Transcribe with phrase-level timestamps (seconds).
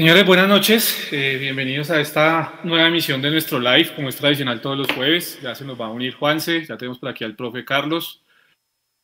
[0.00, 1.12] Señores, buenas noches.
[1.12, 5.38] Eh, bienvenidos a esta nueva emisión de nuestro live, como es tradicional todos los jueves.
[5.42, 8.22] Ya se nos va a unir Juanse, ya tenemos por aquí al profe Carlos.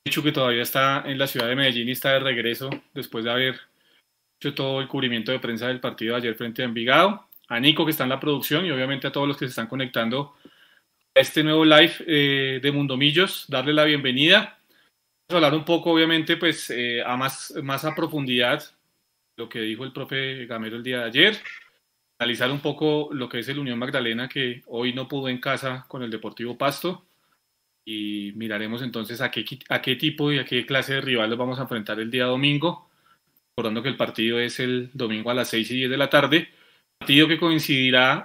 [0.06, 3.30] Dicho que todavía está en la ciudad de Medellín y está de regreso después de
[3.30, 3.61] haber
[4.40, 7.28] hecho todo el cubrimiento de prensa del partido de ayer frente a Envigado.
[7.48, 9.66] A Nico, que está en la producción, y obviamente a todos los que se están
[9.66, 10.34] conectando
[11.14, 14.58] a este nuevo live eh, de Mundomillos, darle la bienvenida.
[15.29, 18.64] Vamos a hablar un poco, obviamente, pues eh, a más, más a profundidad
[19.36, 21.39] lo que dijo el profe Gamero el día de ayer,
[22.18, 25.85] analizar un poco lo que es el Unión Magdalena que hoy no pudo en casa
[25.89, 27.07] con el Deportivo Pasto
[27.85, 31.58] y miraremos entonces a qué, a qué tipo y a qué clase de rivales vamos
[31.58, 32.91] a enfrentar el día domingo,
[33.50, 36.48] recordando que el partido es el domingo a las 6 y 10 de la tarde,
[36.98, 38.25] partido que coincidirá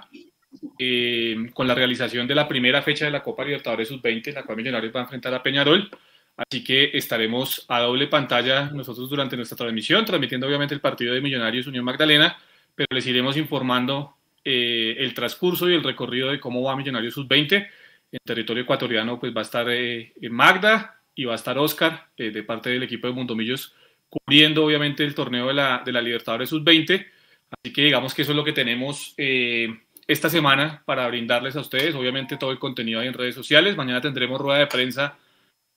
[0.78, 4.56] eh, con la realización de la primera fecha de la Copa Libertadores Sub-20, la cual
[4.56, 5.90] Millonarios va a enfrentar a Peñarol.
[6.36, 11.20] Así que estaremos a doble pantalla nosotros durante nuestra transmisión, transmitiendo obviamente el partido de
[11.20, 12.36] Millonarios Unión Magdalena,
[12.74, 17.68] pero les iremos informando eh, el transcurso y el recorrido de cómo va Millonarios Sub-20.
[18.12, 22.30] En territorio ecuatoriano pues va a estar eh, Magda y va a estar Oscar eh,
[22.30, 23.74] de parte del equipo de Mundomillos
[24.08, 27.06] cubriendo obviamente el torneo de la, de la Libertadores Sub-20.
[27.50, 31.94] Así que digamos que eso es lo que tenemos esta semana para brindarles a ustedes.
[31.94, 33.76] Obviamente todo el contenido ahí en redes sociales.
[33.76, 35.16] Mañana tendremos rueda de prensa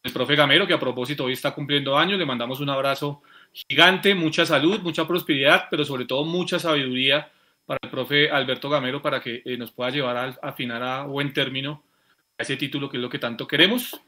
[0.06, 2.20] el profe Gamero, que a propósito hoy está cumpliendo años.
[2.20, 7.32] Le mandamos un abrazo gigante, mucha salud, mucha prosperidad, pero sobre todo mucha sabiduría
[7.66, 11.34] para el profe Alberto Gamero para que eh, nos pueda llevar a, afinar a buen
[11.34, 11.84] término
[12.38, 14.00] a ese título que es lo que tanto queremos.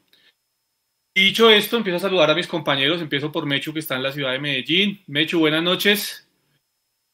[1.12, 3.02] dicho esto, empiezo a saludar a mis compañeros.
[3.02, 5.02] Empiezo por Mechu, que está en la ciudad de Medellín.
[5.08, 6.28] Mechu, buenas noches.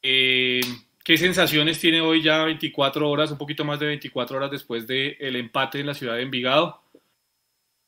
[0.03, 0.61] Eh,
[1.03, 5.17] ¿Qué sensaciones tiene hoy ya 24 horas, un poquito más de 24 horas después del
[5.21, 6.85] el empate en la ciudad de Envigado?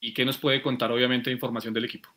[0.00, 2.08] Y qué nos puede contar obviamente información del equipo.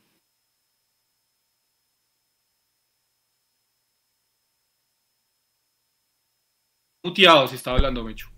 [7.03, 8.29] Muteado si estaba hablando Mecho.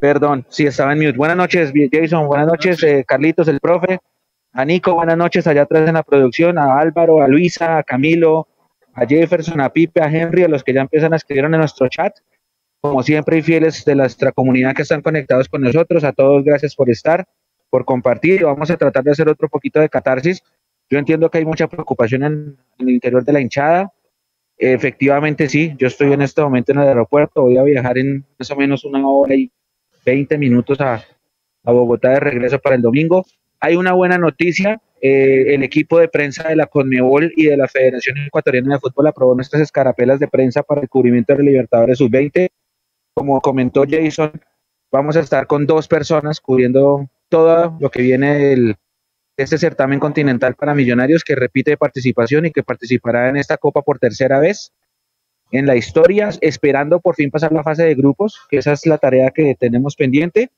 [0.00, 1.16] Perdón, sí estaba en mute.
[1.16, 2.26] Buenas noches, Jason.
[2.26, 4.00] Buenas noches, eh, Carlitos, el profe.
[4.52, 6.58] A Nico, buenas noches allá atrás en la producción.
[6.58, 8.48] A Álvaro, a Luisa, a Camilo,
[8.94, 11.88] a Jefferson, a Pipe, a Henry, a los que ya empiezan a escribir en nuestro
[11.88, 12.14] chat
[12.82, 16.02] como siempre y fieles de nuestra comunidad que están conectados con nosotros.
[16.02, 17.24] A todos gracias por estar,
[17.70, 18.42] por compartir.
[18.42, 20.42] Vamos a tratar de hacer otro poquito de catarsis.
[20.90, 23.92] Yo entiendo que hay mucha preocupación en, el interior de la hinchada.
[24.58, 27.42] Efectivamente, sí, yo estoy en este momento en el aeropuerto.
[27.42, 29.50] Voy a viajar en más o menos una hora y
[30.04, 31.04] 20 minutos a,
[31.64, 33.24] Bogotá de regreso para el domingo.
[33.60, 34.82] Hay una buena noticia.
[35.00, 39.06] Eh, el equipo de prensa de la CONMEBOL y de la Federación Ecuatoriana de Fútbol
[39.06, 42.48] aprobó nuestras escarapelas de prensa para el cubrimiento de la Libertadores Sub-20
[43.14, 44.32] como comentó Jason,
[44.90, 48.76] vamos a estar con dos personas cubriendo todo lo que viene del,
[49.36, 53.82] de este certamen continental para millonarios que repite participación y que participará en esta copa
[53.82, 54.72] por tercera vez
[55.50, 58.98] en la historia, esperando por fin pasar la fase de grupos, que esa es la
[58.98, 60.50] tarea que tenemos pendiente.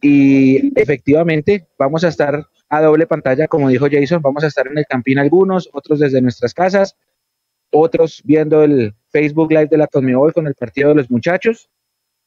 [0.00, 4.78] Y efectivamente vamos a estar a doble pantalla, como dijo Jason, vamos a estar en
[4.78, 6.96] el Campín algunos, otros desde nuestras casas,
[7.74, 11.68] otros viendo el Facebook Live de la Conmebol con el partido de los muchachos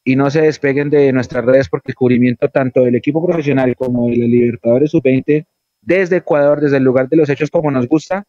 [0.04, 4.08] y no se despeguen de nuestras redes porque el cubrimiento tanto del equipo profesional como
[4.08, 5.46] de los Libertadores Sub-20
[5.80, 8.24] desde Ecuador, desde el lugar de los hechos como nos gusta,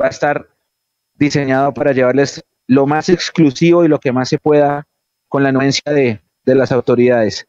[0.00, 0.48] va a estar
[1.14, 4.86] diseñado para llevarles lo más exclusivo y lo que más se pueda
[5.28, 7.46] con la anuencia de, de las autoridades.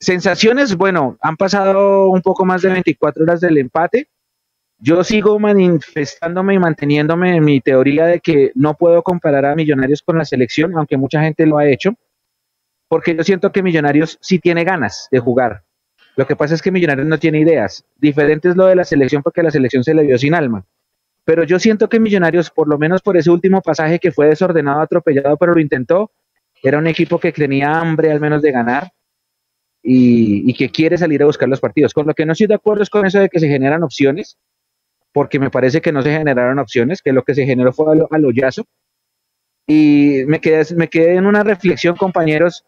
[0.00, 4.08] Sensaciones, bueno, han pasado un poco más de 24 horas del empate.
[4.84, 10.02] Yo sigo manifestándome y manteniéndome en mi teoría de que no puedo comparar a Millonarios
[10.02, 11.94] con la selección, aunque mucha gente lo ha hecho,
[12.88, 15.62] porque yo siento que Millonarios sí tiene ganas de jugar.
[16.16, 17.84] Lo que pasa es que Millonarios no tiene ideas.
[17.96, 20.64] Diferente es lo de la selección porque la selección se le dio sin alma.
[21.24, 24.80] Pero yo siento que Millonarios, por lo menos por ese último pasaje que fue desordenado,
[24.80, 26.10] atropellado, pero lo intentó,
[26.60, 28.90] era un equipo que tenía hambre al menos de ganar
[29.80, 31.94] y que quiere salir a buscar los partidos.
[31.94, 34.38] Con lo que no estoy de acuerdo es con eso de que se generan opciones
[35.12, 38.24] porque me parece que no se generaron opciones, que lo que se generó fue al,
[38.24, 38.64] hoyazo.
[39.66, 42.64] Y me quedé, me quedé en una reflexión, compañeros.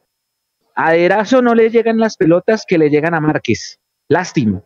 [0.74, 3.80] A Erazo no le llegan las pelotas que le llegan a Márquez.
[4.08, 4.62] Lástima,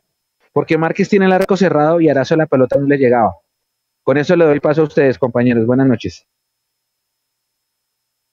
[0.53, 3.35] porque Márquez tiene el arco cerrado y a Erazo la pelota no le llegaba.
[4.03, 5.67] Con eso le doy paso a ustedes, compañeros.
[5.67, 6.27] Buenas noches.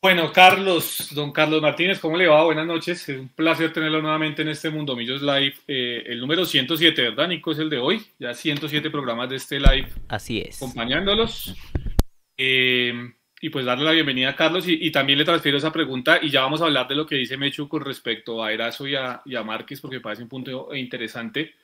[0.06, 2.44] Bueno, Carlos, don Carlos Martínez, ¿cómo le va?
[2.44, 3.10] Buenas noches.
[3.10, 5.56] Es un placer tenerlo nuevamente en este Mundo Millos Live.
[5.68, 7.52] Eh, el número 107, ¿verdad, Nico?
[7.52, 8.06] Es el de hoy.
[8.20, 9.88] Ya 107 programas de este live.
[10.08, 10.58] Así es.
[10.62, 11.56] Acompañándolos.
[12.38, 12.94] Eh,
[13.42, 16.42] y pues darle la bienvenida a Carlos y, también le transfiero esa pregunta y ya
[16.42, 19.36] vamos a hablar de lo que dice Mechu con respecto a Erazo y a, y
[19.36, 21.56] a Márquez porque parece un punto interesante.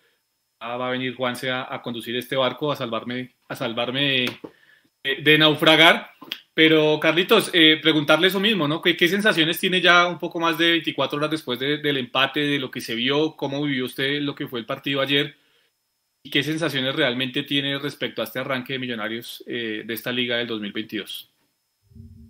[0.60, 4.26] Ah, va a venir Juanse a, a, conducir este barco a salvarme, a salvarme
[5.04, 6.10] de, de naufragar.
[6.54, 8.82] Pero Carlitos, eh, preguntarle eso mismo, ¿no?
[8.82, 12.70] ¿Qué, sensaciones tiene ya un poco más de 24 horas después del empate, de lo
[12.70, 15.36] que se vio, cómo vivió usted lo que fue el partido ayer?
[16.24, 20.38] ¿Y qué sensaciones realmente tiene respecto a este arranque de Millonarios eh, de esta liga
[20.38, 21.30] del 2022?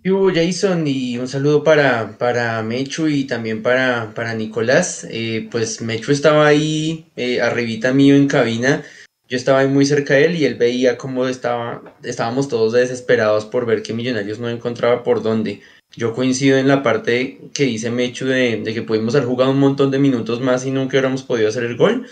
[0.04, 5.06] Yo, Jason, y un saludo para, para Mechu y también para, para Nicolás.
[5.10, 7.06] Eh, pues Mechu estaba ahí
[7.40, 8.84] arribita mío en cabina
[9.32, 13.46] yo estaba ahí muy cerca de él y él veía cómo estaba, estábamos todos desesperados
[13.46, 15.62] por ver que Millonarios no encontraba por dónde.
[15.96, 19.90] Yo coincido en la parte que dice Mechu de, que pudimos haber jugado un montón
[19.90, 22.06] de minutos más y nunca hubiéramos podido hacer el gol.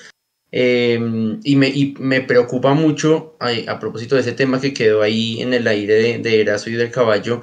[0.51, 5.67] Em, y, me, preocupa mucho, a, propósito de ese tema que quedó ahí en el
[5.67, 7.43] aire de, de y del caballo,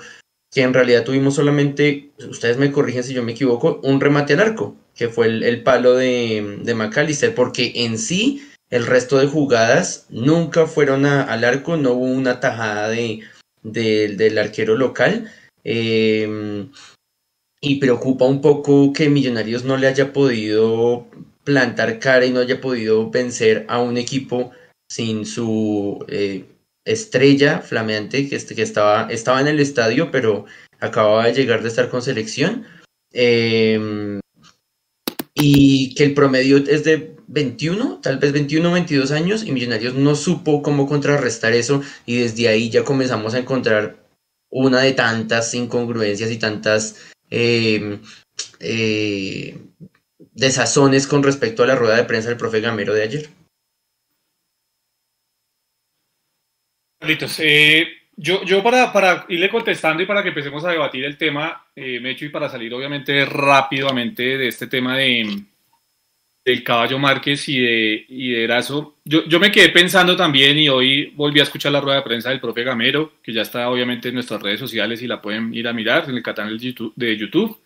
[0.52, 4.40] que en realidad tuvimos solamente, ustedes me corrigen si yo me equivoco, un remate al
[4.40, 10.06] arco, que fue el, palo de, de McAllister, porque en sí el resto de jugadas
[10.10, 13.24] nunca fueron al arco, no hubo una tajada de,
[13.64, 15.32] del arquero local.
[15.64, 16.70] Em,
[17.62, 21.08] y preocupa un poco que Millonarios no le haya podido
[21.44, 24.52] plantar cara y no haya podido vencer a un equipo
[24.90, 26.46] sin su eh,
[26.86, 30.46] estrella flameante que, este, que estaba, estaba en el estadio, pero
[30.80, 32.66] acababa de llegar de estar con selección.
[33.12, 34.20] Em,
[35.34, 40.16] y que el promedio es de 21, tal vez 21 22 años y Millonarios no
[40.16, 43.98] supo cómo contrarrestar eso y desde ahí ya comenzamos a encontrar
[44.50, 48.00] una de tantas incongruencias y tantas em,
[48.60, 49.58] eh,
[50.34, 53.30] desazones con respecto a la rueda de prensa del profe Gamero de ayer.
[57.00, 61.18] Carlitos, eh, yo, yo para, para, irle contestando y para que empecemos a debatir el
[61.18, 65.44] tema, eh, Mecho, y para salir obviamente rápidamente de este tema de,
[66.48, 68.96] del Caballo Márquez y de, y de Erazo.
[69.04, 72.30] Yo, yo me quedé pensando también y hoy volví a escuchar la rueda de prensa
[72.30, 75.68] del profe Gamero, que ya está obviamente en nuestras redes sociales y la pueden ir
[75.68, 77.62] a mirar en el canal de YouTube.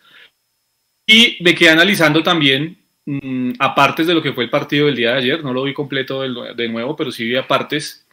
[1.06, 2.75] Y me quedé analizando también,
[3.06, 5.75] mm, aparte de lo que fue el partido del día de ayer, no lo vi
[5.75, 8.07] completo de, nuevo, pero sí vi apartes.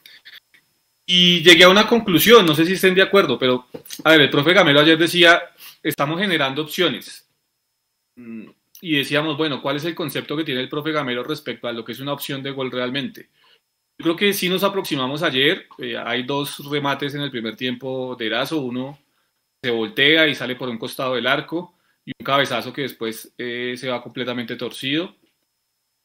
[1.06, 3.68] Y llegué a una conclusión, no sé si estén de acuerdo, pero
[4.04, 5.40] a ver, el profe Gamero ayer decía,
[5.82, 7.26] estamos generando opciones
[8.16, 8.48] mm,
[8.80, 11.84] y decíamos, bueno, ¿cuál es el concepto que tiene el profe Gamero respecto a lo
[11.84, 13.28] que es una opción de gol realmente?
[13.98, 18.14] Yo creo que sí nos aproximamos ayer, eh, hay dos remates en el primer tiempo
[18.16, 18.98] de Erazo, uno
[19.62, 23.74] se voltea y sale por un costado del arco y un cabezazo que después eh,
[23.76, 25.16] se va completamente torcido.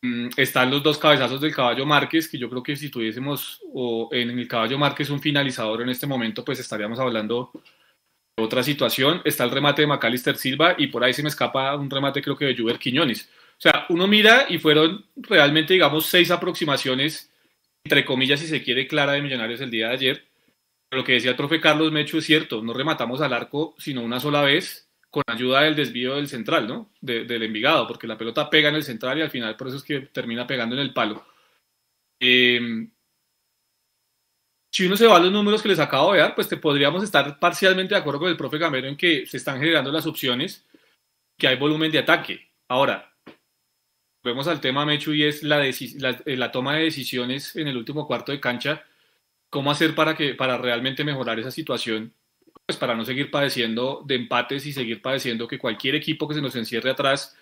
[0.02, 4.10] Mm, están los dos cabezazos del caballo Márquez, que yo creo que si tuviésemos o
[4.12, 7.52] en el caballo Márquez un finalizador en este momento, pues estaríamos hablando
[8.35, 11.89] otra situación, está el remate de Macalister Silva y por ahí se me escapa un
[11.89, 13.30] remate creo que de Juber Quiñones.
[13.57, 17.31] O sea, uno mira y fueron realmente, digamos, seis aproximaciones,
[17.83, 20.25] entre comillas, si se quiere, clara de Millonarios el día de ayer.
[20.91, 24.19] Lo que decía el profe Carlos Mecho es cierto, no rematamos al arco sino una
[24.19, 26.89] sola vez con ayuda del desvío del central, ¿no?
[27.00, 29.83] del Envigado, porque la pelota pega en el central y al final por eso es
[29.83, 31.24] que termina pegando en el palo.
[32.19, 32.88] Eh,
[34.74, 37.04] si uno se va a los números que les acabo de dar, pues te podríamos
[37.04, 40.66] estar parcialmente de acuerdo con el profe Gamero en que se están generando las opciones,
[41.38, 42.50] que hay volumen de ataque.
[42.68, 43.13] Ahora,
[44.24, 45.74] vemos al tema Mechu y es la, eh,
[46.25, 48.84] la, toma de decisiones en el último cuarto de cancha,
[49.51, 52.12] cómo hacer para, que, para realmente mejorar esa situación,
[52.65, 56.42] pues para no seguir padeciendo de empates y seguir padeciendo que cualquier equipo que se
[56.42, 57.38] nos encierre atrás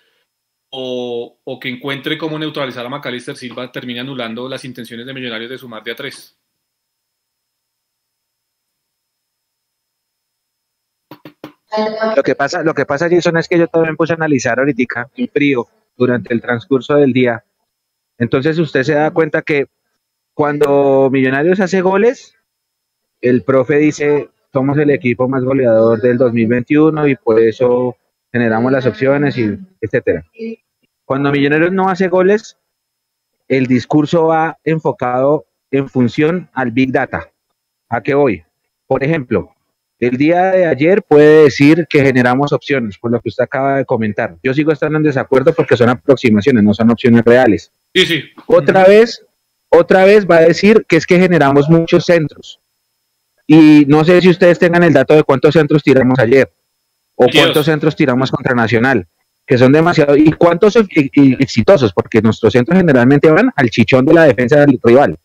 [0.70, 5.50] o, o que encuentre cómo neutralizar a Macalister Silva termine anulando las intenciones de Millonarios
[5.50, 6.41] de sumar de a tres.
[12.16, 15.10] Lo que pasa, lo que pasa, Jason, es que yo también puse a analizar ahorita
[15.16, 17.44] en frío durante el transcurso del día.
[18.18, 19.68] Entonces usted se da cuenta que
[20.34, 22.36] cuando Millonarios hace goles,
[23.22, 27.96] el profe dice, somos el equipo más goleador del 2021 y por eso
[28.32, 30.26] generamos las opciones y etcétera.
[31.06, 32.58] Cuando Millonarios no hace goles,
[33.48, 37.32] el discurso va enfocado en función al Big Data.
[37.90, 38.44] ¿A qué voy?
[38.88, 39.54] Por ejemplo,
[40.02, 43.86] el día de ayer puede decir que generamos opciones, por lo que usted acaba de
[43.86, 44.36] comentar.
[44.42, 47.72] Yo sigo estando en desacuerdo porque son aproximaciones, no son opciones reales.
[47.94, 48.24] Sí, sí.
[48.48, 49.24] Otra vez,
[49.70, 52.60] otra vez va a decir que es que generamos muchos centros.
[53.46, 56.52] Y no sé si ustedes tengan el dato de cuántos centros tiramos ayer
[57.14, 59.08] o cuántos centros tiramos contra Nacional,
[59.46, 60.18] que son demasiados.
[60.18, 65.16] Y cuántos exitosos, porque nuestros centros generalmente van al chichón de la defensa del rival.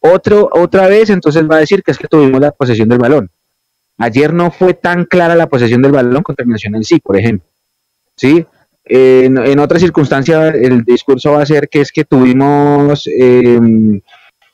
[0.00, 3.30] Otro, otra vez, entonces va a decir que es que tuvimos la posesión del balón
[3.98, 7.46] Ayer no fue tan clara la posesión del balón contra el Nacional sí, por ejemplo.
[8.16, 8.46] ¿Sí?
[8.88, 14.00] en, otra circunstancia, el discurso va a ser que es que tuvimos em,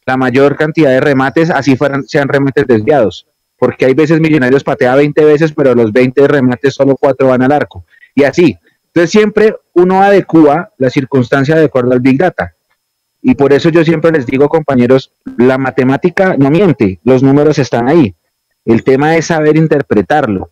[0.07, 3.27] la mayor cantidad de remates, así fueran, sean remates desviados.
[3.57, 7.53] porque hay veces Millonarios patea 20 veces, pero los 20 remates solo 4 van al
[7.53, 7.87] arco.
[8.15, 8.59] Y así.
[8.89, 12.55] Entonces siempre uno adecua la circunstancia de acuerdo al Big Data.
[13.23, 17.89] Y por eso yo siempre les digo, compañeros, la matemática no miente, los números están
[17.89, 18.15] ahí.
[18.64, 20.50] El tema es saber interpretarlo.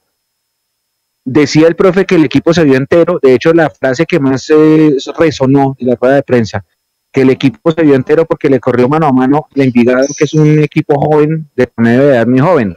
[1.24, 4.50] Decía el profe que el equipo se vio entero, de hecho la frase que más
[4.50, 6.64] eh, resonó en la rueda de prensa,
[7.12, 10.24] que el equipo se vio entero porque le corrió mano a mano la Envigado, que
[10.24, 12.76] es un equipo joven, de medio de edad muy joven.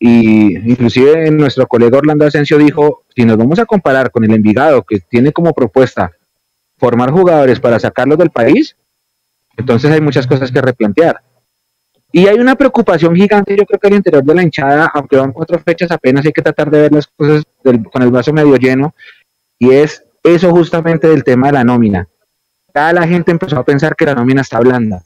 [0.00, 4.82] Y inclusive nuestro colega Orlando Asensio dijo, si nos vamos a comparar con el Envigado,
[4.82, 6.10] que tiene como propuesta
[6.78, 8.76] formar jugadores para sacarlos del país,
[9.56, 11.22] entonces hay muchas cosas que replantear.
[12.10, 15.32] Y hay una preocupación gigante, yo creo que al interior de la hinchada, aunque van
[15.32, 18.94] cuatro fechas apenas, hay que tratar de ver las cosas con el vaso medio lleno,
[19.58, 22.08] y es eso justamente del tema de la nómina.
[22.74, 25.02] Ya la gente empezó a pensar que la nómina está blanda,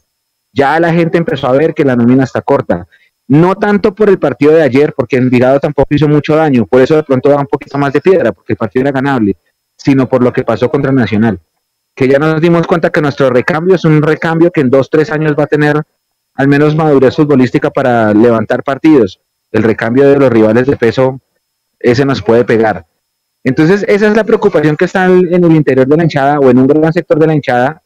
[0.52, 2.86] ya la gente empezó a ver que la nómina está corta.
[3.26, 6.96] No tanto por el partido de ayer, porque Envigado tampoco hizo mucho daño, por eso
[6.96, 9.36] de pronto da un poquito más de piedra, porque el partido era ganable,
[9.76, 11.40] sino por lo que pasó contra Nacional
[11.94, 15.10] que ya nos dimos cuenta que nuestro recambio es un recambio que en dos, tres
[15.10, 15.82] años va a tener
[16.34, 19.20] al menos madurez futbolística para levantar partidos.
[19.50, 21.20] El recambio de los rivales de peso,
[21.78, 22.86] ese nos puede pegar.
[23.44, 26.58] Entonces, esa es la preocupación que está en el interior de la hinchada o en
[26.58, 27.82] un gran sector de la hinchada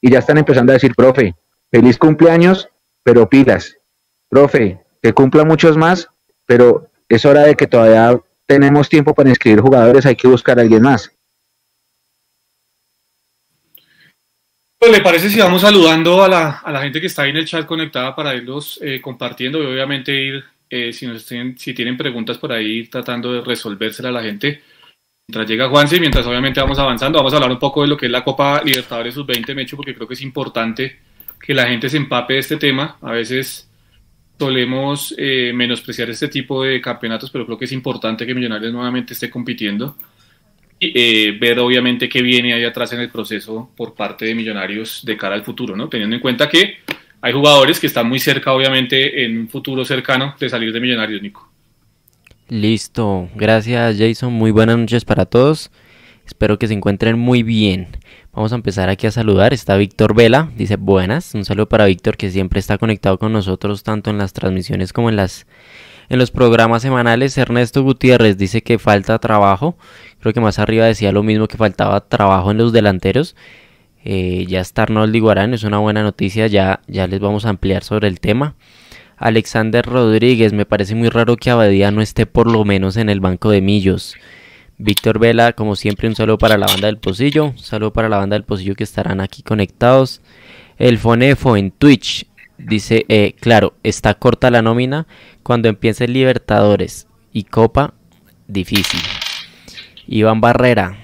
[0.00, 1.34] y ya están empezando a decir, profe,
[1.70, 2.68] feliz cumpleaños,
[3.02, 3.76] pero pilas.
[4.28, 6.08] Profe, que cumpla muchos más,
[6.46, 10.62] pero es hora de que todavía tenemos tiempo para inscribir jugadores, hay que buscar a
[10.62, 11.12] alguien más.
[14.82, 17.36] Pues, ¿Le parece si vamos saludando a la, a la, gente que está ahí en
[17.36, 21.72] el chat conectada para irlos eh, compartiendo y obviamente ir, eh, si, nos tienen, si
[21.72, 24.60] tienen preguntas por ahí, ir tratando de resolvérsela a la gente?
[25.28, 28.06] Mientras llega Juanse, mientras obviamente vamos avanzando, vamos a hablar un poco de lo que
[28.06, 30.98] es la Copa Libertadores Sub-20, Mecho, porque creo que es importante
[31.40, 32.96] que la gente se empape de este tema.
[33.02, 33.70] A veces
[34.36, 39.12] solemos eh, menospreciar este tipo de campeonatos, pero creo que es importante que Millonarios nuevamente
[39.12, 39.96] esté compitiendo
[40.94, 45.16] eh, ver obviamente qué viene ahí atrás en el proceso por parte de Millonarios de
[45.16, 45.88] cara al futuro, ¿no?
[45.88, 46.78] Teniendo en cuenta que
[47.20, 51.22] hay jugadores que están muy cerca, obviamente, en un futuro cercano de salir de Millonarios,
[51.22, 51.50] Nico.
[52.48, 55.70] Listo, gracias Jason, muy buenas noches para todos.
[56.26, 57.88] Espero que se encuentren muy bien.
[58.32, 59.52] Vamos a empezar aquí a saludar.
[59.52, 61.34] Está Víctor Vela, dice buenas.
[61.34, 65.10] Un saludo para Víctor que siempre está conectado con nosotros tanto en las transmisiones como
[65.10, 65.46] en las
[66.08, 67.36] en los programas semanales.
[67.38, 69.76] Ernesto Gutiérrez dice que falta trabajo.
[70.22, 73.34] Creo que más arriba decía lo mismo que faltaba trabajo en los delanteros.
[74.04, 76.46] Eh, ya está Arnold Iguarán, es una buena noticia.
[76.46, 78.54] Ya, ya les vamos a ampliar sobre el tema.
[79.16, 83.18] Alexander Rodríguez, me parece muy raro que Abadía no esté por lo menos en el
[83.18, 84.14] banco de Millos.
[84.78, 87.46] Víctor Vela, como siempre, un saludo para la banda del Pocillo.
[87.46, 90.22] Un saludo para la banda del Pocillo que estarán aquí conectados.
[90.78, 92.26] El Fonefo en Twitch
[92.58, 95.08] dice: eh, Claro, está corta la nómina.
[95.42, 97.94] Cuando empiece Libertadores y Copa,
[98.46, 99.00] difícil.
[100.06, 100.98] Iván Barrera.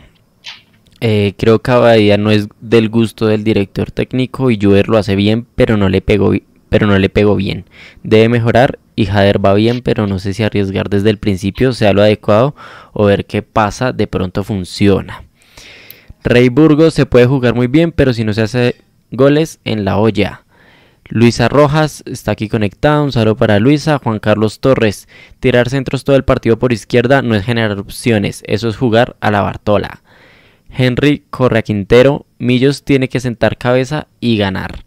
[1.00, 5.14] Eh, creo que Abadía no es del gusto del director técnico y Juer lo hace
[5.14, 6.32] bien, pero no le pegó,
[6.68, 7.66] pero no le pegó bien.
[8.02, 11.92] Debe mejorar y Jader va bien, pero no sé si arriesgar desde el principio sea
[11.92, 12.56] lo adecuado
[12.92, 15.24] o ver qué pasa, de pronto funciona.
[16.24, 18.74] Rey Burgos se puede jugar muy bien, pero si no se hace
[19.12, 20.44] goles en la olla.
[21.10, 23.98] Luisa Rojas está aquí conectada, un saludo para Luisa.
[23.98, 25.08] Juan Carlos Torres,
[25.40, 29.30] tirar centros todo el partido por izquierda no es generar opciones, eso es jugar a
[29.30, 30.02] la Bartola.
[30.70, 34.84] Henry Correa Quintero, Millos tiene que sentar cabeza y ganar.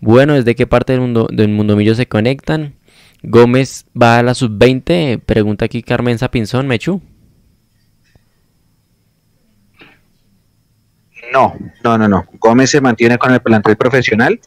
[0.00, 2.76] Bueno, ¿desde qué parte del mundo, del mundo Millos se conectan?
[3.22, 7.02] Gómez va a la sub-20, pregunta aquí Carmen Sapinzón, Mechu.
[11.34, 12.24] No, no, no, no.
[12.38, 14.40] Gómez se mantiene con el plantel profesional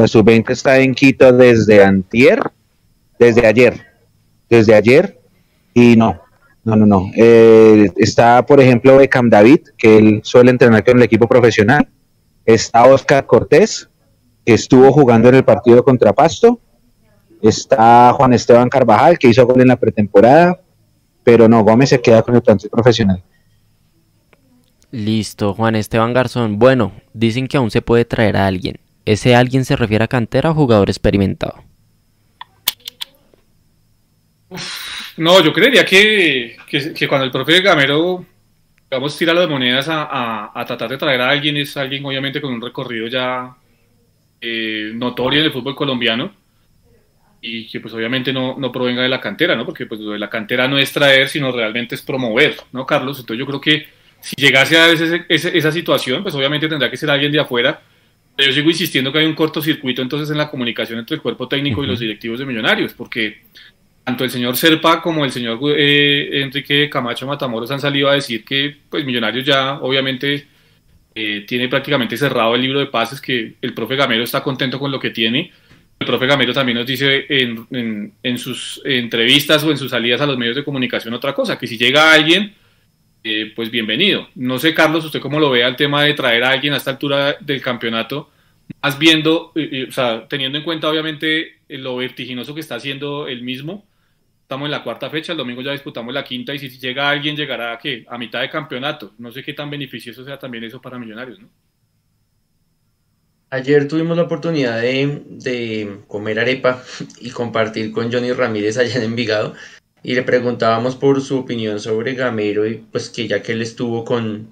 [0.00, 2.40] la sub-20 está en Quito desde antier,
[3.18, 3.86] desde ayer,
[4.48, 5.20] desde ayer,
[5.74, 6.20] y no,
[6.64, 7.10] no, no, no.
[7.14, 11.86] Eh, está, por ejemplo, Beckham David, que él suele entrenar con el equipo profesional.
[12.46, 13.90] Está Oscar Cortés,
[14.44, 16.58] que estuvo jugando en el partido contra Pasto.
[17.42, 20.60] Está Juan Esteban Carvajal, que hizo gol en la pretemporada.
[21.22, 23.22] Pero no, Gómez se queda con el plantel profesional.
[24.90, 26.58] Listo, Juan Esteban Garzón.
[26.58, 28.76] Bueno, dicen que aún se puede traer a alguien.
[29.10, 31.64] ¿Ese alguien se refiere a cantera o jugador experimentado?
[35.16, 36.56] no, yo creería que,
[37.08, 38.24] cuando el profe Gamero,
[38.88, 42.60] vamos, tira las monedas a, tratar de traer a alguien, es alguien obviamente con un
[42.60, 43.56] recorrido ya
[44.40, 46.32] eh, notorio en el fútbol colombiano
[47.40, 49.66] y que pues obviamente no, provenga de la cantera, ¿no?
[49.66, 53.18] Porque pues lo de la cantera no es traer, sino realmente es promover, ¿no, Carlos?
[53.18, 53.88] Entonces yo creo que
[54.20, 54.92] si llegase a
[55.28, 57.80] esa situación, pues obviamente tendrá que ser alguien de afuera
[58.40, 61.82] yo sigo insistiendo que hay un cortocircuito entonces en la comunicación entre el cuerpo técnico
[61.82, 63.42] y los directivos de Millonarios, porque
[64.04, 68.44] tanto el señor Serpa como el señor eh, Enrique Camacho Matamoros han salido a decir
[68.44, 70.46] que pues Millonarios ya obviamente
[71.14, 74.90] eh, tiene prácticamente cerrado el libro de pases, que el profe Gamero está contento con
[74.90, 75.50] lo que tiene.
[75.98, 80.26] El profe Gamero también nos dice en, en, sus entrevistas o en sus salidas a
[80.26, 82.54] los medios de comunicación otra cosa, que si llega alguien,
[83.24, 84.28] eh, pues bienvenido.
[84.34, 86.92] No sé, Carlos, usted cómo lo ve al tema de traer a alguien a esta
[86.92, 88.30] altura del campeonato,
[88.82, 93.86] más viendo, o sea, teniendo en cuenta obviamente lo vertiginoso que está haciendo el mismo,
[94.42, 97.36] estamos en la cuarta fecha, el domingo ya disputamos la quinta y si llega alguien
[97.36, 98.04] llegará a, ¿qué?
[98.08, 99.12] a mitad de campeonato.
[99.18, 101.48] No sé qué tan beneficioso sea también eso para Millonarios, ¿no?
[103.52, 106.82] Ayer tuvimos la oportunidad de, comer arepa
[107.20, 109.54] y compartir con Johnny Ramírez allá en Envigado
[110.02, 114.04] y le preguntábamos por su opinión sobre Gamero y pues que ya que él estuvo
[114.04, 114.50] con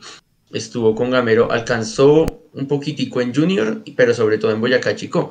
[0.53, 5.31] estuvo con Gamero alcanzó un poquitico en Junior pero sobre todo en Boyacá Chico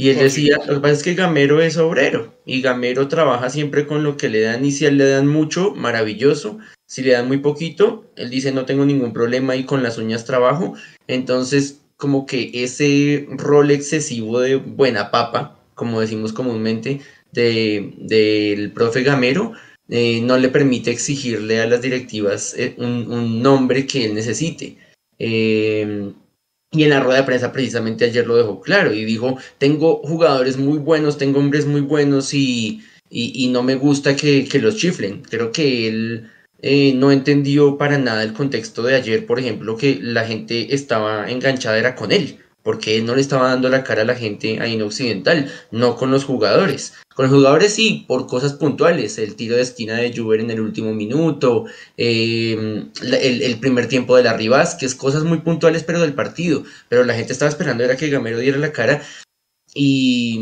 [0.00, 3.86] y él decía, lo que pasa es que Gamero es obrero y Gamero trabaja siempre
[3.86, 6.58] con lo que le dan y si él le dan mucho, maravilloso.
[6.86, 10.24] Si le dan muy poquito, él dice no tengo ningún problema y con las uñas
[10.24, 10.72] trabajo.
[11.06, 19.02] Entonces, como que ese rol excesivo de buena papa, como decimos comúnmente, del de, profe
[19.02, 19.52] Gamero,
[19.88, 24.76] eh, no le permite exigirle a las directivas eh, un, nombre que él necesite.
[25.18, 26.12] Eh,
[26.72, 30.56] y en la rueda de prensa precisamente ayer lo dejó claro y dijo, tengo jugadores
[30.56, 35.22] muy buenos, tengo hombres muy buenos y, y, no me gusta que, que, los chiflen.
[35.22, 36.30] Creo que él
[36.62, 41.28] eh, no entendió para nada el contexto de ayer, por ejemplo, que la gente estaba
[41.30, 44.74] enganchada era con él porque no le estaba dando la cara a la gente ahí
[44.74, 46.94] en Occidental, no con los jugadores.
[47.14, 50.60] Con los jugadores sí, por cosas puntuales, el tiro de esquina de Juber en el
[50.60, 56.00] último minuto, em, el, primer tiempo de la Rivas, que es cosas muy puntuales pero
[56.00, 59.02] del partido, pero la gente estaba esperando era que Gamero diera la cara
[59.74, 60.40] y,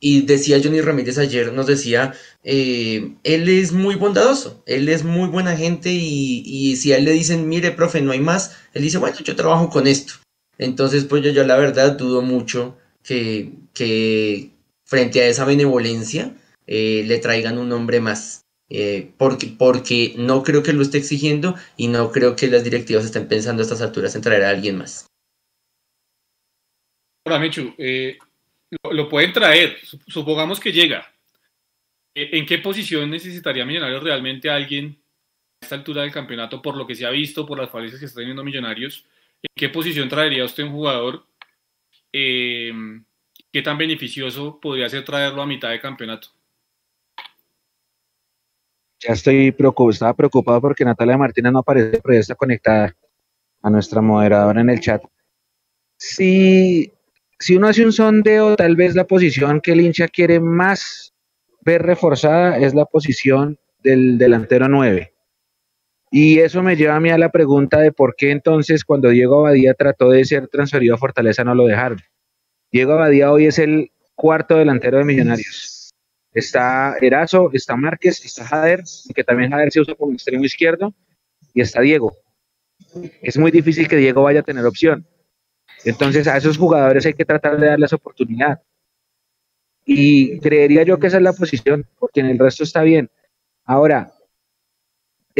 [0.00, 5.56] decía Johnny Ramírez ayer, nos decía, eh, él es muy bondadoso, él es muy buena
[5.56, 8.98] gente y, y, si a él le dicen, mire, profe, no hay más, él dice,
[8.98, 10.14] bueno, yo trabajo con esto.
[10.58, 14.50] Entonces, pues yo, yo la verdad dudo mucho que, que
[14.84, 16.34] frente a esa benevolencia
[16.66, 18.44] eh, le traigan un nombre más.
[18.70, 23.06] Eh, porque, porque no creo que lo esté exigiendo y no creo que las directivas
[23.06, 25.06] estén pensando a estas alturas en traer a alguien más.
[27.26, 27.74] Hola, Michu.
[27.78, 28.18] Eh,
[28.90, 31.10] lo, pueden traer, supongamos que llega.
[32.14, 35.00] ¿En qué posición necesitaría Millonarios realmente alguien
[35.62, 38.06] a esta altura del campeonato por lo que se ha visto, por las falencias que
[38.06, 39.06] está teniendo Millonarios?
[39.42, 41.24] ¿En qué posición traería usted un jugador?
[42.12, 42.72] Eh,
[43.52, 46.28] ¿Qué tan beneficioso podría ser traerlo a mitad de campeonato?
[49.00, 52.96] Ya estoy preocupado, estaba preocupado porque Natalia Martínez no aparece, pero ya está conectada
[53.62, 55.02] a nuestra moderadora en el chat.
[55.96, 56.92] Si,
[57.38, 61.14] si uno hace un sondeo, tal vez la posición que el hincha quiere más
[61.60, 65.14] ver reforzada es la posición del delantero 9.
[66.10, 69.40] Y eso me lleva a mí a la pregunta de por qué entonces cuando Diego
[69.40, 71.98] Abadía trató de ser transferido a Fortaleza no lo dejaron.
[72.72, 75.90] Diego Abadía hoy es el cuarto delantero de Millonarios.
[76.32, 78.82] Está Erazo, está Márquez, está Jader,
[79.14, 80.94] que también Jader se usa como extremo izquierdo,
[81.54, 82.16] y está Diego.
[83.22, 85.06] Es muy difícil que Diego vaya a tener opción.
[85.84, 88.62] Entonces a esos jugadores hay que tratar de darles oportunidad.
[89.84, 93.10] Y creería yo que esa es la posición, porque en el resto está bien.
[93.64, 94.12] Ahora,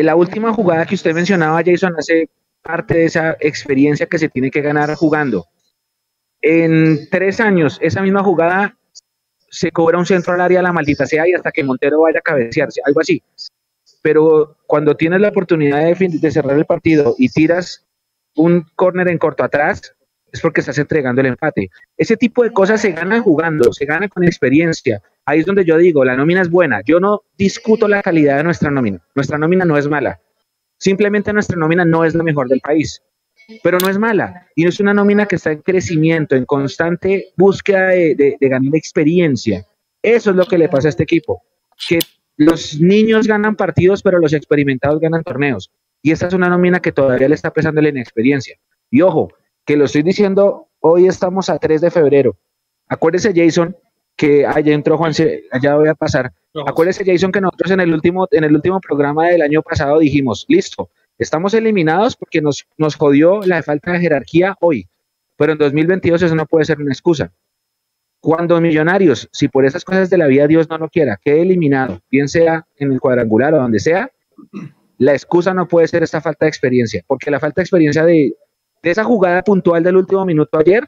[0.02, 2.28] la última jugada que usted mencionaba, Jason, hace
[2.62, 5.46] parte de esa experiencia que se tiene que ganar jugando.
[6.40, 8.76] En tres años, esa misma jugada
[9.50, 12.22] se cobra un centro al área, la maldita sea, y hasta que Montero vaya a
[12.22, 13.22] cabecearse, algo así.
[14.02, 17.86] Pero cuando tienes la oportunidad de, de cerrar el partido y tiras
[18.36, 19.94] un córner en corto atrás,
[20.32, 21.70] es porque estás entregando el empate.
[21.96, 25.02] Ese tipo de cosas se ganan jugando, se gana con experiencia.
[25.24, 26.80] Ahí es donde yo digo, la nómina es buena.
[26.84, 29.00] Yo no discuto la calidad de nuestra nómina.
[29.14, 30.20] Nuestra nómina no es mala.
[30.78, 33.02] Simplemente nuestra nómina no es la mejor del país.
[33.62, 34.46] Pero no es mala.
[34.54, 39.66] Y es una nómina que está en crecimiento, en constante búsqueda de, de ganar experiencia.
[40.02, 41.42] Eso es lo que le pasa a este equipo.
[41.88, 41.98] Que
[42.36, 45.72] los niños ganan partidos, pero los experimentados ganan torneos.
[46.02, 48.56] Y esta es una nómina que todavía le está pesando la inexperiencia.
[48.90, 49.32] Y ojo,
[49.68, 52.38] que lo estoy diciendo, hoy estamos a 3 de febrero.
[52.88, 53.76] Acuérdese, Jason,
[54.16, 55.12] que allá entró Juan,
[55.50, 56.32] allá voy a pasar.
[56.66, 60.46] Acuérdese, Jason, que nosotros en el último, en el último programa del año pasado dijimos,
[60.48, 64.88] listo, estamos eliminados porque nos, nos jodió la falta de jerarquía hoy,
[65.36, 67.30] pero en 2022 eso no puede ser una excusa.
[68.20, 72.00] Cuando Millonarios, si por esas cosas de la vida Dios no lo quiera, quede eliminado,
[72.10, 74.10] bien sea en el cuadrangular o donde sea,
[74.96, 78.32] la excusa no puede ser esta falta de experiencia, porque la falta de experiencia de,
[78.82, 80.84] de esa jugada puntual del último minuto ayer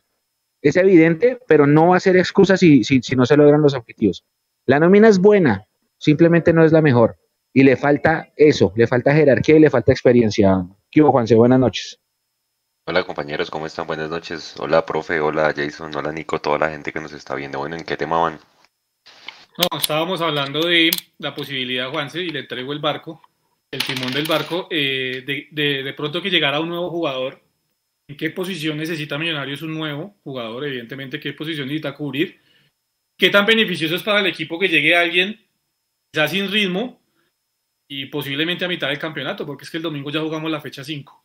[0.62, 4.24] es evidente, pero no va a ser excusa si, si, no se logran los objetivos.
[4.66, 5.66] La nómina es buena,
[5.98, 7.16] simplemente no es la mejor.
[7.52, 10.64] Y le falta eso, le falta jerarquía y le falta experiencia.
[10.90, 11.34] ¿Qué hubo, Juanse?
[11.34, 12.00] Buenas noches.
[12.86, 13.86] Hola compañeros, ¿cómo están?
[13.86, 14.54] Buenas noches.
[14.58, 17.58] Hola profe, hola Jason, hola Nico, toda la gente que nos está viendo.
[17.58, 18.38] Bueno, ¿en qué tema van?
[19.58, 23.20] No, estábamos hablando de la posibilidad, Juanse, y le entrego el barco,
[23.70, 27.40] el timón del barco, eh, de, de, pronto que llegara un nuevo jugador.
[28.10, 30.64] ¿En qué posición necesita Millonarios un nuevo jugador?
[30.64, 32.40] Evidentemente, ¿qué posición necesita cubrir?
[33.16, 35.40] ¿Qué tan beneficioso es para el equipo que llegue alguien
[36.12, 37.00] ya sin ritmo
[37.88, 39.46] y posiblemente a mitad del campeonato?
[39.46, 41.24] Porque es que el domingo ya jugamos la fecha 5.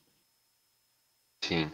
[1.41, 1.65] Sí.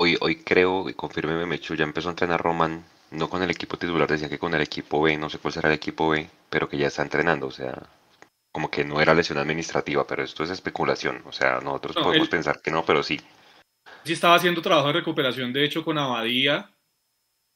[0.00, 3.76] Hoy, hoy creo, y confírmeme, Mechu, ya empezó a entrenar Roman no con el equipo
[3.76, 6.70] titular, decían que con el equipo B, no sé cuál será el equipo B, pero
[6.70, 7.82] que ya está entrenando, o sea,
[8.50, 12.62] como que no era lesión administrativa, pero esto es especulación, o sea, nosotros podemos pensar
[12.62, 13.20] que no, pero sí.
[14.04, 16.70] Sí estaba haciendo trabajo de recuperación, de hecho, con Abadía.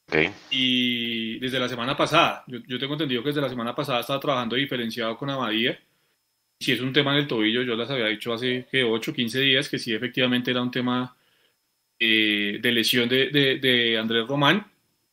[0.09, 0.31] Okay.
[0.51, 4.57] Y desde la semana pasada, yo, tengo entendido que desde la semana pasada estaba trabajando
[4.57, 5.79] diferenciado con Abadía.
[6.61, 9.41] Si es un tema en el tobillo, yo les había dicho hace que 8, 15
[9.41, 11.15] días que sí, efectivamente era un tema
[12.01, 14.67] eh, de lesión de, de, de Andrés Román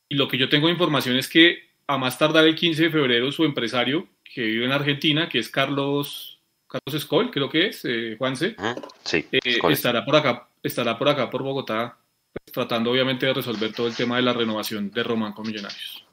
[0.08, 2.90] y lo que yo tengo de información es que a más tardar el 15 de
[2.90, 7.84] febrero su empresario, que vive en Argentina, que es Carlos, Carlos Escol, creo que es,
[7.84, 8.56] eh, Juanse,
[9.04, 11.98] sí, eh, estará por acá, estará por acá por Bogotá,
[12.32, 16.04] pues, tratando obviamente de resolver todo el tema de la renovación de Román con Millonarios.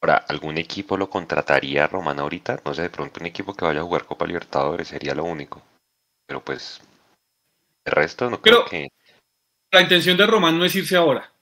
[0.00, 2.60] Ahora, ¿algún equipo lo contrataría a Román ahorita?
[2.64, 5.62] No sé, de pronto un equipo que vaya a jugar Copa Libertadores sería lo único.
[6.26, 6.80] Pero pues,
[7.84, 8.88] el resto no creo que...
[9.70, 11.32] La intención de Román no es irse ahora.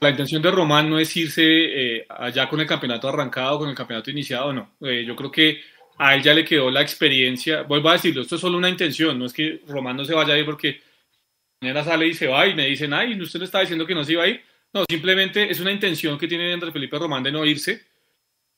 [0.00, 3.74] La intención de Román no es irse eh, allá con el campeonato arrancado, con el
[3.74, 4.72] campeonato iniciado, no.
[4.80, 5.62] Eh, yo creo que
[5.96, 7.62] a él ya le quedó la experiencia.
[7.62, 10.34] Vuelvo a decirlo, esto es solo una intención, no es que Román no se vaya
[10.34, 10.82] a ir porque
[11.84, 14.12] sale y se va y me dicen, ay, usted le está diciendo que no se
[14.12, 14.42] iba a ir.
[14.72, 17.82] No, simplemente es una intención que tiene Andrés Felipe Román de no irse,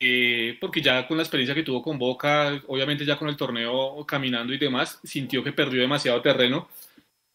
[0.01, 4.05] eh, porque ya con la experiencia que tuvo con Boca, obviamente ya con el torneo
[4.07, 6.69] caminando y demás, sintió que perdió demasiado terreno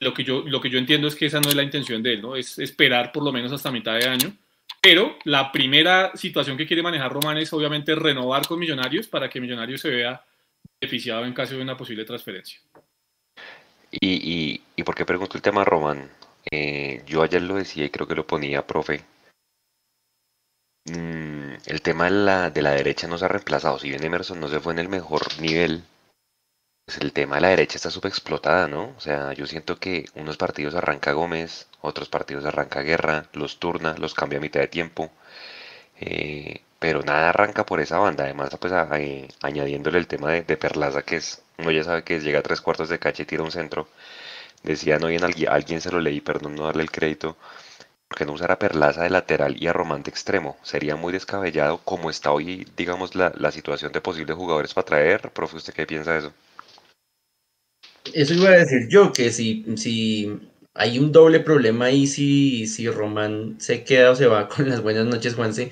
[0.02, 2.14] lo que yo, lo que yo entiendo es que esa no es la intención de
[2.14, 2.36] él, ¿no?
[2.36, 4.36] Es esperar por lo menos hasta mitad de año.
[4.82, 9.40] Pero la primera situación que quiere manejar Román es obviamente renovar con Millonarios para que
[9.40, 10.26] Millonarios se vea
[10.80, 12.60] beneficiado en caso de una posible transferencia.
[13.92, 16.10] ¿Y, y, por qué pregunto el tema Román?
[16.50, 19.04] Eh, yo ayer lo decía y creo que lo ponía, profe.
[20.86, 23.80] Mm, el tema de la, de la derecha no se ha reemplazado.
[23.80, 25.84] Si bien Emerson no se fue en el mejor nivel,
[26.86, 28.94] pues el tema de la derecha está súper explotada, ¿no?
[28.98, 33.96] O sea, yo siento que unos partidos arranca Gómez, otros partidos arranca Guerra, los turna,
[33.98, 35.12] los cambia a mitad de tiempo.
[36.00, 38.24] Eh, pero nada arranca por esa banda.
[38.26, 42.40] Además, pues eh, añadiéndole el tema de, Perlaza, que es, uno ya sabe que llega
[42.40, 43.88] a tres cuartos de calle y tira un centro.
[44.64, 47.38] Decían hoy en alguien, alguien se lo leí, perdón no darle el crédito,
[48.08, 50.58] porque no usar Perlaza de lateral y a Román de extremo.
[50.64, 55.32] Sería muy descabellado como está hoy, digamos, la, la situación de posibles jugadores para traer.
[55.32, 56.34] Profe, ¿usted qué piensa de eso?
[58.14, 60.40] Eso iba a decir yo, que si, si
[60.74, 64.82] hay un doble problema ahí, si, si Román se queda o se va con las
[64.82, 65.72] buenas noches, Juanse,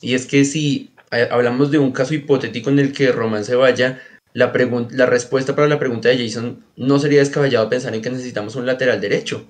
[0.00, 3.54] y es que si eh, hablamos de un caso hipotético en el que Román se
[3.54, 4.00] vaya,
[4.32, 4.52] la,
[4.90, 8.66] la respuesta para la pregunta de Jason no sería descabellado pensar en que necesitamos un
[8.66, 9.46] lateral derecho,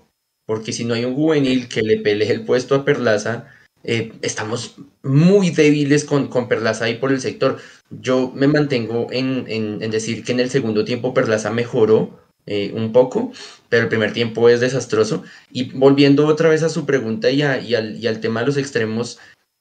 [0.46, 3.48] porque si no hay un juvenil que le pelee el puesto a Perlaza,
[3.84, 7.58] eh, estamos muy débiles con, con Perlaza ahí por el sector.
[7.90, 12.92] Yo me mantengo en, en, decir que en el segundo tiempo Perlaza mejoró eh, un
[12.92, 13.32] poco,
[13.68, 15.22] pero el primer tiempo es desastroso.
[15.50, 18.56] Y volviendo otra vez a su pregunta y, y, al, y al, tema de los
[18.56, 19.18] extremos,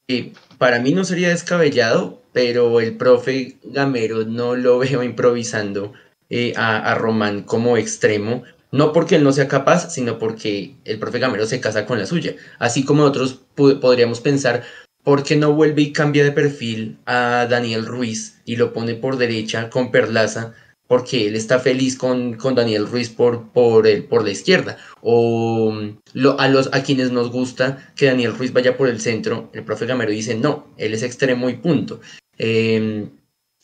[0.08, 5.94] eh, para mí no sería descabellado, pero el profe Gamero no lo veo improvisando
[6.56, 11.20] a, a Román como extremo no porque él no sea capaz, sino porque el profe
[11.20, 12.36] Gamero se casa con la suya.
[12.60, 14.64] Así como nosotros podríamos pensar,
[15.04, 19.18] ¿por qué no vuelve y cambia de perfil a Daniel Ruiz y lo pone por
[19.18, 20.54] derecha con Perlaza?
[20.88, 24.78] Porque él está feliz con, con Daniel Ruiz por, por, el, por la izquierda.
[25.02, 25.74] O
[26.14, 29.64] lo, a, los, a quienes nos gusta que Daniel Ruiz vaya por el centro, el
[29.64, 32.00] profe Gamero dice, no, él es extremo y punto.
[32.38, 33.10] Em,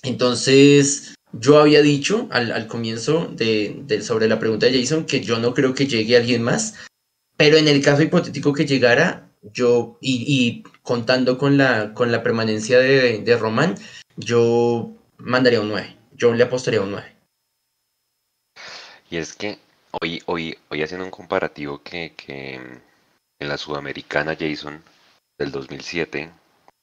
[0.04, 5.54] entonces, yo había dicho al, comienzo de, sobre la pregunta de Jason que yo no
[5.54, 6.76] creo que llegue alguien más,
[7.38, 12.80] pero en el caso hipotético que llegara, yo, y, contando con la, con la permanencia
[12.80, 13.76] de, de Román,
[14.16, 15.98] yo mandaría un 9.
[16.16, 17.12] Yo le apostaría un 9.
[19.13, 19.60] Y es que
[20.02, 24.84] hoy, hoy, hoy haciendo un comparativo que, que en la Sudamericana Jason
[25.38, 26.32] del 2007,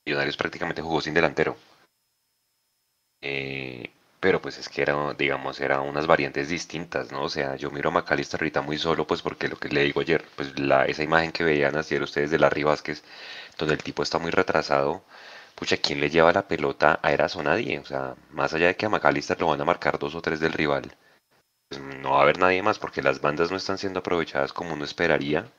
[0.06, 1.56] Millonarios prácticamente jugó sin delantero.
[3.20, 3.90] Eh,
[4.20, 7.24] pero pues es que era, digamos, eran unas variantes distintas, ¿no?
[7.24, 10.00] O sea, yo miro a McAllister ahorita muy solo, pues porque lo que le digo
[10.00, 13.02] ayer, pues la, esa imagen que veían ayer ustedes de Larry Vázquez,
[13.58, 15.02] donde el tipo está muy retrasado,
[15.56, 17.42] pucha, ¿quién le lleva la pelota a Eraso?
[17.42, 17.80] Nadie.
[17.80, 20.38] O sea, más allá de que a McAllister lo van a marcar dos o tres
[20.38, 20.96] del rival,
[21.70, 24.74] pues no va a haber nadie más porque las bandas no están siendo aprovechadas como
[24.74, 25.50] uno esperaría.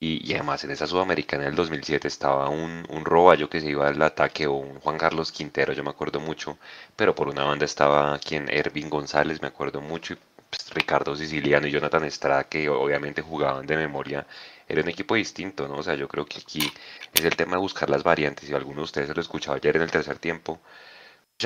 [0.00, 4.00] Y, además en esa Sudamericana del 2007 estaba un, un Roballo que se iba al
[4.02, 6.58] ataque o un Juan Carlos Quintero, yo me acuerdo mucho,
[6.96, 10.18] pero por una banda estaba quien Ervin González, me acuerdo mucho, y
[10.50, 14.26] pues, Ricardo Siciliano y Jonathan Estrada que obviamente jugaban de memoria.
[14.68, 15.76] Era un equipo distinto, ¿no?
[15.76, 16.72] O sea, yo creo que aquí
[17.14, 18.48] es el tema de buscar las variantes.
[18.48, 20.60] Y alguno de ustedes se lo escuchaba ayer en el tercer tiempo,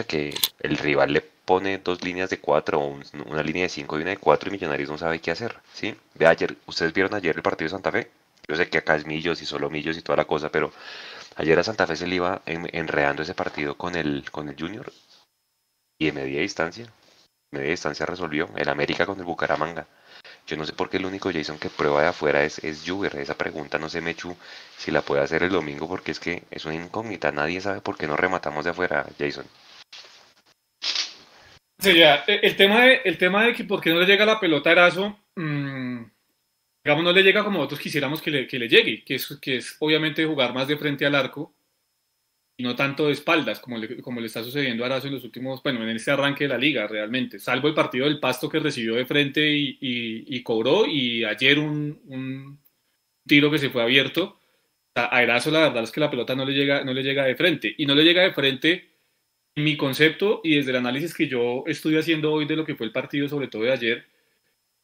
[0.06, 4.10] que el rival le pone dos líneas de cuatro una línea de cinco y una
[4.10, 5.94] de cuatro y Millonarios no sabe qué hacer, ¿sí?
[6.14, 8.10] Ve ayer, ¿ustedes vieron ayer el partido de Santa Fe?
[8.48, 10.72] Yo sé que acá es Millos y solo Millos y toda la cosa, pero
[11.36, 14.92] ayer a Santa Fe se le iba enredando ese partido con el, con el Junior
[15.98, 16.86] y de media distancia,
[17.52, 19.86] media distancia resolvió el América con el Bucaramanga.
[20.46, 22.86] Yo no sé por qué el único Jason que prueba de afuera es, es.
[22.88, 24.36] Esa pregunta no sé, Mechu,
[24.78, 27.32] si la puede hacer el domingo porque es que es una incógnita.
[27.32, 29.46] Nadie sabe por qué no rematamos de afuera, Jason.
[31.80, 34.70] Sí, el tema de, el tema de que por qué no le llega la pelota
[34.70, 36.02] a Erazo, mmm,
[36.84, 39.56] digamos, no le llega como nosotros quisiéramos que le, que le llegue, que es, que
[39.56, 41.54] es obviamente jugar más de frente al arco
[42.56, 45.24] y no tanto de espaldas, como le, como le está sucediendo a Arazo en los
[45.24, 48.58] últimos, bueno, en ese arranque de la liga realmente, salvo el partido del Pasto que
[48.58, 52.60] recibió de frente y, y, cobró, y ayer un, un,
[53.26, 54.38] tiro que se fue abierto.
[54.94, 57.36] A Erazo la verdad es que la pelota no le llega, no le llega de
[57.36, 58.89] frente, y no le llega de frente en
[59.64, 62.86] mi concepto y desde el análisis que yo estoy haciendo hoy de lo que fue
[62.86, 64.06] el partido, sobre todo de ayer,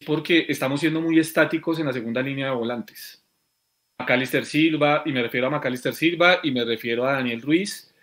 [0.04, 3.24] porque estamos siendo muy estáticos en la segunda línea de volantes.
[3.98, 7.94] Macalister Silva, y me refiero a Macalister Silva y me refiero a Daniel Ruiz,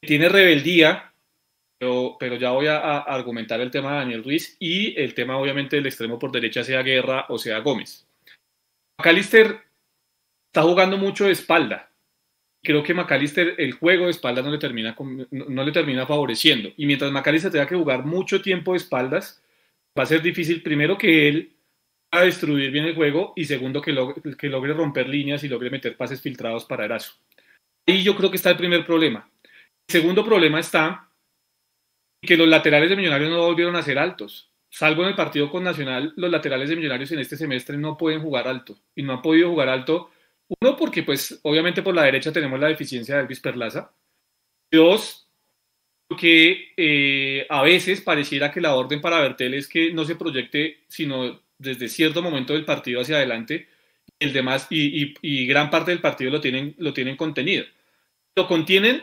[0.00, 1.12] tiene rebeldía,
[1.78, 5.76] pero, pero ya voy a, argumentar el tema de Daniel Ruiz y el tema obviamente
[5.76, 8.06] del extremo por derecha, sea Guerra o sea Gómez.
[8.98, 9.60] Macalister
[10.46, 11.87] está jugando mucho de espalda.
[12.68, 14.94] Creo que Macalister el juego de espalda no le termina,
[15.30, 16.70] no le termina favoreciendo.
[16.76, 19.42] Y mientras Macalister tenga que jugar mucho tiempo de espaldas,
[19.98, 21.56] va a ser difícil primero que él
[22.10, 23.96] a destruir bien el juego y segundo que,
[24.36, 27.14] que logre romper líneas y logre meter pases filtrados para Eraso.
[27.86, 29.30] Y yo creo que está el primer problema.
[29.42, 31.08] El segundo problema está
[32.20, 34.52] que los laterales de Millonarios no volvieron a ser altos.
[34.68, 38.20] Salvo en el partido con Nacional, los laterales de Millonarios en este semestre no pueden
[38.20, 40.10] jugar alto y no han podido jugar alto.
[40.48, 43.92] Uno, porque pues obviamente por la derecha tenemos la deficiencia de Elvis Perlaza.
[44.70, 45.28] Dos,
[46.16, 50.84] que eh, a veces pareciera que la orden para Bertel es que no se proyecte
[50.88, 53.68] sino desde cierto momento del partido hacia adelante
[54.18, 57.64] y el demás y, gran parte del partido lo tienen lo tienen contenido.
[58.36, 59.02] Lo contienen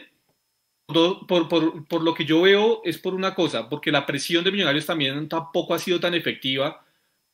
[0.87, 4.85] por, por, lo que yo veo es por una cosa porque la presión de Millonarios
[4.85, 6.83] también tampoco ha sido tan efectiva.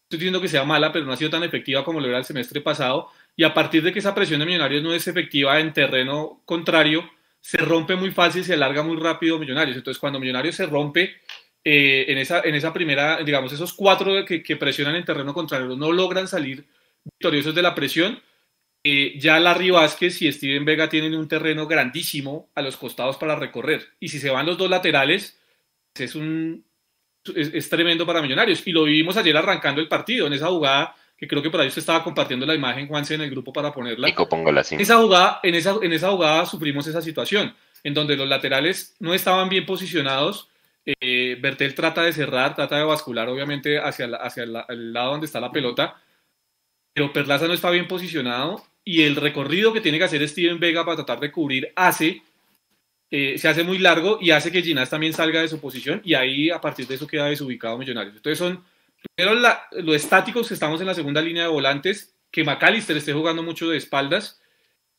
[0.03, 2.25] Estoy diciendo que sea mala pero no ha sido tan efectiva como lo era el
[2.25, 5.73] semestre pasado y a partir de que esa presión de Millonarios no es efectiva en
[5.73, 7.09] terreno contrario
[7.41, 9.75] se rompe muy fácil, se alarga muy rápido Millonarios.
[9.75, 11.15] Entonces, cuando Millonarios se rompe
[11.63, 15.75] eh, en, esa, en esa primera, digamos, esos cuatro que, que, presionan en terreno contrario
[15.75, 16.65] no logran salir
[17.03, 18.21] victoriosos de la presión,
[18.83, 23.35] eh, ya Larry Vázquez y Steven Vega tienen un terreno grandísimo a los costados para
[23.35, 23.87] recorrer.
[23.99, 25.39] Y si se van los dos laterales,
[25.95, 26.63] es, un,
[27.35, 28.65] es tremendo para Millonarios.
[28.67, 31.67] Y lo vivimos ayer arrancando el partido, en esa jugada que creo que por ahí
[31.67, 34.07] usted estaba compartiendo la imagen, Juanse, en el grupo para ponerla.
[34.73, 37.53] En esa jugada, en esa, en esa jugada sufrimos esa situación,
[37.83, 40.49] en donde los laterales no estaban bien posicionados.
[40.83, 45.39] Eh, Bertel trata de cerrar, trata de bascular, obviamente, hacia, hacia el lado donde está
[45.39, 46.01] la pelota,
[46.91, 50.83] pero Perlaza no está bien posicionado y el recorrido que tiene que hacer Steven Vega
[50.83, 52.23] para tratar de cubrir hace,
[53.11, 56.15] eh, se hace muy largo y hace que Ginás también salga de su posición y
[56.15, 58.15] ahí a partir de eso queda desubicado Millonarios.
[58.15, 58.70] Entonces son
[59.15, 59.39] primero
[59.71, 63.69] lo estáticos que estamos en la segunda línea de volantes, que McAllister esté jugando mucho
[63.69, 64.39] de espaldas,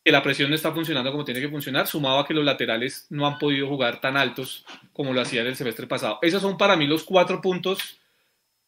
[0.04, 3.06] que la presión no está funcionando como tiene que funcionar, sumado a que los laterales
[3.10, 6.18] no han podido jugar tan altos como lo hacían el semestre pasado.
[6.22, 7.98] Esos son para mí los cuatro puntos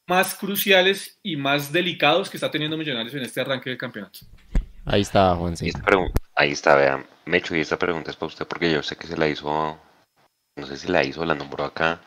[0.07, 4.21] más cruciales y más delicados que está teniendo Millonarios en este arranque del campeonato.
[4.85, 5.57] Ahí está, Juan.
[5.57, 5.73] Sí.
[6.37, 7.07] Ahí está, vean.
[7.25, 9.79] Mecho, y esta pregunta es para usted porque yo sé que se la hizo,
[10.57, 12.01] no sé si la hizo, la nombró acá.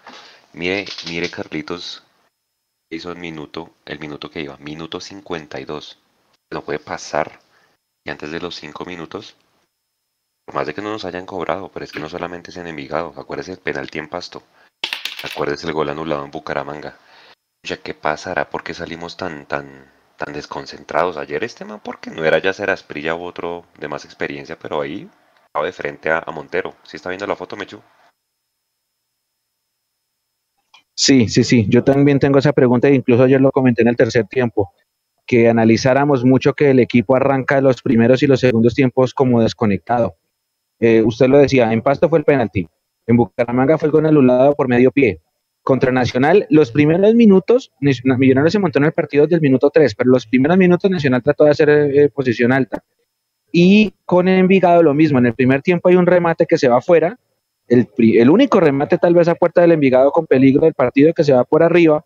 [0.54, 2.04] Mire, mire Carlitos,
[2.89, 6.00] hizo el minuto, el minuto que iba, minuto 52.
[6.52, 7.39] No puede pasar.
[8.06, 9.36] Y antes de los 5 minutos,
[10.45, 13.13] por más de que no nos hayan cobrado, pero es que no solamente es enemigo
[13.17, 14.43] acuérdese el penalti en pasto,
[15.23, 16.97] acuérdese el gol anulado en Bucaramanga.
[17.63, 21.82] Ya qué pasará, ¿por qué salimos tan, tan, tan desconcentrados ayer este man?
[21.84, 25.10] Porque no era ya ser Asprilla u otro de más experiencia, pero ahí
[25.47, 26.76] estaba de frente a, Montero.
[26.84, 27.82] ¿Sí está viendo la foto, Mechu?
[30.99, 31.67] Sí, sí, sí.
[31.69, 34.71] Yo también tengo esa pregunta e incluso ayer lo comenté en el tercer tiempo,
[35.27, 40.15] que analizáramos mucho que el equipo arranca los primeros y los segundos tiempos como desconectado.
[40.79, 42.67] Eh, usted lo decía, en Pasto fue el penalti,
[43.05, 45.21] en Bucaramanga fue el gol por medio pie.
[45.62, 50.10] Contra Nacional, los primeros minutos, Millonarios se montó en el partido del minuto 3, pero
[50.10, 52.83] los primeros minutos Nacional trató de hacer eh, posición alta.
[53.51, 56.77] Y con Envigado lo mismo, en el primer tiempo hay un remate que se va
[56.77, 57.19] afuera,
[57.67, 61.23] el, el único remate tal vez a puerta del Envigado con peligro del partido que
[61.23, 62.06] se va por arriba,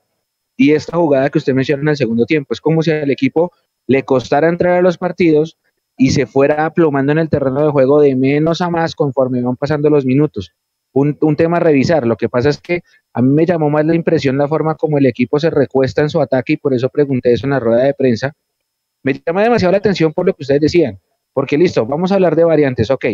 [0.57, 3.51] y esta jugada que usted menciona en el segundo tiempo, es como si al equipo
[3.87, 5.57] le costara entrar a los partidos
[5.97, 9.55] y se fuera aplomando en el terreno de juego de menos a más conforme van
[9.55, 10.51] pasando los minutos.
[10.93, 12.05] Un, un, tema a revisar.
[12.05, 12.81] Lo que pasa es que
[13.13, 16.09] a mí me llamó más la impresión la forma como el equipo se recuesta en
[16.09, 18.33] su ataque y por eso pregunté eso en la rueda de prensa.
[19.03, 20.99] Me llama demasiado la atención por lo que ustedes decían,
[21.33, 23.05] porque listo, vamos a hablar de variantes, ok.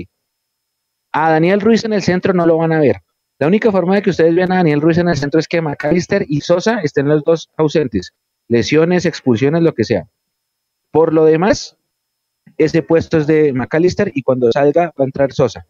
[1.12, 2.98] A Daniel Ruiz en el centro no lo van a ver.
[3.40, 5.62] La única forma de que ustedes vean a Daniel Ruiz en el centro es que
[5.62, 8.14] McAllister y Sosa estén los dos ausentes.
[8.48, 10.08] Lesiones, expulsiones, lo que sea.
[10.92, 11.78] Por lo demás,
[12.58, 15.68] ese puesto es de McAllister y cuando salga va a entrar Sosa.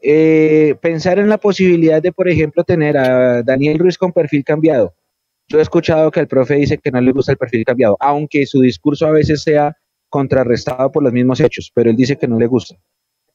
[0.00, 4.94] Eh, pensar en la posibilidad de, por ejemplo, tener a Daniel Ruiz con perfil cambiado.
[5.48, 8.46] Yo he escuchado que el profe dice que no le gusta el perfil cambiado, aunque
[8.46, 9.76] su discurso a veces sea
[10.08, 12.76] contrarrestado por los mismos hechos, pero él dice que no le gusta.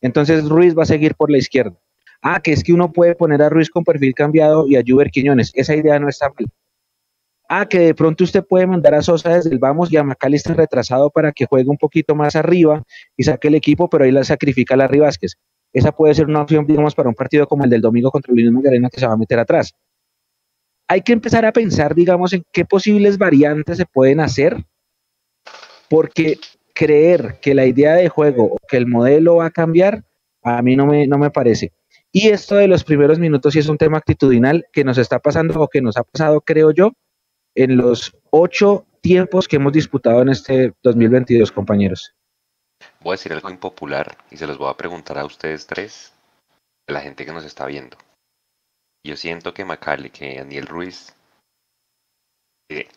[0.04, 1.80] Entonces Ruiz va a seguir por la izquierda.
[2.22, 5.10] Ah, que es que uno puede poner a Ruiz con perfil cambiado y a Juber
[5.10, 5.52] Quiñones.
[5.56, 6.48] Esa idea no está mal.
[7.48, 10.58] Ah, que de pronto usted puede mandar a Sosa desde el vamos y a Macalister
[10.58, 12.84] retrasado para que juegue un poquito más arriba
[13.16, 15.36] y saque el equipo, pero ahí la sacrifica Larry Vázquez.
[15.72, 18.42] Esa puede ser una opción, digamos, para un partido como el del domingo contra el
[18.42, 19.74] Luis Magdalena que se va a meter atrás.
[20.88, 24.66] Hay que empezar a pensar, digamos, en qué posibles variantes se pueden hacer,
[25.90, 26.38] porque
[26.74, 30.04] creer que la idea de juego o que el modelo va a cambiar,
[30.42, 31.72] a mí no me, no me parece.
[32.12, 35.60] Y esto de los primeros minutos sí es un tema actitudinal que nos está pasando
[35.60, 36.92] o que nos ha pasado, creo yo,
[37.56, 42.14] en los ocho tiempos que hemos disputado en este 2022, compañeros.
[43.02, 46.14] Voy a decir algo impopular y se los voy a preguntar a ustedes tres,
[46.88, 47.98] a la gente que nos está viendo.
[49.06, 51.16] Yo siento que Macaulay, que Daniel Ruiz,
[52.70, 52.88] eh,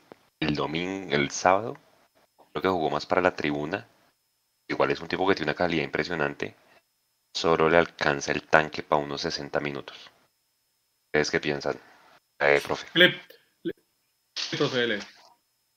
[0.41, 1.77] el domingo, el sábado,
[2.61, 3.89] creo que jugó más para la tribuna.
[4.69, 6.57] Igual es un tipo que tiene una calidad impresionante,
[7.37, 9.97] solo le alcanza el tanque para unos 60 minutos.
[11.09, 11.79] ¿Ustedes qué piensan?
[12.41, 12.87] Eh, profe.
[12.95, 13.21] Le,
[13.63, 13.73] le,
[14.59, 14.99] profe, dele.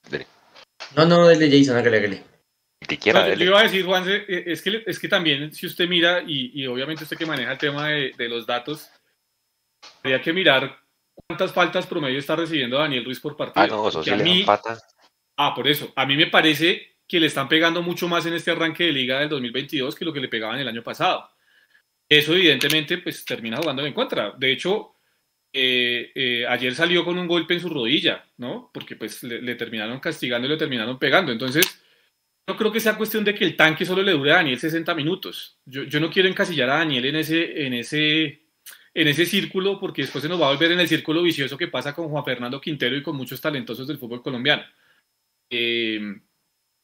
[0.09, 0.25] Dele.
[0.95, 2.23] No, no, dele Jason, hágale, hágale.
[2.87, 5.67] Que quiera, No, yo iba a decir, Juanse, eh, es que, es que también, si
[5.67, 8.89] usted mira, y, y obviamente usted que maneja el tema de, de los datos,
[10.01, 10.79] habría que mirar
[11.27, 13.63] cuántas faltas promedio está recibiendo Daniel Ruiz por partido.
[13.65, 14.79] Ah, no, eso sí a mí- pata.
[15.41, 15.93] Ah, por eso.
[15.95, 19.21] A mí me parece que le están pegando mucho más en este arranque de liga
[19.21, 21.29] del 2022 que lo que le pegaban el año pasado.
[22.09, 24.33] Eso evidentemente pues termina jugando en contra.
[24.37, 24.95] De hecho,
[25.53, 28.69] eh, eh, ayer salió con un golpe en su rodilla, ¿no?
[28.73, 31.31] Porque pues le, terminaron castigando y le terminaron pegando.
[31.31, 31.65] Entonces,
[32.45, 34.93] no creo que sea cuestión de que el tanque solo le dure a Daniel 60
[34.93, 35.57] minutos.
[35.65, 38.41] Yo, yo no quiero encasillar a Daniel en ese, en ese,
[38.93, 41.69] en ese círculo porque después se nos va a volver en el círculo vicioso que
[41.69, 44.63] pasa con Juan Fernando Quintero y con muchos talentosos del fútbol colombiano.
[45.49, 45.99] Eh,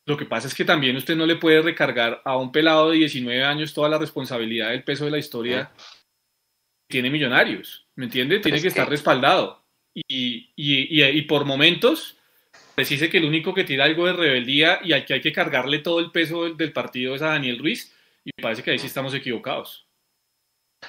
[0.06, 2.98] lo que pasa es que también usted no le puede recargar a un pelado de
[2.98, 8.40] 19 años toda la responsabilidad del peso de la historia que tiene millonarios, ¿me entiende?
[8.40, 9.64] Tiene es que estar respaldado.
[9.94, 12.18] Y, y, y, y por momentos,
[12.78, 15.80] dice que el único que tiene algo de rebeldía y al que hay que cargarle
[15.80, 17.92] todo el peso del, del partido es a Daniel Ruiz,
[18.24, 19.88] y me parece que ahí sí estamos equivocados.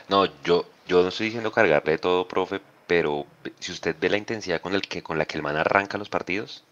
[0.08, 3.26] No, yo, yo no estoy diciendo cargarle todo, profe, pero
[3.58, 6.08] si usted ve la intensidad con, el que, con la que el man arranca los
[6.08, 6.64] partidos,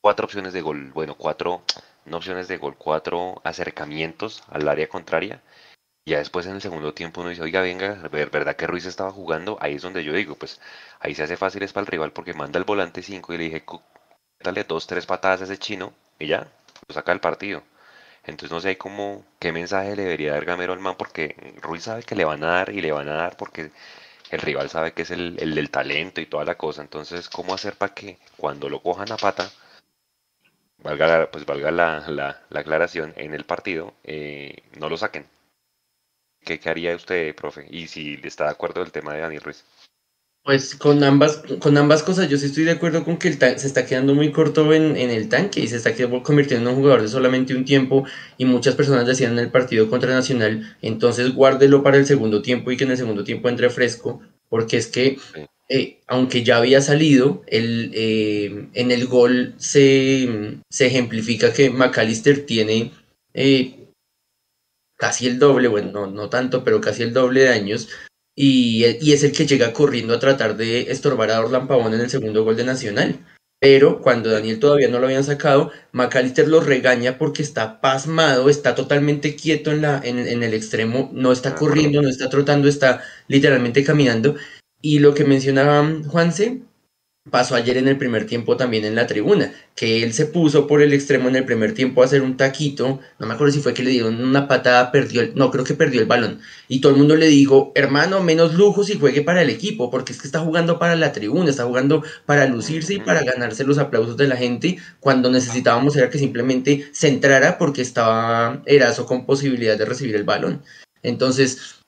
[0.00, 1.62] cuatro opciones de gol, bueno, cuatro,
[2.06, 5.42] no opciones de gol, cuatro acercamientos al área contraria.
[6.06, 9.12] Ya después en el segundo tiempo uno dice, oiga, venga, ver- ¿verdad que Ruiz estaba
[9.12, 9.58] jugando?
[9.60, 10.60] Ahí es donde yo digo, pues
[11.00, 13.44] ahí se hace fácil es para el rival porque manda el volante 5 y le
[13.44, 13.82] dije, "Cu-
[14.40, 16.48] dale dos, tres patadas a ese chino y ya,
[16.88, 17.62] lo saca del partido.
[18.24, 22.02] Entonces no sé cómo, qué mensaje le debería dar Gamero al man porque Ruiz sabe
[22.02, 23.70] que le van a dar y le van a dar porque
[24.30, 26.82] el rival sabe que es el, el del talento y toda la cosa.
[26.82, 29.50] Entonces, ¿cómo hacer para que cuando lo cojan a pata,
[30.82, 35.26] valga la, pues valga la, la, la aclaración en el partido, eh, no lo saquen?
[36.44, 37.66] ¿Qué, qué haría usted, profe?
[37.70, 39.64] Y si está de acuerdo del tema de Daniel Ruiz.
[40.42, 43.66] Pues con ambas, con ambas cosas, yo sí estoy de acuerdo con que el se
[43.66, 46.82] está quedando muy corto en, en el tanque y se está quedando- convirtiendo en un
[46.82, 48.04] jugador de solamente un tiempo
[48.38, 52.70] y muchas personas decían en el partido contra Nacional, entonces guárdelo para el segundo tiempo
[52.70, 55.46] y que en el segundo tiempo entre fresco, porque es que Sí.
[55.72, 62.44] Eh, aunque ya había salido, el, eh, en el gol se, se ejemplifica que McAllister
[62.44, 62.90] tiene
[63.34, 63.88] eh,
[64.98, 67.88] casi el doble, bueno, no, no tanto, pero casi el doble de años
[68.36, 72.00] y, y es el que llega corriendo a tratar de estorbar a Orlan Pavón en
[72.00, 73.24] el segundo gol de Nacional.
[73.62, 78.74] Pero cuando Daniel todavía no lo habían sacado, McAllister lo regaña porque está pasmado, está
[78.74, 83.04] totalmente quieto en, la, en, en el extremo, no está corriendo, no está trotando, está
[83.28, 84.34] literalmente caminando.
[84.82, 86.62] Y lo que mencionaba Juanse,
[87.28, 90.80] pasó ayer en el primer tiempo también en la tribuna, que él se puso por
[90.80, 93.74] el extremo en el primer tiempo a hacer un taquito, no me acuerdo si fue
[93.74, 96.92] que le dieron una patada, perdió el, no creo que perdió el balón, y todo
[96.92, 100.26] el mundo le dijo, hermano, menos lujos y juegue para el equipo, porque es que
[100.26, 104.26] está jugando para la tribuna, está jugando para lucirse y para ganarse los aplausos de
[104.26, 109.84] la gente, cuando necesitábamos era que simplemente se entrara porque estaba Erazo con posibilidad de
[109.84, 110.62] recibir el balón.
[111.02, 111.79] Entonces,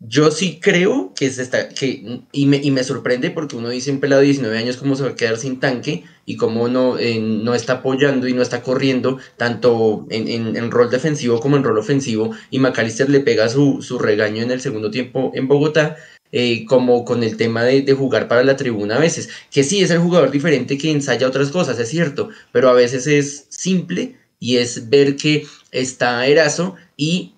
[0.00, 3.90] yo sí creo que se está, que, y me, y me sorprende porque uno dice
[3.90, 6.98] un pelado de 19 años cómo se va a quedar sin tanque y cómo no,
[6.98, 11.56] eh, no está apoyando y no está corriendo tanto en, en, en, rol defensivo como
[11.56, 15.48] en rol ofensivo y McAllister le pega su, su regaño en el segundo tiempo en
[15.48, 15.96] Bogotá.
[16.30, 19.80] Eh, como con el tema de, de, jugar para la tribuna a veces, que sí
[19.80, 24.18] es el jugador diferente que ensaya otras cosas, es cierto, pero a veces es simple
[24.38, 27.32] y es ver que está Erazo y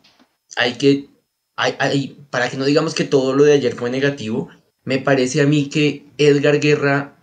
[0.57, 1.10] hay que
[2.31, 4.49] para que no digamos que todo lo de ayer fue negativo,
[4.85, 7.17] me parece a mí que Edgar Guerra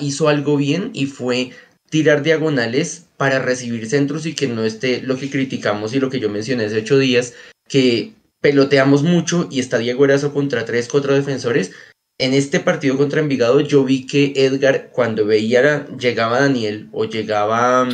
[0.00, 1.50] hizo algo bien y fue
[1.88, 6.20] tirar diagonales para recibir centros y que no esté lo que criticamos y lo que
[6.20, 7.34] yo mencioné hace ocho días,
[7.68, 11.72] que peloteamos mucho y está Diego Erazo contra tres, cuatro defensores.
[12.18, 17.88] En este partido contra Envigado yo vi que Edgar cuando veía llegaba Daniel o llegaba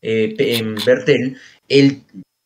[0.00, 1.36] eh, Bertel,
[1.68, 2.02] él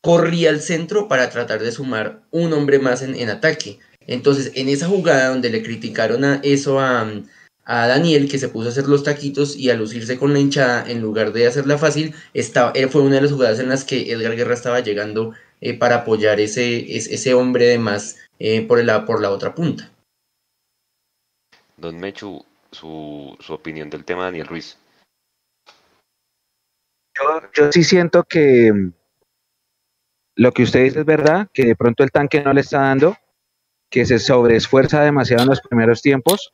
[0.07, 3.81] corría al centro para tratar de sumar un hombre más en, en ataque.
[4.07, 7.11] Entonces, en esa jugada donde le criticaron a eso a,
[7.65, 10.89] a, Daniel, que se puso a hacer los taquitos y a lucirse con la hinchada
[10.89, 14.13] en lugar de hacerla fácil, estaba, eh, fue una de las jugadas en las que
[14.13, 18.85] Edgar Guerra estaba llegando eh, para apoyar ese, ese, ese, hombre de más eh, por,
[18.85, 19.91] la, por la otra punta.
[21.79, 24.79] Don Mechu, su, su opinión del tema Daniel Ruiz.
[27.19, 28.93] Yo, yo sí siento que
[30.37, 33.16] lo que usted dice es verdad, que de pronto el tanque no le está dando,
[33.91, 36.53] que se sobreesfuerza demasiado en los primeros tiempos.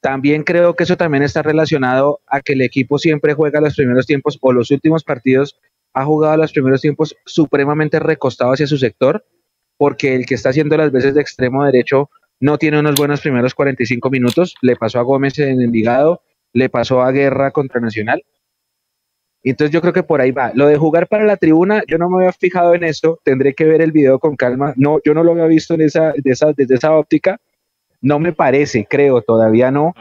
[0.00, 4.06] También creo que eso también está relacionado a que el equipo siempre juega los primeros
[4.06, 5.60] tiempos o los últimos partidos
[5.92, 9.24] ha jugado los primeros tiempos supremamente recostado hacia su sector,
[9.76, 12.08] porque el que está haciendo las veces de extremo derecho
[12.38, 14.54] no tiene unos buenos primeros 45 minutos.
[14.62, 18.24] Le pasó a Gómez en Envigado, le pasó a Guerra contra Nacional.
[19.42, 20.52] Entonces yo creo que por ahí va.
[20.54, 23.64] Lo de jugar para la tribuna, yo no me había fijado en eso, tendré que
[23.64, 24.74] ver el video con calma.
[24.76, 27.40] No, yo no lo había visto en esa, de esa, desde esa óptica.
[28.02, 29.94] No me parece, creo, todavía no,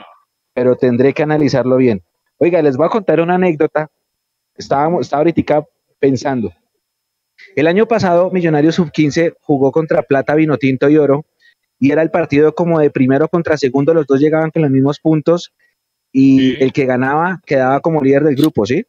[0.54, 2.04] pero tendré que analizarlo bien.
[2.38, 3.90] Oiga, les voy a contar una anécdota.
[4.56, 5.66] Estábamos, estaba ahorita
[6.00, 6.52] pensando.
[7.56, 11.26] El año pasado, Millonarios Sub-15 jugó contra Plata, Vino Tinto y Oro,
[11.80, 15.00] y era el partido como de primero contra segundo, los dos llegaban con los mismos
[15.00, 15.54] puntos,
[16.12, 16.58] y sí.
[16.60, 18.86] el que ganaba quedaba como líder del grupo, ¿sí?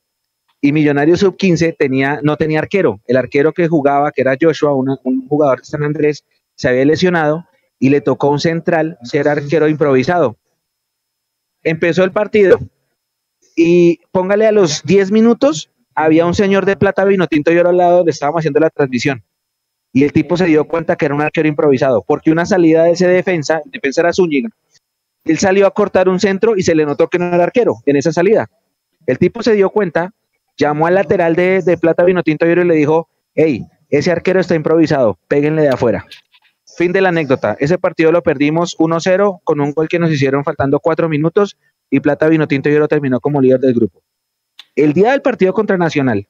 [0.61, 3.01] Y Millonarios Sub 15 tenía, no tenía arquero.
[3.07, 7.47] El arquero que jugaba, que era Joshua, un jugador de San Andrés, se había lesionado
[7.79, 10.37] y le tocó un central ser arquero improvisado.
[11.63, 12.59] Empezó el partido
[13.57, 17.71] y póngale a los 10 minutos, había un señor de plata vino tinto y oro
[17.71, 19.25] al lado donde estábamos haciendo la transmisión.
[19.93, 22.93] Y el tipo se dio cuenta que era un arquero improvisado, porque una salida de
[22.93, 24.51] ese defensa, el defensa era Zúñiga,
[25.25, 27.97] él salió a cortar un centro y se le notó que no era arquero en
[27.97, 28.51] esa salida.
[29.07, 30.13] El tipo se dio cuenta
[30.61, 35.19] llamó al lateral de, de Plata Vinotinto y le dijo, hey, ese arquero está improvisado,
[35.27, 36.05] péguenle de afuera.
[36.77, 37.57] Fin de la anécdota.
[37.59, 41.57] Ese partido lo perdimos 1-0 con un gol que nos hicieron faltando cuatro minutos
[41.91, 44.03] y Plata Vinotinto y terminó como líder del grupo.
[44.77, 46.29] El día del partido contra Nacional,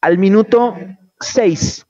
[0.00, 0.74] al minuto
[1.20, 1.86] 6,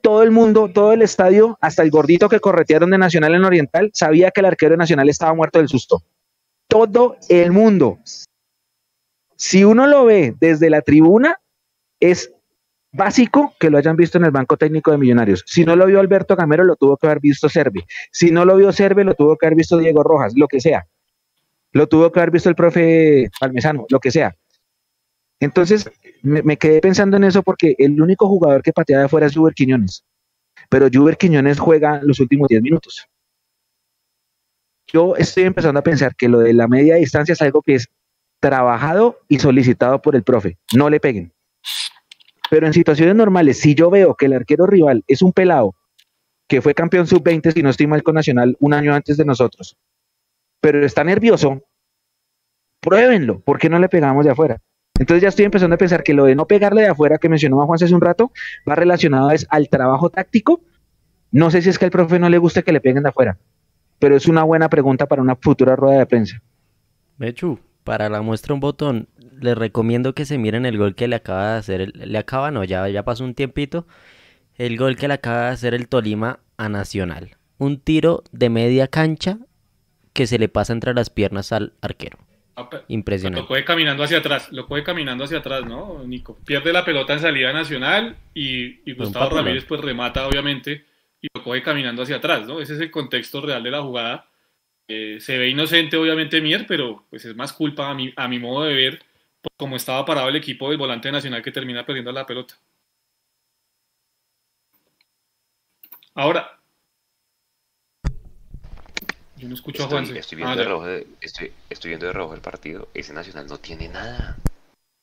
[0.00, 3.90] todo el mundo, todo el estadio, hasta el gordito que corretearon de Nacional en Oriental,
[3.92, 6.02] sabía que el arquero de Nacional estaba muerto del susto.
[6.68, 7.98] Todo el mundo,
[9.38, 11.40] si uno lo ve desde la tribuna,
[12.00, 12.32] es
[12.92, 15.44] básico que lo hayan visto en el banco técnico de Millonarios.
[15.46, 17.84] Si no lo vio Alberto Gamero, lo tuvo que haber visto Servi.
[18.10, 20.86] Si no lo vio Servi, lo tuvo que haber visto Diego Rojas, lo que sea.
[21.70, 24.34] Lo tuvo que haber visto el profe Palmesano, lo que sea.
[25.38, 25.88] Entonces,
[26.22, 29.54] me, quedé pensando en eso porque el único jugador que patea de afuera es Juber
[29.54, 30.04] Quiñones.
[30.68, 33.06] Pero Juber Quiñones juega los últimos 10 minutos.
[34.88, 37.88] Yo estoy empezando a pensar que lo de la media distancia es algo que es
[38.40, 40.58] trabajado y solicitado por el profe.
[40.74, 41.32] No le peguen.
[42.50, 45.74] Pero en situaciones normales, si yo veo que el arquero rival es un pelado
[46.46, 49.76] que fue campeón sub-20, si no estoy mal con Nacional, un año antes de nosotros,
[50.60, 51.62] pero está nervioso,
[52.80, 53.40] pruébenlo.
[53.40, 54.58] ¿Por qué no le pegamos de afuera?
[54.98, 57.64] Entonces ya estoy empezando a pensar que lo de no pegarle de afuera que mencionó
[57.64, 58.32] Juan hace un rato
[58.68, 60.62] va relacionado es al trabajo táctico.
[61.30, 63.38] No sé si es que al profe no le guste que le peguen de afuera,
[63.98, 66.42] pero es una buena pregunta para una futura rueda de prensa.
[67.18, 69.08] Mechu, Para la muestra un botón,
[69.40, 72.50] les recomiendo que se miren el gol que le acaba de hacer, el- le acaba,
[72.50, 73.86] no, ya, ya pasó un tiempito,
[74.56, 77.36] el gol que le acaba de hacer el Tolima a Nacional.
[77.56, 79.38] Un tiro de media cancha
[80.12, 82.18] que se le pasa entre las piernas al arquero.
[82.56, 83.46] Ah, Lo Impresionante.
[83.46, 86.38] coge caminando hacia atrás, lo coge caminando hacia atrás, ¿no, Nico?
[86.44, 89.34] Pierde la pelota en salida nacional y, y Gustavo.
[89.36, 90.84] Ramírez pues remata, obviamente,
[91.22, 92.60] y lo coge caminando hacia atrás, ¿no?
[92.60, 94.27] Ese es el contexto real de la jugada.
[94.88, 98.38] Eh, se ve inocente, obviamente, Mier, pero pues es más culpa a mi, a mi
[98.38, 98.98] modo de ver
[99.42, 102.54] por cómo estaba parado el equipo del volante nacional que termina perdiendo la pelota.
[106.14, 106.58] Ahora,
[109.36, 110.18] yo no escucho a Estoy, Juanse.
[110.18, 110.70] estoy Ah, viendo de ya.
[110.70, 112.88] rojo, de- estoy, estoy viendo de rojo el partido.
[112.94, 114.36] Ese Nacional no tiene nada.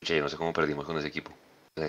[0.02, 1.32] Yo no sé cómo perdimos con ese equipo.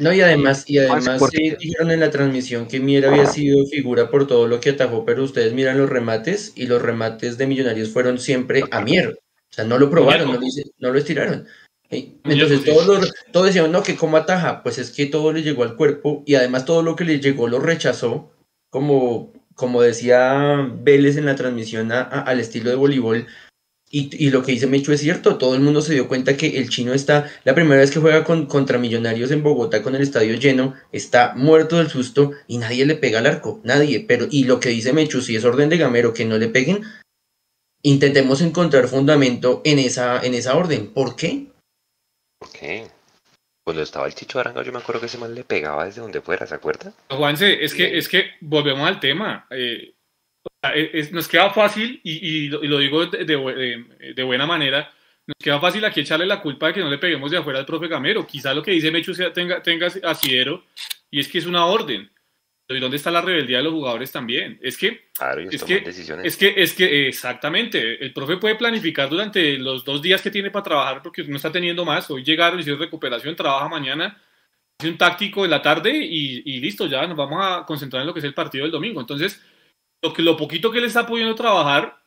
[0.01, 4.09] No, y además, y además eh, dijeron en la transmisión que Mier había sido figura
[4.11, 7.89] por todo lo que atajó, pero ustedes miran los remates y los remates de Millonarios
[7.89, 9.19] fueron siempre a Mier.
[9.49, 10.39] O sea, no lo probaron, no
[10.79, 11.47] no lo estiraron.
[12.25, 15.63] Entonces todos, los- todos decían, no, que cómo ataja, pues es que todo le llegó
[15.63, 18.29] al cuerpo y además todo lo que le llegó lo rechazó,
[18.69, 23.25] como, como decía Vélez en la transmisión a- a- al estilo de voleibol.
[23.89, 26.57] Y, y lo que dice Mecho es cierto, todo el mundo se dio cuenta que
[26.57, 30.01] el chino está, la primera vez que juega con, contra Millonarios en Bogotá con el
[30.01, 34.03] estadio lleno, está muerto del susto y nadie le pega al arco, nadie.
[34.05, 36.83] Pero, y lo que dice Mecho, si es orden de Gamero que no le peguen,
[37.81, 40.87] intentemos encontrar fundamento en esa, en esa orden.
[40.93, 41.47] ¿Por qué?
[42.39, 42.87] ¿Por qué?
[43.63, 46.21] Cuando estaba el Chicho Aranga, yo me acuerdo que ese man le pegaba desde donde
[46.21, 46.93] fuera, ¿se acuerda?
[47.09, 49.45] Juanse, es que, es que volvemos al tema.
[49.49, 49.93] eh,
[50.73, 54.45] es- es- nos queda fácil, y, y lo, y lo digo de, de de- buena
[54.45, 54.91] manera,
[55.25, 57.65] nos queda fácil aquí echarle la culpa de que no le peguemos de afuera al
[57.65, 58.25] profe Gamero.
[58.25, 60.65] Quizá lo que dice Mechu sea, tenga, tenga asidero,
[61.11, 62.09] y es que es una orden.
[62.69, 64.59] ¿Y dónde está la rebeldía de los jugadores también?
[64.61, 65.75] Es que Claro, Es que-
[66.25, 70.51] es que, es que exactamente, el profe puede planificar durante los dos días que tiene
[70.51, 72.09] para trabajar porque no está teniendo más.
[72.11, 74.21] Hoy llegaron, hicieron recuperación, trabaja mañana,
[74.77, 78.07] hace un táctico en la tarde y, y listo, ya nos vamos a concentrar en
[78.07, 78.99] lo que es el partido del domingo.
[78.99, 79.41] Entonces,
[80.01, 82.01] lo, que, lo poquito que le está pudiendo trabajar,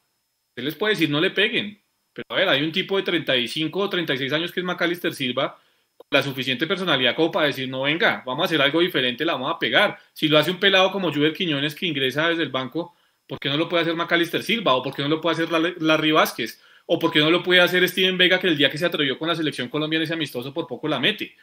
[0.56, 1.82] él les puede decir no le peguen.
[2.12, 5.58] Pero a ver, hay un tipo de 35 o 36 años que es Macalister Silva,
[5.96, 9.34] con la suficiente personalidad como para decir, no venga, vamos a hacer algo diferente, la
[9.34, 9.98] vamos a pegar.
[10.12, 12.94] Si lo hace un pelado como Juber Quiñones que ingresa desde el banco,
[13.26, 14.74] ¿por qué no lo puede hacer Macalister Silva?
[14.74, 16.60] ¿O por qué no lo puede hacer Larry- Vázquez?
[16.86, 19.16] ¿O por qué no lo puede hacer Steven Vega que el día que se atrevió
[19.18, 21.36] con la selección colombiana ese amistoso por poco la mete?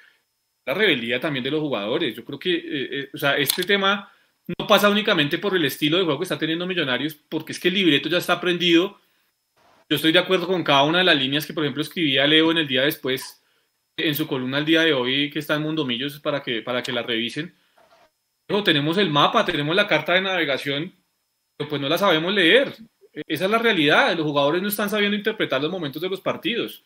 [0.65, 2.13] La rebeldía también de los jugadores.
[2.13, 4.11] Yo creo que, eh, eh, o sea, este tema
[4.47, 7.67] no pasa únicamente por el estilo de juego que está teniendo Millonarios, porque es que
[7.67, 8.99] el libreto ya está aprendido.
[9.89, 12.51] Yo estoy de acuerdo con cada una de las líneas que, por ejemplo, escribía Leo
[12.51, 13.43] en el día después,
[13.97, 16.93] en su columna el día de hoy, que está en Mundomillos, para que, para que
[16.93, 17.53] la revisen.
[18.47, 20.93] Luego tenemos el mapa, tenemos la carta de navegación,
[21.57, 22.73] pero pues no la sabemos leer.
[23.27, 24.15] Esa es la realidad.
[24.15, 26.83] Los jugadores no están sabiendo interpretar los momentos de los partidos.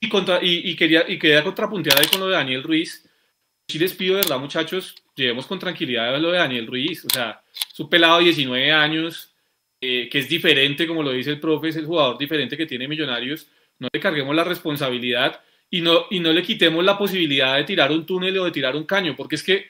[0.00, 3.05] Y, contra, y, y quería, y quería contrapuntear ahí con lo de Daniel Ruiz.
[3.68, 7.04] Sí les pido, de verdad, muchachos, llevemos con tranquilidad lo de Daniel Ruiz.
[7.04, 9.34] O sea, es un pelado de 19 años,
[9.80, 12.86] eh, que es diferente, como lo dice el profe, es el jugador diferente que tiene
[12.86, 13.48] Millonarios.
[13.78, 17.90] No le carguemos la responsabilidad y no, y no le quitemos la posibilidad de tirar
[17.90, 19.66] un túnel o de tirar un caño, porque es que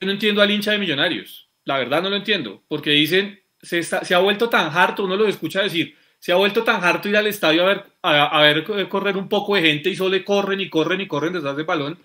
[0.00, 1.48] yo no entiendo al hincha de Millonarios.
[1.64, 5.16] La verdad no lo entiendo, porque dicen, se, está- se ha vuelto tan harto, uno
[5.16, 8.42] lo escucha decir, se ha vuelto tan harto ir al estadio a ver, a, a
[8.42, 11.66] ver correr un poco de gente y solo corren y corren y corren detrás del
[11.66, 11.98] balón.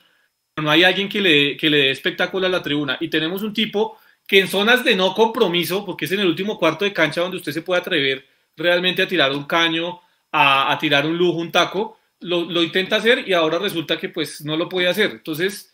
[0.61, 2.97] No hay alguien que le, que le dé espectáculo a la tribuna.
[3.01, 6.57] Y tenemos un tipo que en zonas de no compromiso, porque es en el último
[6.57, 8.25] cuarto de cancha donde usted se puede atrever
[8.55, 9.99] realmente a tirar un caño,
[10.31, 14.09] a, a tirar un lujo, un taco, lo, lo intenta hacer y ahora resulta que
[14.09, 15.11] pues no lo puede hacer.
[15.11, 15.73] Entonces,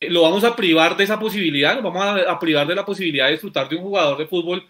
[0.00, 3.26] eh, lo vamos a privar de esa posibilidad, lo vamos a, privar de la posibilidad
[3.26, 4.66] de disfrutar de un jugador de fútbol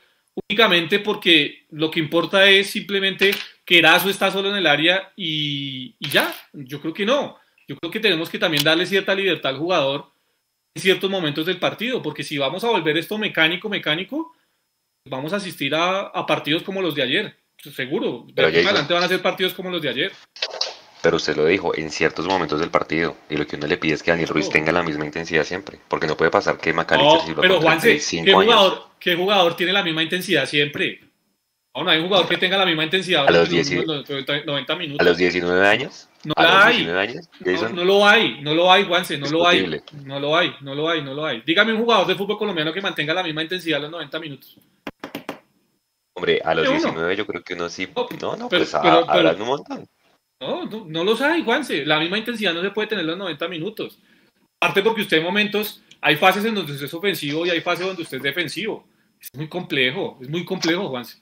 [0.49, 3.33] únicamente porque lo que importa es simplemente
[3.65, 6.35] que Erazo está solo en el área y ya.
[6.53, 7.39] Yo creo que no.
[7.69, 10.07] Yo creo que tenemos que también darle cierta libertad al jugador
[10.75, 14.35] en ciertos momentos del partido, porque si vamos a volver esto mecánico, mecánico,
[15.09, 17.37] vamos a asistir a, a partidos como los de ayer.
[17.57, 18.25] Seguro.
[18.27, 20.13] De Pero aquí adelante van a ser partidos como los de ayer.
[21.03, 23.17] Pero usted lo dijo, en ciertos momentos del partido.
[23.31, 25.79] Y lo que uno le pide es que Daniel Ruiz tenga la misma intensidad siempre.
[25.89, 29.57] Porque no puede pasar que Macalister No, pero Juanse, 35 ¿qué años, jugador, ¿qué jugador
[29.57, 31.01] tiene la misma intensidad siempre?
[31.75, 34.09] No, no hay un jugador que tenga la misma intensidad A los durante 10 los
[34.09, 35.07] 90 90 a minutos.
[35.07, 36.77] los 19 años, No a la hay.
[36.85, 37.29] 19 años,
[37.73, 39.81] No, lo hay, no lo hay, Juanse, no lo hay.
[40.05, 41.43] No lo hay, no lo hay, no lo hay.
[41.47, 44.57] Dígame un jugador de fútbol colombiano que mantenga la misma intensidad a los 90 minutos.
[46.15, 46.79] hombre, a los ¿De uno?
[46.81, 47.89] 19 yo creo que uno sí.
[47.95, 49.87] No, No, no, pero- pues a- pero- pero- habrán un montón.
[50.41, 51.85] No, no, no los hay, Juanse.
[51.87, 53.99] La misma intensidad no se puede tener los 90 minutos.
[54.61, 57.87] Aparte porque usted en momentos, hay fases en donde usted es ofensivo y hay fases
[57.87, 58.87] donde usted es defensivo.
[59.21, 61.19] Es muy complejo, es muy complejo, Juanse.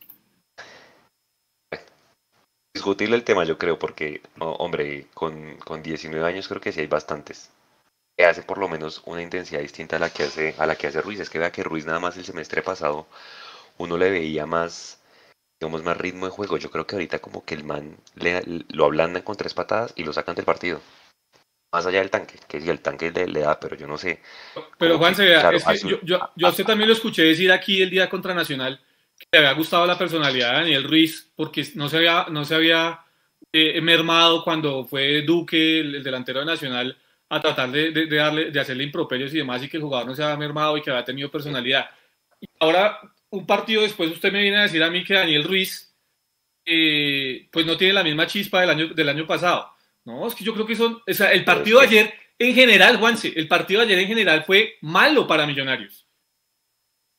[2.75, 6.87] Discutible el tema, yo creo, porque, hombre, con, con 19 años creo que sí hay
[6.89, 7.51] bastantes.
[8.17, 10.89] Que hace por lo menos una intensidad distinta a la que hace, a la que
[10.89, 11.21] hace Ruiz.
[11.21, 13.07] Es que vea que Ruiz nada más el semestre pasado
[13.79, 15.01] uno le veía más,
[15.61, 16.57] digamos, más ritmo de juego.
[16.59, 20.05] Yo creo que ahorita como que el man le, lo ablandan con tres patadas y
[20.05, 20.81] lo sacan del partido.
[21.73, 24.21] Más allá del tanque, que si el tanque le, da, pero yo no sé.
[24.79, 27.51] Pero Juan, se vea, es que yo, yo, yo a usted también lo escuché decir
[27.51, 28.81] aquí el día contra Nacional
[29.19, 32.55] que le había gustado la personalidad de Daniel Ruiz porque no se había, no se
[32.55, 33.01] había
[33.53, 36.97] eh, mermado cuando fue Duque, el, delantero de Nacional,
[37.29, 40.15] a tratar de, de, darle, de hacerle improperios y demás y que el jugador no
[40.15, 41.89] se había mermado y que había tenido personalidad.
[42.41, 43.01] Y ahora,
[43.31, 45.95] un partido después, usted me viene a decir a mí que Daniel Ruiz
[46.65, 49.71] eh, pues no tiene la misma chispa del año, del año pasado.
[50.05, 52.99] No, es que yo creo que son, o sea, el partido de ayer en general,
[52.99, 56.07] Juanse, el partido de ayer en general fue malo para Millonarios.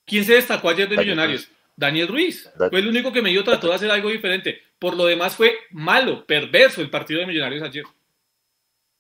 [0.06, 1.50] ¿Quién se destacó ayer de Millonarios?
[1.78, 2.50] Daniel Ruiz.
[2.58, 4.62] Fue el único que me dio trató de hacer algo diferente.
[4.80, 7.86] Por lo demás fue malo, perverso el partido de Millonarios ayer.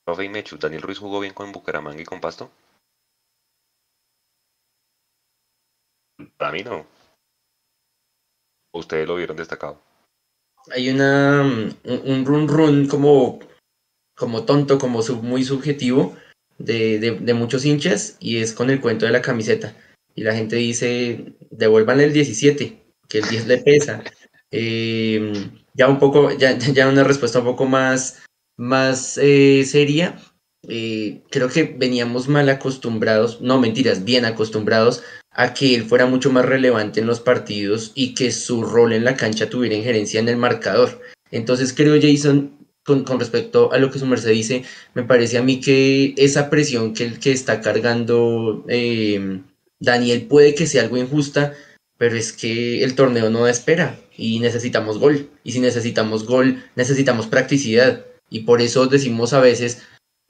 [0.05, 2.51] Profe y Mechu, ¿Daniel Ruiz jugó bien con Bucaramanga y con Pasto?
[6.37, 6.85] Para mí no.
[8.73, 9.81] ¿Ustedes lo vieron destacado?
[10.71, 11.41] Hay una
[11.83, 13.39] un, run run como
[14.15, 16.15] como tonto, como muy subjetivo
[16.57, 19.75] de, muchos hinchas y es con el cuento de la camiseta.
[20.15, 24.03] Y la gente dice, devuelvan el 17, que el 10 le pesa.
[24.49, 25.33] Eh,
[25.73, 28.23] ya un poco, ya, ya una respuesta un poco más,
[28.57, 30.17] más eh, seria.
[30.67, 36.31] Eh, creo que veníamos mal acostumbrados, no mentiras, bien acostumbrados a que él fuera mucho
[36.31, 40.29] más relevante en los partidos y que su rol en la cancha tuviera injerencia en
[40.29, 41.01] el marcador.
[41.29, 44.63] Entonces creo, Jason, con, con, respecto a lo que su merced dice,
[44.93, 48.63] me parece a mí que esa presión que, que está cargando
[49.79, 51.53] Daniel puede que sea algo injusta,
[51.97, 55.29] pero es que el torneo no da espera y necesitamos gol.
[55.43, 58.05] Y si necesitamos gol, necesitamos practicidad.
[58.29, 59.83] Y por eso decimos a veces,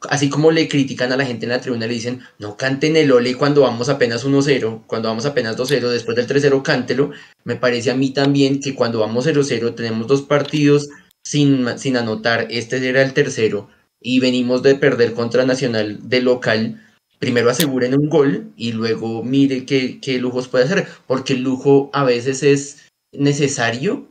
[0.09, 3.11] así como le critican a la gente en la tribuna, le dicen, no canten el
[3.11, 7.11] ole cuando vamos apenas 1-0, cuando vamos apenas 2-0, después del 3-0 cántelo.
[7.43, 10.89] Me parece a mí también que cuando vamos 0-0 tenemos dos partidos
[11.23, 13.69] sin, sin anotar, este era el tercero,
[13.99, 16.84] y venimos de perder contra Nacional de local,
[17.19, 21.89] primero aseguren un gol y luego mire qué, qué lujos puede hacer, porque el lujo
[21.93, 24.07] a veces es necesario,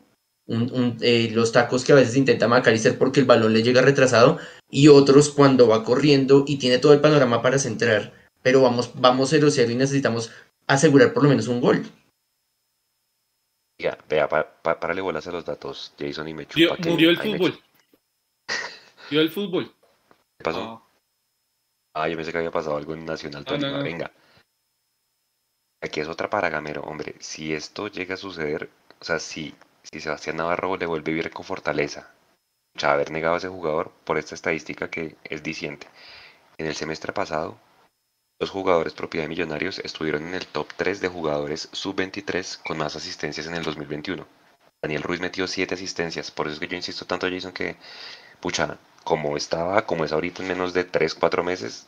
[0.48, 4.38] eh, los tacos que a veces intenta Macalister porque el balón le llega retrasado,
[4.70, 9.32] y otros cuando va corriendo y tiene todo el panorama para centrar, pero vamos, vamos
[9.32, 10.30] 0-0 y necesitamos
[10.66, 11.84] asegurar por lo menos un gol.
[13.78, 16.59] Ya, vea, para, para, bolas a los datos, Jason y Mechu.
[16.86, 17.61] Murió, el fútbol.
[19.11, 19.74] Murió el fútbol.
[20.38, 20.84] ¿Qué pasó?
[21.95, 22.09] Ah.
[22.09, 23.45] yo pensé que había pasado algo en Nacional
[23.82, 24.11] Venga.
[25.80, 27.14] Aquí es otra para Gamero, hombre.
[27.20, 28.70] Si esto llega a suceder,
[29.01, 32.11] o sea, si, si Sebastián Navarro le vuelve a vivir con fortaleza,
[32.82, 35.86] o haber negado a ese jugador por esta estadística que es diciente.
[36.59, 37.59] En el semestre pasado,
[38.40, 42.97] los jugadores propiedad de Millonarios estuvieron en el top 3 de jugadores sub-23 con más
[42.97, 44.26] asistencias en el 2021.
[44.82, 47.76] Daniel Ruiz metió 7 asistencias, por eso es que yo insisto tanto, Jason, que,
[48.40, 51.86] pucha, como estaba, como es ahorita en menos de 3, 4 meses,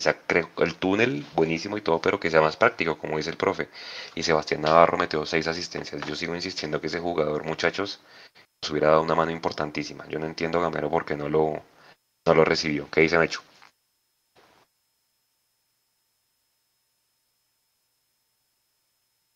[0.00, 3.30] o sea, creo, el túnel buenísimo y todo, pero que sea más práctico, como dice
[3.30, 3.68] el profe.
[4.14, 6.02] Y Sebastián Navarro metió 6 asistencias.
[6.06, 8.00] Yo sigo insistiendo que ese jugador, muchachos,
[8.62, 10.06] nos hubiera dado una mano importantísima.
[10.08, 11.62] Yo no entiendo, Gamero, por qué no lo,
[12.26, 12.90] no lo recibió.
[12.90, 13.42] ¿Qué dice Mecho?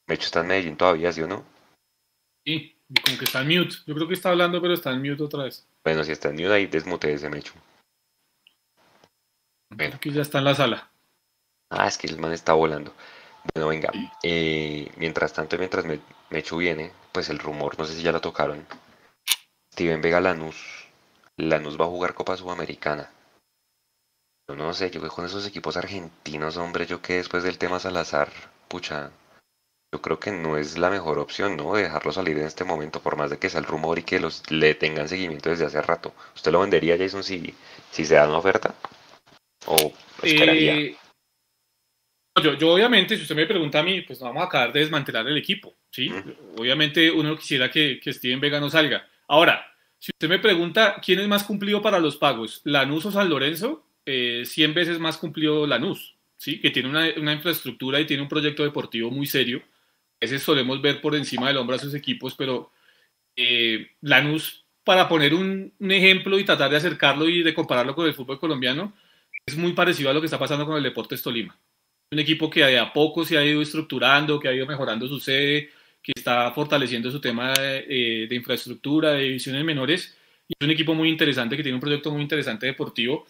[0.08, 1.44] hecho está en Medellín todavía, ¿sí o no?
[2.44, 3.76] Sí, como que está en mute.
[3.86, 5.66] Yo creo que está hablando, pero está en mute otra vez.
[5.84, 7.54] Bueno, si está en mute, ahí desmute ese Mecho.
[9.70, 9.96] Bueno.
[9.96, 10.90] Aquí ya está en la sala.
[11.70, 12.92] Ah, es que el man está volando.
[13.54, 13.90] Bueno, venga.
[14.22, 15.84] Eh, mientras tanto, mientras
[16.30, 18.66] Mecho viene, pues el rumor, no sé si ya lo tocaron.
[19.72, 20.88] Steven Vega Lanús.
[21.36, 23.10] Lanús va a jugar Copa Sudamericana.
[24.48, 27.78] Yo no sé, yo que con esos equipos argentinos, hombre, yo que después del tema
[27.78, 28.32] Salazar,
[28.66, 29.12] pucha,
[29.92, 31.74] yo creo que no es la mejor opción, ¿no?
[31.74, 34.48] Dejarlo salir en este momento, por más de que sea el rumor y que los
[34.50, 36.14] le tengan seguimiento desde hace rato.
[36.34, 37.54] ¿Usted lo vendería, Jason, si,
[37.90, 38.74] si se da una oferta?
[39.66, 40.76] ¿O esperaría?
[40.76, 40.96] Eh,
[42.40, 44.80] yo, yo, obviamente, si usted me pregunta a mí, pues no vamos a acabar de
[44.80, 46.10] desmantelar el equipo, ¿sí?
[46.56, 49.08] Obviamente uno quisiera que, que Steven Vega no salga.
[49.26, 49.66] Ahora,
[49.98, 53.84] si usted me pregunta quién es más cumplido para los pagos, Lanús o San Lorenzo,
[54.06, 56.60] eh, 100 veces más cumplido Lanús, ¿sí?
[56.60, 59.60] Que tiene una, una infraestructura y tiene un proyecto deportivo muy serio
[60.20, 62.70] veces solemos ver por encima del hombro a sus equipos, pero
[63.36, 68.14] eh, Lanús, para poner un, ejemplo y tratar de acercarlo y de compararlo con el
[68.14, 68.94] fútbol colombiano,
[69.46, 71.58] es muy parecido a lo que está pasando con el Deportes Tolima.
[72.12, 75.20] Un equipo que de a poco se ha ido estructurando, que ha ido mejorando su
[75.20, 75.70] sede,
[76.02, 80.16] que está fortaleciendo su tema de, eh, de infraestructura, de divisiones menores
[80.50, 83.24] y es un equipo muy interesante que tiene un proyecto muy interesante deportivo.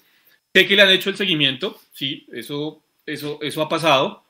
[0.54, 4.24] Sé que le han hecho el seguimiento, sí, eso, eso, eso ha pasado,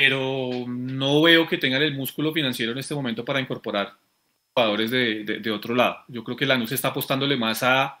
[0.00, 3.92] pero no veo que tengan el músculo financiero en este momento para incorporar
[4.54, 5.98] jugadores de, de, otro lado.
[6.08, 8.00] Yo creo que Lanús está apostándole más a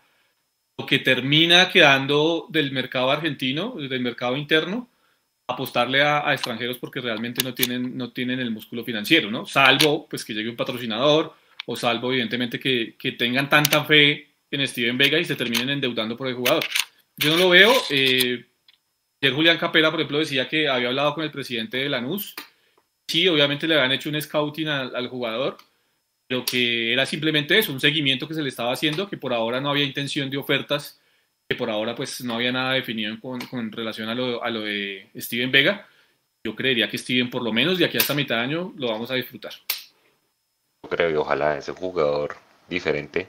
[0.78, 4.88] lo que termina quedando del mercado argentino, del mercado interno,
[5.46, 9.44] apostarle a, extranjeros porque realmente no tienen, no tienen el músculo financiero, ¿no?
[9.44, 11.34] Salvo pues que llegue un patrocinador
[11.66, 16.16] o salvo evidentemente que, que tengan tanta fe en Steven Vega y se terminen endeudando
[16.16, 16.64] por el jugador.
[17.18, 17.74] Yo no lo veo.
[17.90, 18.46] Eh,
[19.20, 22.34] ayer Julián Capela, por ejemplo, decía que había hablado con el presidente de Lanús.
[23.08, 25.58] Sí, obviamente le habían hecho un scouting al, jugador,
[26.28, 29.60] pero que era simplemente eso, un seguimiento que se le estaba haciendo, que por ahora
[29.60, 31.00] no había intención de ofertas
[31.50, 35.88] que por ahora pues no había nada definido con, relación a lo, de Steven Vega.
[36.46, 39.10] Yo creería que Steven por lo menos de aquí hasta mitad de año lo vamos
[39.10, 39.52] a disfrutar.
[40.84, 42.36] Yo creo que ojalá ese jugador
[42.68, 43.26] diferente.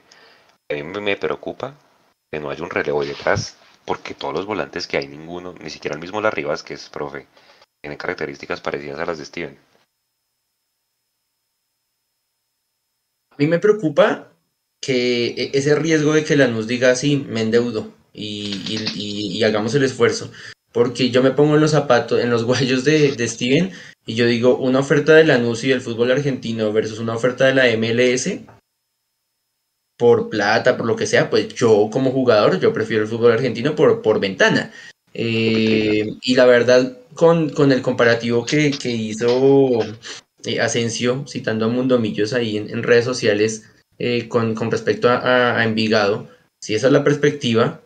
[0.70, 1.76] A mí me preocupa
[2.32, 5.96] que no haya un relevo detrás, porque todos los volantes que hay, ninguno, ni siquiera
[5.96, 7.28] el mismo Larribas, que es profe,
[7.82, 9.58] tiene características parecidas a las de Steven.
[13.32, 14.32] A mí me preocupa
[14.82, 20.32] que e-, ese riesgo de que Lanús diga así, me endeudo y, hagamos el esfuerzo.
[20.72, 23.72] Porque yo me pongo en los zapatos, en los guayos de, de Steven
[24.06, 27.54] y yo digo, una oferta de Lanús y del fútbol argentino versus una oferta de
[27.54, 28.40] la MLS,
[30.02, 33.76] por plata, por lo que sea, pues yo como jugador, yo prefiero el fútbol argentino
[33.76, 34.72] por, por ventana.
[35.14, 39.78] Eh, y la verdad, con, con el comparativo que, que hizo
[40.44, 45.64] eh, Asensio, citando a Mundomillos ahí en, redes sociales, eh, con, con, respecto a, a,
[45.66, 46.28] Envigado,
[46.60, 47.80] si esa es la perspectiva,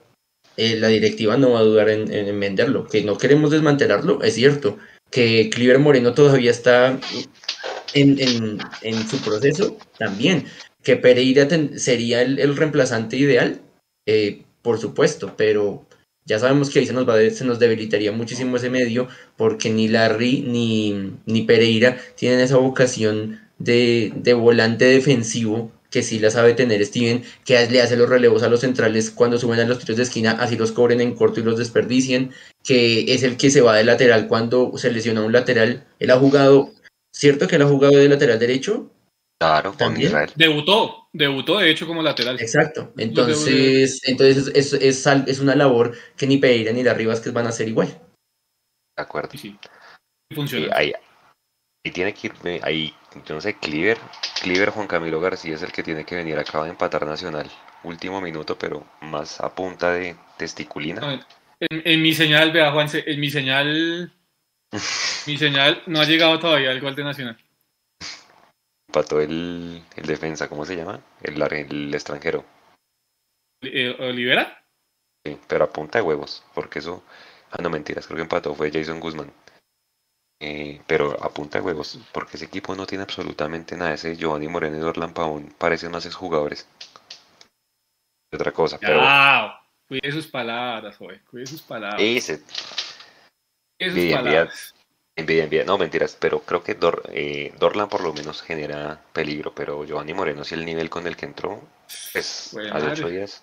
[0.56, 2.88] eh, la directiva no va a dudar en, venderlo.
[2.88, 4.78] Que no queremos desmantelarlo, es cierto.
[5.12, 6.98] Que Cliver Moreno todavía está
[7.94, 8.58] en,
[9.10, 10.46] su proceso, también.
[10.86, 13.60] Que Pereira sería el, reemplazante ideal,
[14.08, 15.86] eh, por supuesto, pero
[16.26, 19.90] ya sabemos que ahí se nos, va se nos debilitaría muchísimo ese medio, porque ni
[19.90, 26.54] Larry ni, ni Pereira tienen esa vocación de, de volante defensivo que sí la sabe
[26.54, 29.96] tener Steven, que le hace los relevos a los centrales cuando suben a los tiros
[29.96, 32.32] de esquina, así los cobren en corto y los desperdicien,
[32.66, 35.86] que es el que se va de lateral cuando se lesiona un lateral.
[36.00, 36.70] Él ha jugado,
[37.14, 38.92] ¿cierto que él ha jugado de lateral derecho?
[39.40, 40.14] Claro, también.
[40.36, 42.40] Debutó, debutó de hecho como lateral.
[42.40, 47.46] Exacto, entonces, entonces es, es, es, una labor que ni Pereira ni la Rivas van
[47.46, 47.88] a hacer igual.
[47.88, 49.38] De acuerdo.
[49.38, 49.60] Sí,
[50.34, 50.74] Funciona.
[50.76, 50.94] ahí,
[51.86, 52.94] ahí tiene que ir, ahí
[53.26, 53.98] yo no sé, Cleaver,
[54.42, 57.50] Cleaver Juan Camilo García es el que tiene que venir, acaba de empatar Nacional,
[57.84, 61.26] último minuto, pero más a punta de testiculina.
[61.60, 64.12] en, mi señal, vea Juanse, en mi señal,
[65.28, 67.38] mi señal no ha llegado todavía el gol de Nacional.
[68.96, 71.02] Empató el, el defensa, ¿cómo se llama?
[71.22, 72.46] El, el extranjero.
[73.62, 74.64] Eh, ¿Olivera?
[75.26, 77.04] Sí, pero a punta de huevos, porque eso,
[77.52, 79.34] ah no mentiras, creo que empató fue Jason Guzmán.
[80.40, 83.96] Eh, pero a punta de huevos, porque ese equipo no tiene absolutamente nada.
[83.96, 86.66] Ese Giovanni Moreno y Dorlan Pavón parecen más jugadores.
[88.32, 89.02] Otra cosa, pero.
[89.90, 91.22] Cuide sus palabras, joder.
[91.26, 92.02] Cuide sus palabras.
[92.02, 92.38] Ese.
[93.78, 94.75] sus palabras.
[95.66, 96.78] No, mentiras, pero creo que
[97.14, 101.16] eh, Dorlan por lo menos genera peligro, pero Giovanni Moreno, si el nivel con el
[101.16, 101.62] que entró,
[102.14, 103.42] es hace ocho días.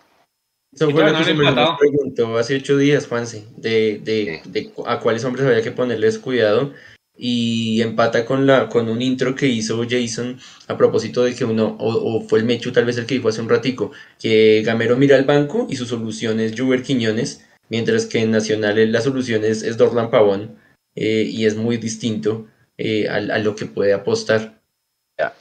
[0.71, 5.01] Eso fue lo que se me preguntó hace ocho días, Juanse, de, de, de, a
[5.01, 6.75] cuáles hombres había que ponerles cuidado.
[7.17, 11.77] Y empata con, la, con un intro que hizo Jason a propósito de que uno,
[11.79, 15.17] o, fue el Mechu tal vez el que dijo hace un ratico, que Gamero mira
[15.17, 19.63] al banco y su solución es Juber Quiñones, mientras que en Nacional la solución es,
[19.63, 20.57] es Dorlan Pavón,
[20.95, 24.61] eh, y es muy distinto eh, a, a lo que puede apostar.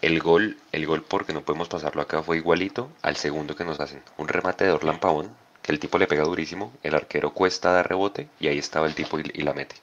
[0.01, 3.79] El gol, el gol porque no podemos pasarlo acá fue igualito al segundo que nos
[3.79, 4.03] hacen.
[4.17, 7.87] Un remate de Orlan Pavón, que el tipo le pega durísimo, el arquero cuesta dar
[7.87, 9.75] rebote y ahí estaba el tipo y, la mete.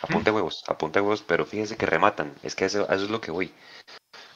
[0.00, 0.34] Apunte mm.
[0.34, 2.32] huevos, apunte huevos, pero fíjense que rematan.
[2.42, 3.50] Es que eso, eso es lo que voy.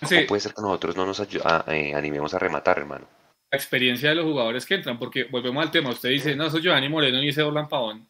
[0.01, 3.09] ¿Cómo puede ser que nosotros no nos eh, animemos a rematar, hermano?
[3.51, 5.91] La experiencia de los jugadores que entran, porque volvemos al tema.
[5.91, 8.09] Usted dice, no, soy Giovanni Moreno y ese Orlan Pavón.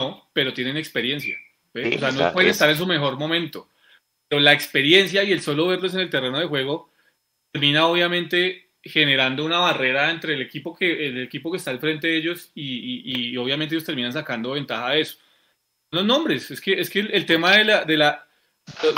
[0.00, 1.36] No, pero tienen experiencia.
[1.74, 3.68] O sea, no pueden estar en su mejor momento
[4.40, 6.90] la experiencia y el solo verlos en el terreno de juego
[7.52, 12.08] termina obviamente generando una barrera entre el equipo que, el equipo que está al frente
[12.08, 15.18] de ellos y, obviamente ellos terminan sacando ventaja de eso.
[15.90, 18.26] Los nombres, es que, es que el, tema de, la, de, la,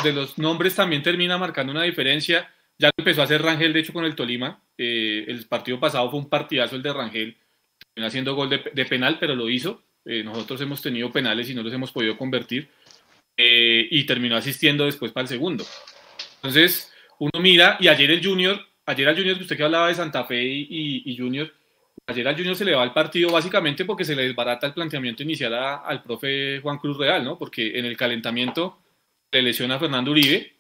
[0.03, 2.49] de los nombres también termina marcando una diferencia.
[2.79, 4.62] Ya empezó a hacer Rangel, de hecho, con el Tolima.
[4.79, 7.37] Eh, el partido pasado fue un partidazo el de Rangel,
[7.97, 9.83] haciendo gol de, penal, pero lo hizo.
[10.05, 12.68] Eh, nosotros hemos tenido penales y no los hemos podido convertir.
[13.36, 15.64] Eh, y terminó asistiendo después para el segundo.
[16.36, 20.24] Entonces, uno mira, y ayer el Junior, ayer el Junior, usted que hablaba de Santa
[20.24, 21.52] Fe y, Junior,
[22.07, 25.22] ayer al Junior se le va el partido básicamente porque se le desbarata el planteamiento
[25.22, 27.38] inicial al profe Juan Cruz Real, ¿no?
[27.38, 28.78] Porque en el calentamiento
[29.32, 30.52] le lesiona a Fernando Uribe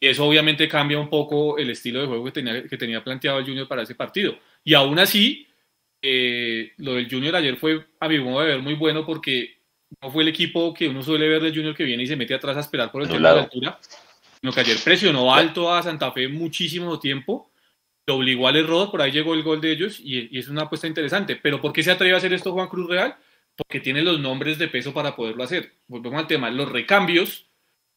[0.00, 3.38] y eso obviamente cambia un poco el estilo de juego que tenía, que tenía planteado
[3.38, 4.36] el Junior para ese partido.
[4.64, 5.46] Y aún así,
[6.02, 9.58] eh, lo del Junior ayer fue, a mi modo de ver, muy bueno porque
[10.02, 12.34] no fue el equipo que uno suele ver del Junior que viene y se mete
[12.34, 13.78] atrás a esperar por el tema de la altura,
[14.40, 17.52] sino que ayer presionó alto a Santa Fe muchísimo tiempo
[18.06, 20.86] lo obligó al error, por ahí llegó el gol de ellos y, es una apuesta
[20.86, 21.36] interesante.
[21.36, 23.16] Pero ¿por qué se atreve a hacer esto Juan Cruz Real?
[23.56, 25.72] Porque tiene los nombres de peso para poderlo hacer.
[25.86, 27.46] Volvemos al tema, los recambios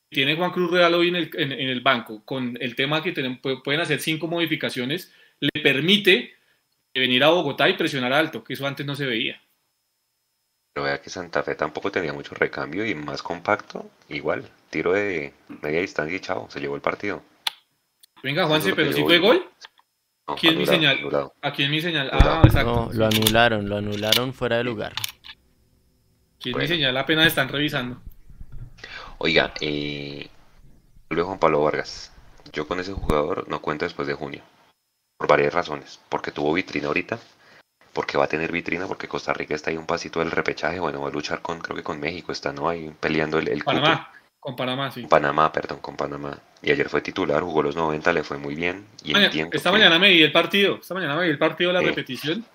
[0.10, 3.40] tiene Juan Cruz Real hoy en el, en, el banco, con el tema que tienen,
[3.40, 6.35] pueden hacer cinco modificaciones, le permite
[7.00, 9.42] venir a Bogotá y presionar alto, que eso antes no se veía.
[10.74, 15.34] Pero vea que Santa Fe tampoco tenía mucho recambio y más compacto, igual, tiro de
[15.62, 17.22] media distancia y chao, se llevó el partido.
[18.22, 19.48] Venga, Juanse, pero si fue gol.
[20.28, 21.00] Aquí en mi señal.
[21.42, 22.10] Aquí en mi señal.
[22.12, 22.88] Ah, exacto.
[22.88, 24.94] No, lo anularon, lo anularon fuera de lugar.
[26.36, 28.02] Aquí en mi señal apenas están revisando.
[29.20, 30.28] Oiga, eh,
[31.10, 32.12] Juan Pablo Vargas.
[32.52, 34.42] Yo con ese jugador no cuento después de junio.
[35.18, 36.00] Por varias razones.
[36.10, 37.20] Porque tuvo vitrina ahorita.
[37.94, 38.88] Porque va a tener vitrina.
[38.88, 40.80] Porque Costa Rica está ahí un pasito del repechaje.
[40.80, 42.32] Bueno, va a luchar con, creo que con México.
[42.32, 42.70] Está, ¿no?
[42.70, 44.12] Ahí peleando el, el Panamá.
[44.46, 45.08] Con Panamá, sí.
[45.10, 46.38] Panamá, perdón, con Panamá.
[46.62, 48.86] Y ayer fue titular, jugó los 90, le fue muy bien.
[49.04, 49.12] Y
[49.52, 52.46] esta mañana me di el partido, esta mañana me di el partido, la repetición.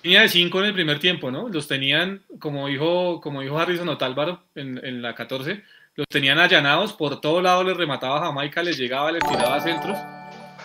[0.00, 1.50] Tenía de 5 en el primer tiempo, ¿no?
[1.50, 5.62] Los tenían, como dijo, como dijo Harrison Otálvaro en, en la 14,
[5.96, 9.98] los tenían allanados, por todo lado les remataba Jamaica, les llegaba, les tiraba centros.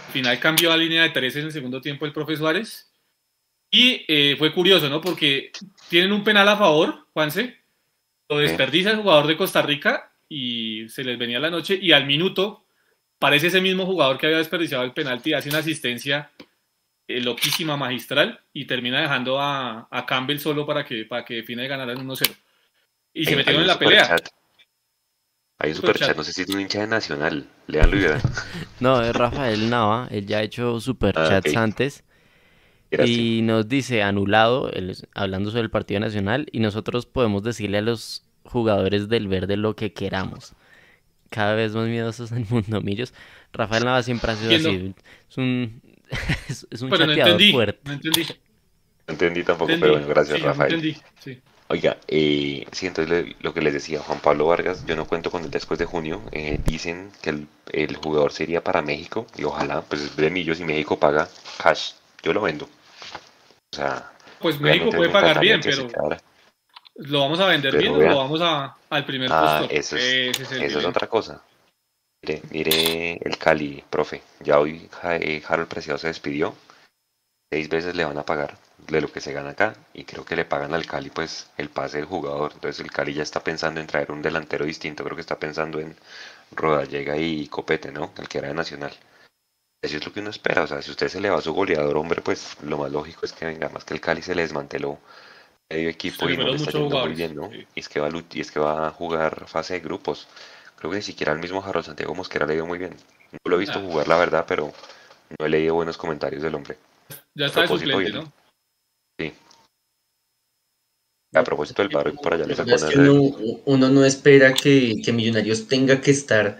[0.07, 2.89] Al final cambió a línea de 13 en el segundo tiempo el profe Suárez.
[3.69, 5.01] Y eh, fue curioso, ¿no?
[5.01, 5.51] Porque
[5.89, 7.57] tienen un penal a favor, Juanse,
[8.29, 12.05] lo desperdicia el jugador de Costa Rica y se les venía la noche y al
[12.05, 12.65] minuto
[13.19, 16.31] parece ese mismo jugador que había desperdiciado el penalti, hace una asistencia
[17.07, 21.67] eh, loquísima magistral y termina dejando a, Campbell solo para que, para que defina y
[21.67, 22.35] ganara en 1-0.
[23.13, 24.15] Y se metieron en la pelea.
[25.59, 28.21] Hay un superchat, no sé si es un hincha de Nacional, leanlo y verán.
[28.79, 32.03] No, es Rafael Nava, él ya ha hecho superchats ah, antes.
[32.91, 34.71] Y nos dice anulado,
[35.13, 39.75] hablando sobre el Partido Nacional, y nosotros podemos decirle a los jugadores del verde lo
[39.75, 40.53] que queramos.
[41.29, 43.13] Cada vez más miedosos en Mundo Millos.
[43.51, 44.93] Rafael Nava siempre ha sido así.
[45.29, 45.81] Es un,
[46.47, 47.81] es, un chateador fuerte.
[47.83, 48.23] No entendí.
[49.07, 50.75] No entendí tampoco, pero bueno, gracias Rafael.
[50.75, 51.41] Entendí, sí.
[51.69, 55.43] Oiga, eh, sí, entonces lo que les decía Juan Pablo Vargas, yo no cuento con
[55.43, 56.21] él después de junio.
[56.31, 60.63] Eh, dicen que el, el, jugador sería para México y ojalá, pues de millos y
[60.63, 61.27] México paga
[61.61, 61.91] cash.
[62.23, 62.65] Yo lo vendo.
[62.65, 65.87] O sea, pues México puede pagar bien, pero.
[66.95, 69.75] ¿Lo vamos a vender bien o lo vamos a, al primer ah, puesto?
[69.75, 71.43] Eso es, eso es otra cosa.
[72.23, 74.23] Mire, mire el Cali, profe.
[74.39, 76.55] Ya hoy eh, Harold Preciado se despidió.
[77.51, 78.57] Seis veces le van a pagar
[78.87, 79.75] de lo que se gana acá.
[79.93, 82.51] Y creo que le pagan al Cali pues el pase del jugador.
[82.53, 85.03] Entonces el Cali ya está pensando en traer un delantero distinto.
[85.03, 85.95] Creo que está pensando en
[86.51, 88.13] Rodallega y Copete, ¿no?
[88.17, 88.93] El que era de Nacional.
[89.81, 90.63] Eso es lo que uno espera.
[90.63, 93.25] O sea, si usted se le va a su goleador, hombre, pues lo más lógico
[93.25, 93.69] es que venga.
[93.69, 94.99] Más que el Cali se le desmanteló
[95.69, 97.53] medio equipo y no le está yendo muy bien, ¿no?
[97.53, 100.27] Y, es que va, y es que va a jugar fase de grupos.
[100.77, 102.95] Creo que ni siquiera el mismo Harold Santiago Mosquera le dio muy bien.
[103.31, 103.81] No lo he visto ah.
[103.81, 104.71] jugar, la verdad, pero
[105.37, 106.77] no he leído buenos comentarios del hombre.
[107.35, 108.31] Ya está de suplente, ¿no?
[109.19, 109.33] Sí.
[111.33, 112.99] A propósito del barrio, por allá le sacó
[113.65, 116.59] uno, no espera que, que Millonarios tenga que estar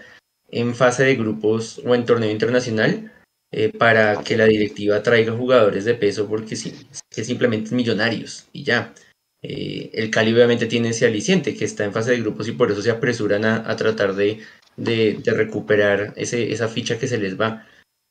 [0.50, 3.12] en fase de grupos o en torneo internacional
[3.50, 6.74] eh, para que la directiva traiga jugadores de peso porque sí,
[7.10, 8.94] que simplemente millonarios y ya.
[9.40, 12.70] Eh, el Cali obviamente tiene ese aliciente que está en fase de grupos y por
[12.70, 14.40] eso se apresuran a, tratar de,
[14.76, 17.66] de, recuperar ese, esa ficha que se les va.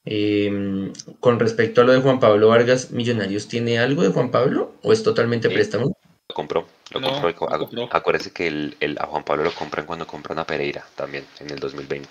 [0.09, 4.75] Em, con respecto a lo de Juan Pablo Vargas, ¿Millonarios tiene algo de Juan Pablo
[4.81, 5.97] o es totalmente préstamo?
[6.29, 7.89] Lo compró, lo compró.
[7.91, 11.49] Acuérdese que el, el, a Juan Pablo lo compran cuando compran a Pereira también en
[11.49, 12.07] el 2020.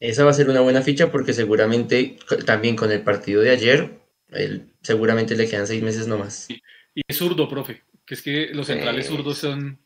[0.00, 4.00] Esa va a ser una buena ficha porque seguramente también con el partido de ayer,
[4.28, 6.50] él, seguramente le quedan seis meses nomás.
[6.50, 6.60] Y,
[6.94, 9.78] y es zurdo, profe, que es que los centrales zurdos son...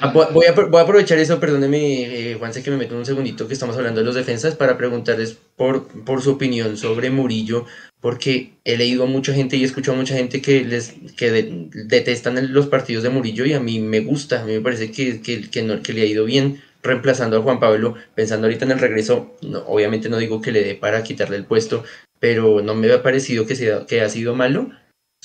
[0.00, 3.04] Ah, voy, a, voy, a, aprovechar eso, perdóneme, eh, Juan, sé que me meto un
[3.04, 7.66] segundito que estamos hablando de los defensas para preguntarles por, por su opinión sobre Murillo,
[8.00, 11.30] porque he leído a mucha gente y he escuchado a mucha gente que les que
[11.30, 15.20] detestan los partidos de Murillo y a mí me gusta, a mí me parece que,
[15.20, 18.72] que, que, no, que le ha ido bien reemplazando a Juan Pablo, pensando ahorita en
[18.72, 21.84] el regreso, obviamente no digo que le dé para quitarle el puesto,
[22.18, 24.70] pero no me ha parecido que, sea, que ha sido malo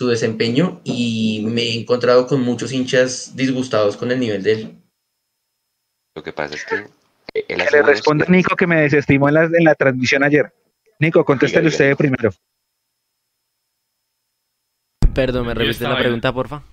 [0.02, 4.82] su desempeño y me he encontrado con muchos hinchas disgustados con el nivel de él.
[6.16, 6.88] Lo que pasa es que...
[7.56, 10.52] le responde a Nico que me desestimó en la, en la transmisión ayer.
[10.98, 12.32] Nico, contéstele usted primero.
[15.14, 16.64] Perdón, ¿me repite la pregunta, porfa?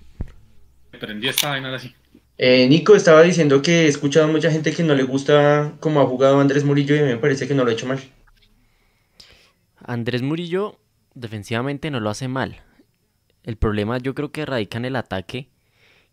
[0.99, 1.93] Prendí esta vaina así.
[2.35, 6.01] Eh, Nico estaba diciendo que he escuchado a mucha gente que no le gusta cómo
[6.01, 7.99] ha jugado Andrés Murillo y a mí me parece que no lo ha hecho mal.
[9.77, 10.79] Andrés Murillo
[11.13, 12.63] defensivamente no lo hace mal.
[13.49, 15.49] El problema yo creo que radica en el ataque,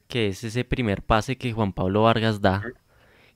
[0.09, 2.63] que es ese primer pase que Juan Pablo Vargas da,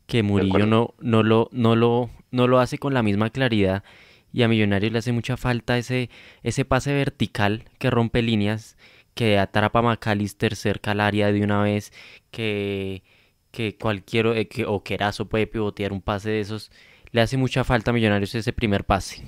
[0.07, 3.85] que Murillo no, no, lo, no, lo, no lo hace con la misma claridad
[4.33, 6.09] y a Millonarios le hace mucha falta ese,
[6.43, 8.79] ese pase vertical que rompe líneas,
[9.13, 11.93] que atrapa a McAllister cerca al área de una vez,
[12.31, 13.03] que,
[13.51, 16.73] que cualquier eh, que, o Querazo puede pivotear un pase de esos.
[17.13, 19.23] Le hace mucha falta a Millonarios ese primer pase.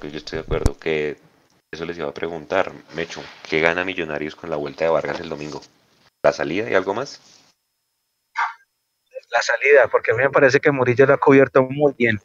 [0.00, 1.27] Yo estoy de acuerdo que
[1.70, 5.28] eso les iba a preguntar, Mecho, ¿qué gana Millonarios con la vuelta de Vargas el
[5.28, 5.60] domingo?
[6.22, 7.20] ¿La salida y algo más?
[9.30, 12.18] La salida, porque a mí me parece que Murillo lo ha cubierto muy bien.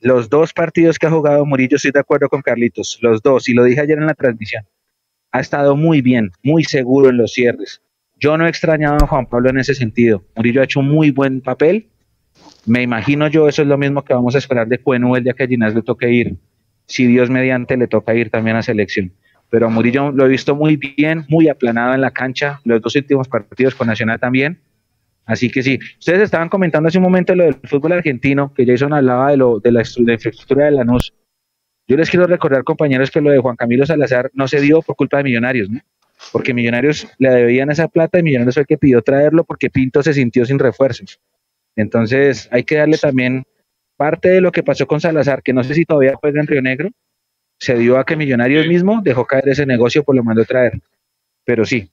[0.00, 3.54] Los dos partidos que ha jugado Murillo, estoy de acuerdo con Carlitos, los dos, y
[3.54, 4.66] lo dije ayer en la transmisión,
[5.30, 7.82] ha estado muy bien, muy seguro en los cierres.
[8.18, 10.24] Yo no he extrañado a Juan Pablo en ese sentido.
[10.34, 11.90] Murillo ha hecho un muy buen papel.
[12.64, 15.34] Me imagino yo, eso es lo mismo que vamos a esperar de Cuenu el día
[15.34, 16.36] que Ginás le toque ir.
[16.86, 19.12] Si Dios mediante le toca ir también a selección.
[19.50, 23.28] Pero Murillo lo he visto muy bien, muy aplanado en la cancha, los dos últimos
[23.28, 24.60] partidos con Nacional también.
[25.24, 28.92] Así que sí, ustedes estaban comentando hace un momento lo del fútbol argentino, que Jason
[28.92, 31.12] hablaba de, lo, de la, infraestructura de Lanús.
[31.88, 34.94] Yo les quiero recordar, compañeros, que lo de Juan Camilo Salazar no se dio por
[34.94, 35.80] culpa de Millonarios, ¿no?
[36.32, 40.02] Porque Millonarios le debían esa plata y Millonarios fue el que pidió traerlo porque Pinto
[40.02, 41.20] se sintió sin refuerzos.
[41.74, 43.44] Entonces hay que darle también
[43.96, 46.62] parte de lo que pasó con Salazar, que no sé si todavía juega en Río
[46.62, 46.90] Negro,
[47.58, 50.80] se dio a que Millonarios mismo dejó caer ese negocio por lo mandó traer.
[51.44, 51.90] Pero sí,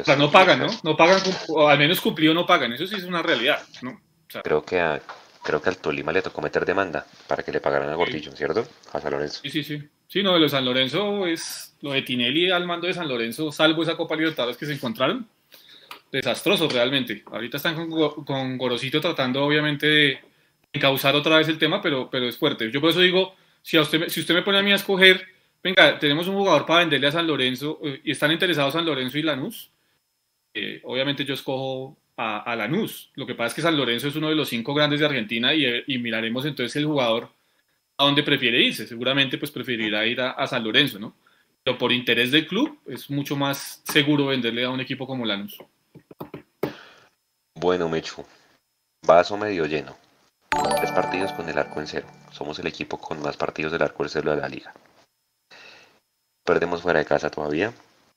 [0.00, 0.66] o sea, no pagan, ¿no?
[0.82, 4.00] No pagan, o al menos cumplido no pagan, eso sí es una realidad, ¿no?
[4.42, 5.00] creo que a,
[5.44, 8.66] creo que al Tolima le tocó meter demanda para que le pagaran a Gordillo, ¿cierto?
[8.92, 9.40] A San Lorenzo.
[9.42, 9.80] Sí, sí, sí.
[10.08, 13.08] Sí, no, de lo de San Lorenzo es lo de Tinelli al mando de San
[13.08, 15.28] Lorenzo, salvo esa Copa Libertadores que se encontraron.
[16.18, 17.22] Desastroso realmente.
[17.26, 20.20] Ahorita están con, con Gorosito tratando obviamente de
[20.80, 22.70] causar otra vez el tema, pero, pero es fuerte.
[22.70, 25.34] Yo por eso digo, si, a usted, si usted me pone a mí a escoger
[25.64, 29.18] venga, tenemos un jugador para venderle a San Lorenzo eh, y están interesados San Lorenzo
[29.18, 29.70] y Lanús,
[30.52, 33.10] eh, obviamente yo escojo a, Lanús.
[33.14, 35.52] Lo que pasa es que San Lorenzo es uno de los cinco grandes de Argentina
[35.52, 37.30] y, eh, miraremos entonces el jugador
[37.96, 38.86] a dónde prefiere irse.
[38.86, 41.16] Seguramente pues preferirá ir a, San Lorenzo, ¿no?
[41.64, 45.58] Pero por interés del club es mucho más seguro venderle a un equipo como Lanús.
[47.56, 48.24] Bueno, Mechu,
[49.06, 49.96] vaso medio lleno.
[50.76, 52.06] Tres partidos con el arco en cero.
[52.32, 54.74] Somos el equipo con más partidos del arco en cero de la liga.
[56.44, 57.72] Perdemos fuera de casa todavía.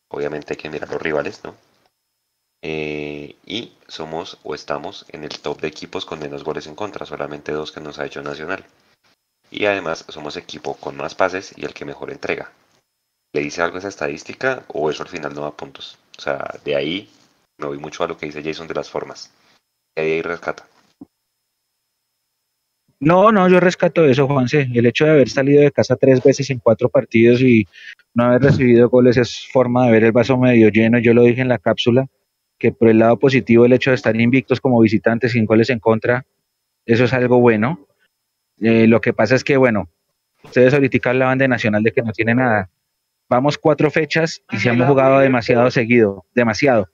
[0.10, 1.56] Obviamente hay que mirar los rivales, ¿no?
[2.64, 7.06] Eh, y somos o estamos en el top de equipos con menos goles en contra,
[7.06, 8.66] solamente dos que nos ha hecho Nacional.
[9.52, 12.52] Y además somos equipo con más pases y el que mejor entrega.
[13.34, 15.98] ¿Le dice algo esa estadística o eso al final no da puntos?
[16.18, 17.10] O sea, de ahí
[17.58, 19.34] me voy mucho a lo que dice Jason de las formas.
[19.96, 20.66] De ahí rescata.
[23.00, 24.68] No, no, yo rescato eso, Juanse.
[24.74, 27.68] El hecho de haber salido de casa tres veces en cuatro partidos y
[28.16, 30.98] no haber recibido goles es forma de ver el vaso medio lleno.
[30.98, 32.08] Yo lo dije en la cápsula,
[32.58, 35.80] que por el lado positivo el hecho de estar invictos como visitantes sin goles en
[35.80, 36.26] contra,
[36.86, 37.88] eso es algo bueno.
[38.60, 39.90] Eh, lo que pasa es que, bueno,
[40.44, 42.72] ustedes ahorita hablaban de Nacional de que no tiene nada.
[43.30, 46.90] Vamos cuatro fechas y se hemos jugado demasiado seguido, demasiado.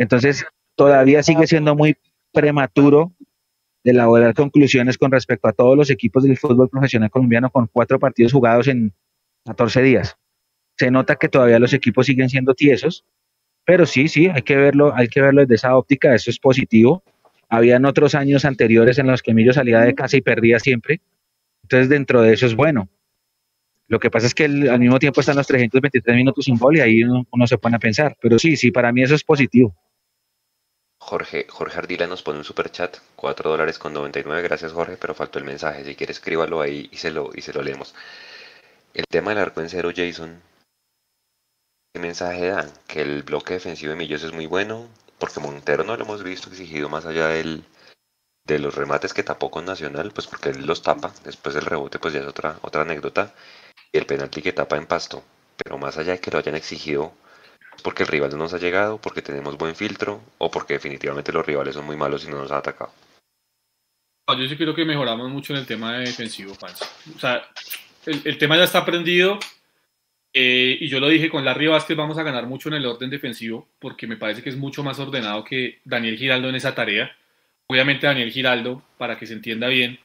[0.00, 0.46] Entonces,
[0.76, 1.94] todavía sigue siendo muy
[2.32, 3.12] prematuro
[3.84, 8.32] elaborar conclusiones con respecto a todos los equipos del fútbol profesional colombiano con cuatro partidos
[8.32, 8.94] jugados en
[9.44, 10.16] 14 días.
[10.78, 13.04] Se nota que todavía los equipos siguen siendo tiesos,
[13.66, 17.02] pero sí, sí, hay que verlo, hay que verlo desde esa óptica, eso es positivo.
[17.50, 21.02] Habían otros años anteriores en los que Emilio salía de casa y perdía siempre.
[21.64, 22.88] Entonces, dentro de eso es bueno.
[23.86, 26.80] Lo que pasa es que al mismo tiempo están los 323 minutos sin gol y
[26.80, 28.16] ahí uno, uno se pone a pensar.
[28.22, 29.76] Pero sí, sí, para mí eso es positivo.
[31.02, 35.14] Jorge, Jorge Ardila nos pone un super chat, 4 dólares con 99, gracias Jorge, pero
[35.14, 37.94] faltó el mensaje, si quiere escríbalo ahí y se lo, y se lo leemos.
[38.92, 40.40] El tema del arco en cero, Jason,
[41.92, 42.70] ¿qué mensaje dan?
[42.86, 44.88] Que el bloque defensivo de Millos es muy bueno,
[45.18, 47.64] porque Montero no lo hemos visto exigido más allá del,
[48.44, 51.98] de los remates que tapó con Nacional, pues porque él los tapa, después del rebote
[51.98, 53.34] pues ya es otra, otra anécdota,
[53.90, 55.24] y el penalti que tapa en pasto,
[55.56, 57.14] pero más allá de que lo hayan exigido
[57.80, 61.44] porque el rival no nos ha llegado, porque tenemos buen filtro o porque definitivamente los
[61.44, 62.92] rivales son muy malos y no nos han atacado.
[64.38, 67.42] Yo sí creo que mejoramos mucho en el tema de defensivo, O sea,
[68.06, 69.38] el, tema ya está aprendido
[70.32, 73.10] eh, y yo lo dije con Larry Vázquez, vamos a ganar mucho en el orden
[73.10, 77.14] defensivo porque me parece que es mucho más ordenado que Daniel Giraldo en esa tarea.
[77.66, 79.98] Obviamente Daniel Giraldo, para que se entienda bien,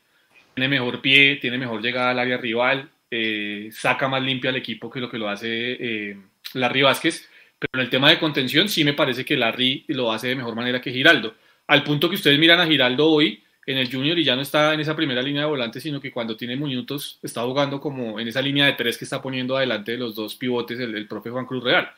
[0.55, 4.89] tiene mejor pie, tiene mejor llegada al área rival, eh, saca más limpio al equipo
[4.89, 6.17] que lo que lo hace eh,
[6.53, 7.29] Larry Vázquez.
[7.59, 10.55] Pero en el tema de contención sí me parece que Larry lo hace de mejor
[10.55, 11.35] manera que Giraldo.
[11.67, 14.73] Al punto que ustedes miran a Giraldo hoy en el Junior y ya no está
[14.73, 18.27] en esa primera línea de volante, sino que cuando tiene minutos está jugando como en
[18.27, 21.45] esa línea de tres que está poniendo adelante de los dos pivotes el, profe Juan
[21.45, 21.89] Cruz Real.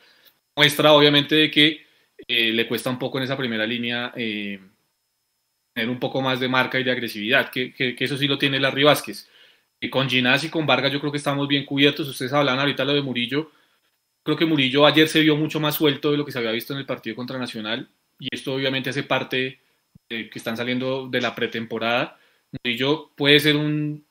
[0.56, 1.86] Muestra obviamente de que
[2.28, 4.60] eh, le cuesta un poco en esa primera línea eh,
[5.74, 8.84] tener un poco más de marca y de agresividad, que eso sí lo tiene Larry
[8.84, 9.30] Vázquez.
[9.80, 12.08] Y con Ginás y con Vargas yo creo que estamos bien cubiertos.
[12.08, 13.52] Ustedes hablan ahorita lo de Murillo.
[14.28, 16.74] Creo que Murillo ayer se vio mucho más suelto de lo que se había visto
[16.74, 17.90] en el partido contra Nacional.
[18.20, 19.62] Y esto obviamente hace parte
[20.10, 22.20] de que están saliendo de la pretemporada.
[22.52, 24.06] Murillo puede ser un,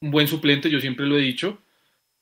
[0.00, 1.60] un buen suplente, yo siempre lo he dicho,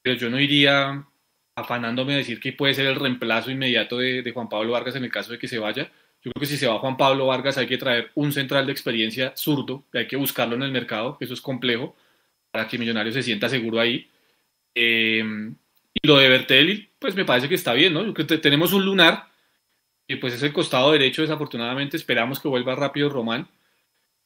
[0.02, 1.06] pero yo no iría
[1.54, 5.04] afanándome a decir que puede ser el reemplazo inmediato de, de, Juan Pablo Vargas en
[5.04, 5.84] el caso de que se vaya.
[6.24, 8.72] Yo creo que si se va Juan Pablo Vargas hay que traer un central de
[8.72, 11.94] experiencia zurdo, hay que buscarlo en el mercado, eso es complejo,
[12.50, 14.10] para que Millonarios se sienta seguro ahí.
[14.74, 15.22] Eh,
[16.02, 18.12] y lo de Bertelli, pues me parece que está bien, ¿no?
[18.12, 19.28] Que tenemos un lunar,
[20.08, 23.46] y pues es el costado derecho, desafortunadamente, esperamos que vuelva rápido Román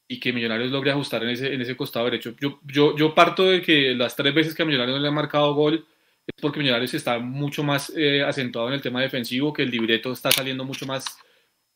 [0.09, 2.35] y que Millonarios logre ajustar en ese, en ese costado derecho.
[2.41, 5.15] Yo, yo, yo parto de que las tres veces que a Millonarios no le han
[5.15, 5.87] marcado gol,
[6.27, 10.11] es porque Millonarios está mucho más eh, acentuado en el tema defensivo, que el libreto
[10.11, 11.05] está saliendo mucho más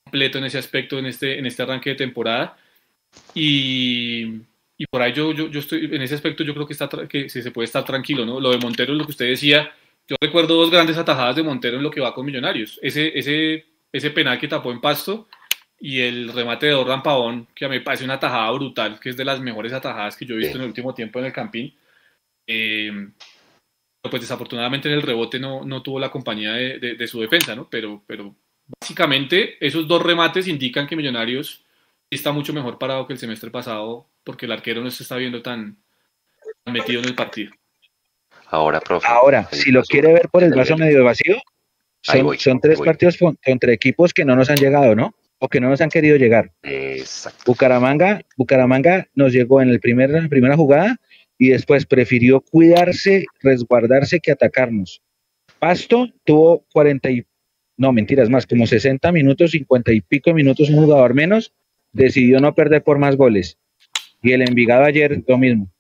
[0.05, 2.57] completo en ese aspecto en este, en este arranque de temporada.
[3.35, 4.41] Y,
[4.79, 7.29] y por ahí yo, yo, yo, estoy, en ese aspecto yo creo que, está, que
[7.29, 8.41] se, se puede estar tranquilo, ¿no?
[8.41, 9.71] Lo de Montero lo que usted decía.
[10.09, 12.79] Yo recuerdo dos grandes atajadas de Montero en lo que va con Millonarios.
[12.83, 15.29] Ese, ese, ese penal que tapó en pasto
[15.81, 19.11] y el remate de Dorlan Pavón, que a mí me parece una atajada brutal, que
[19.11, 20.59] es de las mejores atajadas que yo he visto sí.
[20.59, 21.75] en el último tiempo en el Campín.
[22.47, 22.93] Eh,
[24.03, 27.55] pues desafortunadamente en el rebote no, no tuvo la compañía de, de, de, su defensa,
[27.55, 27.69] ¿no?
[27.71, 28.37] Pero, pero
[28.81, 31.65] básicamente esos dos remates indican que Millonarios
[32.11, 35.43] está mucho mejor parado que el semestre pasado porque el arquero no se está viendo
[35.43, 35.79] tan
[36.67, 37.53] metido en el partido.
[38.55, 39.07] Ahora, profe.
[39.09, 41.37] Ahora, si lo quiere ver por el vaso medio vacío,
[42.03, 45.13] son, tres partidos contra equipos que no nos han llegado, ¿no?
[45.41, 46.53] O que no nos han querido llegar.
[46.63, 47.43] Exacto.
[47.47, 51.01] Bucaramanga, Bucaramanga nos llegó en el primer, la primera jugada
[51.37, 55.03] y después prefirió cuidarse, resguardarse que atacarnos.
[55.59, 57.27] Pasto tuvo 40 y,
[57.77, 61.53] no, mentiras más, como 60 minutos, 50 y pico minutos, un jugador menos,
[61.91, 63.59] decidió no perder por más goles.
[64.23, 65.73] Y el Envigado ayer lo mismo,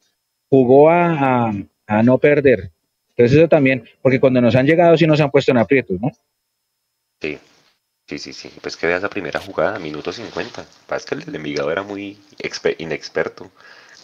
[0.48, 1.52] jugó a, a,
[1.86, 2.72] a no perder.
[3.10, 6.10] Entonces eso también, porque cuando nos han llegado sí nos han puesto en aprietos, ¿no?
[7.20, 7.38] Sí,
[8.08, 8.52] sí, sí, sí.
[8.60, 10.64] Pues que veas la primera jugada, minuto 50.
[10.86, 12.18] Parece que el Envigado era muy
[12.78, 13.50] inexperto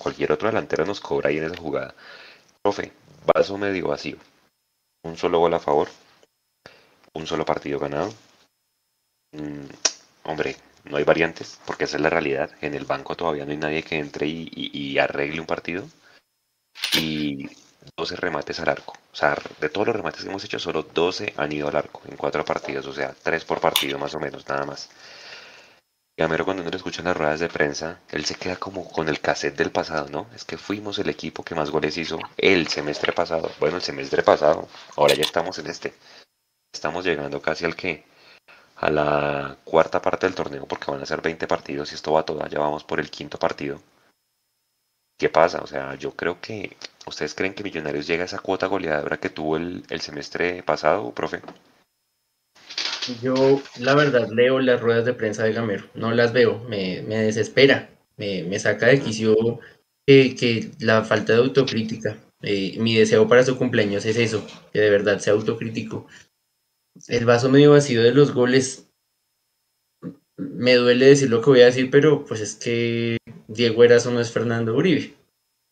[0.01, 1.95] cualquier otro delantero nos cobra ahí en esa jugada.
[2.63, 2.93] Profe,
[3.33, 4.17] vaso medio vacío.
[5.05, 5.89] Un solo gol a favor.
[7.13, 8.13] Un solo partido ganado.
[9.33, 9.67] Mm,
[10.25, 12.51] hombre, no hay variantes, porque esa es la realidad.
[12.63, 15.87] En el banco todavía no hay nadie que entre y, y, y arregle un partido.
[16.95, 17.49] Y
[17.97, 18.95] 12 remates al arco.
[19.13, 22.03] O sea, de todos los remates que hemos hecho, solo 12 han ido al arco
[22.09, 22.87] en cuatro partidos.
[22.87, 24.89] O sea, 3 por partido más o menos, nada más.
[26.17, 29.09] Gamero cuando uno le escucha en las ruedas de prensa, él se queda como con
[29.09, 30.27] el cassette del pasado, ¿no?
[30.35, 33.51] Es que fuimos el equipo que más goles hizo el semestre pasado.
[33.59, 34.69] Bueno, el semestre pasado.
[34.97, 35.95] Ahora ya estamos en este.
[36.73, 38.05] Estamos llegando casi al que
[38.77, 42.25] a la cuarta parte del torneo porque van a ser 20 partidos y esto va
[42.25, 42.47] todo.
[42.49, 43.81] Ya vamos por el quinto partido.
[45.21, 45.61] ¿Qué pasa?
[45.63, 46.75] O sea, yo creo que
[47.07, 51.13] ¿ustedes creen que Millonarios llega a esa cuota goleadora que tuvo el, el semestre pasado,
[51.13, 51.43] profe?
[53.21, 57.17] Yo, la verdad, leo las ruedas de prensa de Gamero, no las veo, me, me
[57.17, 59.61] desespera, me, me, saca de quicio
[60.07, 62.17] que, que, la falta de autocrítica.
[62.41, 66.07] Eh, mi deseo para su cumpleaños es eso, que de verdad sea autocrítico.
[67.09, 68.90] El vaso medio vacío de los goles,
[70.41, 73.19] me duele decir lo que voy a decir, pero pues es que
[73.49, 75.15] Diego Erazo no es Fernando Uribe.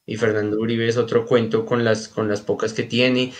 [0.06, 3.32] Y Fernando Uribe es otro cuento con las, con las pocas que tiene.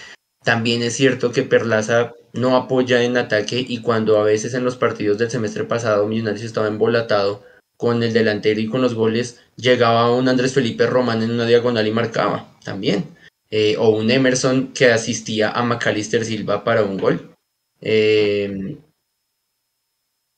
[0.44, 4.76] También es cierto que Perlaza no apoya en ataque y cuando a veces en los
[4.76, 7.42] partidos del semestre pasado Millonarios estaba embolatado
[7.76, 11.86] con el delantero y con los goles, llegaba un Andrés Felipe Román en una diagonal
[11.86, 13.05] y marcaba también.
[13.50, 17.34] Eh, o un Emerson que asistía a Macalister Silva para un gol.
[17.80, 18.76] Eh,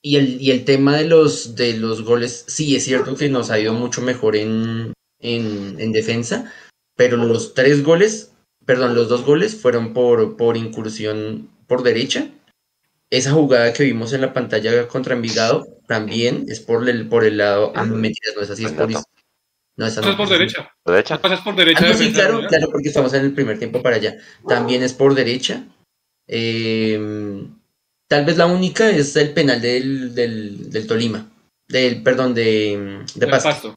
[0.03, 3.51] y, el, y el tema de los, de los goles, sí es cierto que nos
[3.51, 6.53] ha ido mucho mejor en, en, en defensa,
[6.97, 8.31] pero los tres goles
[8.71, 12.29] perdón, los dos goles fueron por, por incursión por derecha.
[13.11, 17.39] Esa jugada que vimos en la pantalla contra Envigado también es por el, por el
[17.39, 17.73] lado.
[17.75, 18.89] Ah, mentiras, no es así, es por.
[19.77, 20.73] No, esa no, es por derecha.
[20.87, 21.85] Es por derecha.
[21.85, 24.19] Ah, no, sí, claro, claro, porque estamos en el primer tiempo para allá.
[24.47, 25.65] También es por derecha.
[26.29, 27.45] Eh,
[28.11, 31.31] tal vez la única es el penal del, del, del Tolima.
[31.69, 33.49] Del, perdón, de, de Pasto.
[33.49, 33.75] Pasto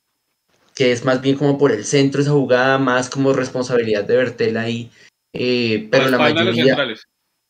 [0.76, 4.58] que es más bien como por el centro esa jugada, más como responsabilidad de Bertel
[4.58, 4.90] ahí.
[5.32, 6.76] eh, pero la mayoría...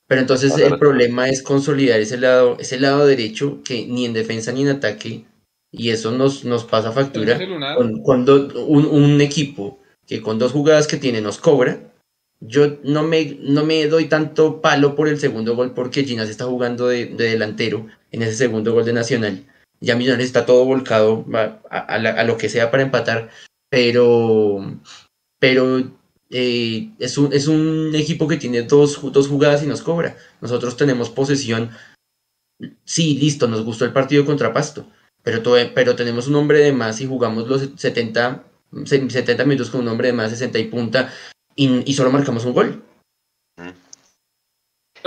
[0.05, 4.51] Pero entonces el problema es consolidar ese lado, ese lado derecho que ni en defensa
[4.51, 5.23] ni en ataque,
[5.71, 10.21] y eso nos, nos pasa factura Ese lunar, con, con do- un, un equipo que
[10.21, 11.79] con dos jugadas que tiene nos cobra.
[12.45, 16.45] Yo no me, no me doy tanto palo por el segundo gol porque Ginas está
[16.45, 19.45] jugando de, de delantero en ese segundo gol de Nacional.
[19.79, 23.29] Ya Millonarios está todo volcado a, a- lo que sea para empatar,
[23.69, 24.79] pero,
[25.39, 25.91] pero
[26.29, 30.17] eh, es, un, es un equipo que tiene dos, dos jugadas y nos cobra.
[30.41, 31.69] Nosotros tenemos posesión.
[32.85, 34.87] Sí, listo, nos gustó el partido contra Pasto,
[35.21, 38.43] pero, to- pero tenemos un hombre de más y jugamos los 70,
[38.85, 41.11] se- 70 minutos con un hombre de más, 60 y punta,
[41.55, 42.83] y, y solo marcamos un gol.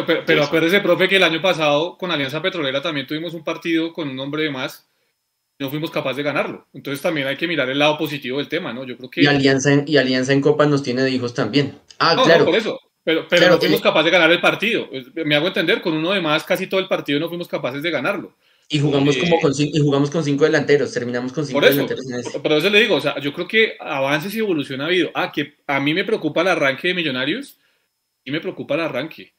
[0.06, 3.92] Pero, pero acuérdese, profe, que el año pasado con Alianza Petrolera también tuvimos un partido
[3.92, 4.86] con un hombre de más
[5.58, 6.66] y no fuimos capaces de ganarlo.
[6.74, 8.84] Entonces también hay que mirar el lado positivo del tema, ¿no?
[8.84, 9.22] Yo creo que...
[9.22, 11.78] Y Alianza, en, y Alianza en Copa nos tiene de hijos también.
[11.98, 12.44] Ah, No, no, claro.
[12.44, 12.78] por eso.
[13.02, 13.82] Pero, pero Claro, no fuimos eh.
[13.82, 14.88] capaces de ganar el partido.
[15.24, 17.90] Me hago entender, con uno de más casi todo el partido no fuimos capaces de
[17.90, 18.34] ganarlo.
[18.68, 21.64] Y jugamos Eh, como con cinco, y jugamos con cinco delanteros, terminamos con cinco Por
[21.68, 22.40] eso, delanteros en ese.
[22.40, 25.10] por, eso le digo, o sea, yo creo que avances y evolución ha habido.
[25.14, 27.58] Ah, que a mí me preocupa el arranque de Millonarios
[28.24, 29.34] y me preocupa el arranque.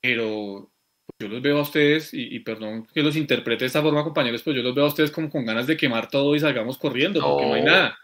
[0.00, 0.70] Pero
[1.18, 4.42] yo los veo a ustedes, y, y perdón que los interprete de esta forma, compañeros,
[4.44, 7.20] pero yo los veo a ustedes como con ganas de quemar todo y salgamos corriendo,
[7.20, 7.70] porque no hay No.
[7.70, 7.98] nada.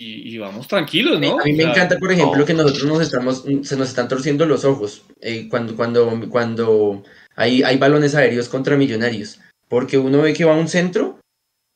[0.00, 1.40] Y, y vamos tranquilos, ¿no?
[1.40, 2.44] A mí me encanta, por ejemplo, no.
[2.46, 7.02] que nosotros nos estamos, se nos están torciendo los ojos eh, cuando, cuando, cuando
[7.34, 9.40] hay, hay balones aéreos contra millonarios.
[9.68, 11.18] Porque uno ve que va a un centro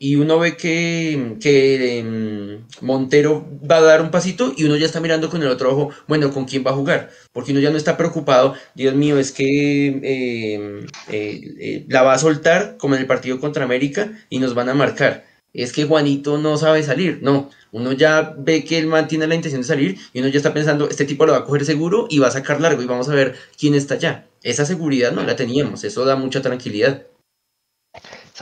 [0.03, 4.87] y uno ve que, que em, Montero va a dar un pasito y uno ya
[4.87, 7.11] está mirando con el otro ojo, bueno, ¿con quién va a jugar?
[7.33, 12.15] Porque uno ya no está preocupado, Dios mío, es que em, eh, eh, la va
[12.15, 15.25] a soltar como en el partido contra América y nos van a marcar.
[15.53, 17.51] Es que Juanito no sabe salir, no.
[17.71, 20.53] Uno ya ve que el man tiene la intención de salir y uno ya está
[20.53, 23.09] pensando, este tipo lo va a coger seguro y va a sacar largo y vamos
[23.09, 24.27] a ver quién está allá.
[24.43, 27.07] Esa seguridad no la teníamos, eso da mucha tranquilidad.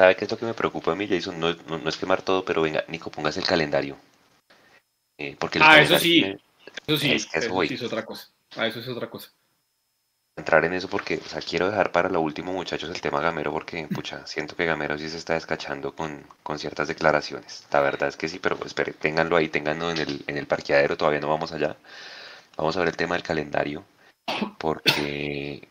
[0.01, 1.39] ¿Sabe qué es lo que me preocupa a mí, Jason?
[1.39, 3.99] No, no, no es quemar todo, pero venga, Nico, póngase el calendario.
[5.19, 6.25] Eh, porque el Ah, eso sí.
[6.87, 7.69] Eso sí, Es que eso eso voy.
[7.69, 8.31] sí es otra cosa.
[8.57, 9.31] Ah, eso es otra cosa.
[10.37, 13.53] entrar en eso porque, o sea, quiero dejar para lo último, muchachos, el tema Gamero,
[13.53, 17.67] porque, pucha, siento que Gamero sí se está descachando con, con ciertas declaraciones.
[17.71, 20.97] La verdad es que sí, pero espere, ténganlo ahí, ténganlo en el, en el parqueadero,
[20.97, 21.77] todavía no vamos allá.
[22.57, 23.85] Vamos a ver el tema del calendario,
[24.57, 25.69] porque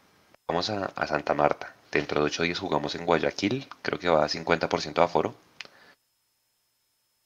[0.47, 1.73] vamos a, a Santa Marta.
[1.91, 5.35] Dentro de ocho días jugamos en Guayaquil, creo que va a 50% de aforo.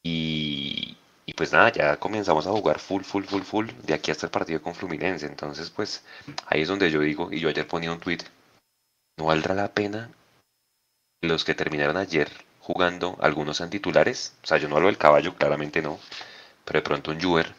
[0.06, 0.98] Y,
[1.36, 4.62] pues nada, ya comenzamos a jugar full, full, full, full, de aquí hasta el partido
[4.62, 5.26] con Fluminense.
[5.26, 6.04] Entonces, pues,
[6.48, 8.20] Ahí es donde yo digo, y yo ayer ponía un tweet,
[9.18, 10.12] ¿no valdrá la pena
[11.22, 12.30] los que terminaron ayer
[12.60, 14.36] jugando, algunos sean titulares?
[14.44, 16.00] O sea, yo no hablo del caballo, claramente no,
[16.66, 17.54] pero de pronto un Juber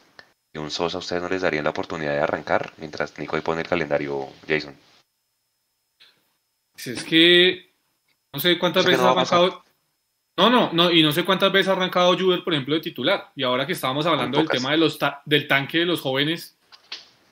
[0.55, 2.72] y un Sosa, ¿a ustedes no les darían la oportunidad de arrancar?
[2.78, 4.76] Mientras Nico pone el calendario, Jason.
[6.74, 7.72] Pues Es que
[8.32, 9.64] no sé cuántas veces no ha arrancado.
[10.36, 13.30] No, no, no, y no sé cuántas veces ha arrancado Juber, por ejemplo, de titular.
[13.36, 16.59] Y ahora que estábamos hablando del tema de los ta- del tanque de los jóvenes,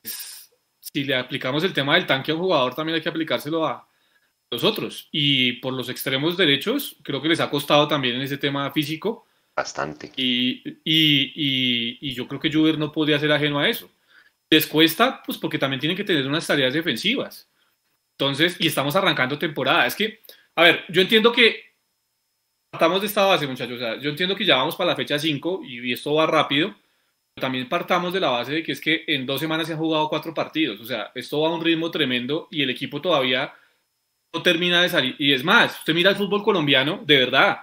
[0.03, 3.67] pues, si le aplicamos el tema del tanque a un jugador, también hay que aplicárselo
[3.67, 3.89] a
[4.53, 5.09] los otros.
[5.11, 9.27] Y por los extremos derechos, creo que les ha costado también en ese tema físico.
[9.57, 10.13] Bastante.
[10.17, 13.91] Y, y, y, y yo creo que Juber no podría ser ajeno a eso.
[14.49, 17.49] Les cuesta, pues porque también tienen que tener unas tareas defensivas.
[18.19, 19.87] Entonces, y estamos arrancando temporada.
[19.87, 20.21] Es que,
[20.55, 21.73] a ver, yo entiendo que
[22.71, 23.77] partamos de esta base, muchachos.
[23.77, 26.75] O sea, yo entiendo que ya vamos para la fecha 5 y, esto va rápido.
[27.35, 29.79] Pero también partamos de la base de que es que en dos semanas se han
[29.79, 30.81] jugado cuatro partidos.
[30.81, 33.55] O sea, esto va a un ritmo tremendo y el equipo todavía
[34.35, 35.17] no termina de salir.
[35.19, 37.59] Y es más, usted mira el fútbol colombiano, de verdad.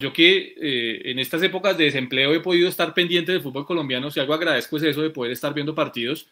[0.00, 4.10] Yo que eh, en estas épocas de desempleo he podido estar pendiente del fútbol colombiano,
[4.10, 6.28] si algo agradezco es eso de poder estar viendo partidos.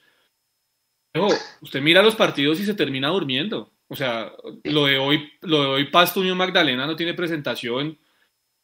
[1.60, 3.72] Usted mira los partidos y se termina durmiendo.
[3.88, 4.32] O sea,
[4.64, 7.98] lo de hoy, lo de hoy Pasto Unión Magdalena no tiene presentación.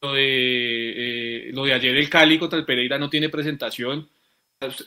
[0.01, 4.09] Lo de, eh, lo de ayer el Cali contra el Pereira no tiene presentación.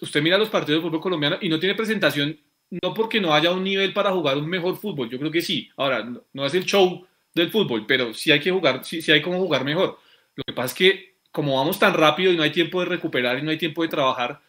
[0.02, 2.38] Usted- mira los partidos del fútbol colombiano y no tiene presentación
[2.84, 5.70] no porque no haya un nivel para jugar un mejor fútbol, yo creo que sí.
[5.78, 9.22] Ahora, no es el show del fútbol, pero sí hay que jugar, sí, sí hay
[9.22, 10.00] como jugar mejor.
[10.36, 13.38] Lo que pasa es que como vamos tan rápido y no hay tiempo de recuperar
[13.38, 14.42] y no hay tiempo de trabajar,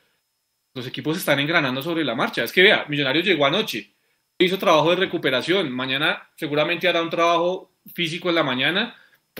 [0.76, 2.44] los equipos están engranando sobre la marcha.
[2.44, 3.94] Es que vea, Millonarios llegó anoche,
[4.38, 8.94] hizo trabajo de recuperación, mañana seguramente hará un trabajo físico en la mañana,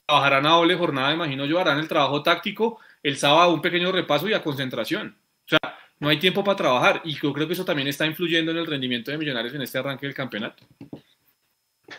[0.07, 4.27] trabajarán a doble jornada, imagino yo, harán el trabajo táctico, el sábado un pequeño repaso
[4.29, 5.19] y a concentración.
[5.45, 8.51] O sea, no hay tiempo para trabajar y yo creo que eso también está influyendo
[8.51, 10.65] en el rendimiento de Millonarios en este arranque del campeonato.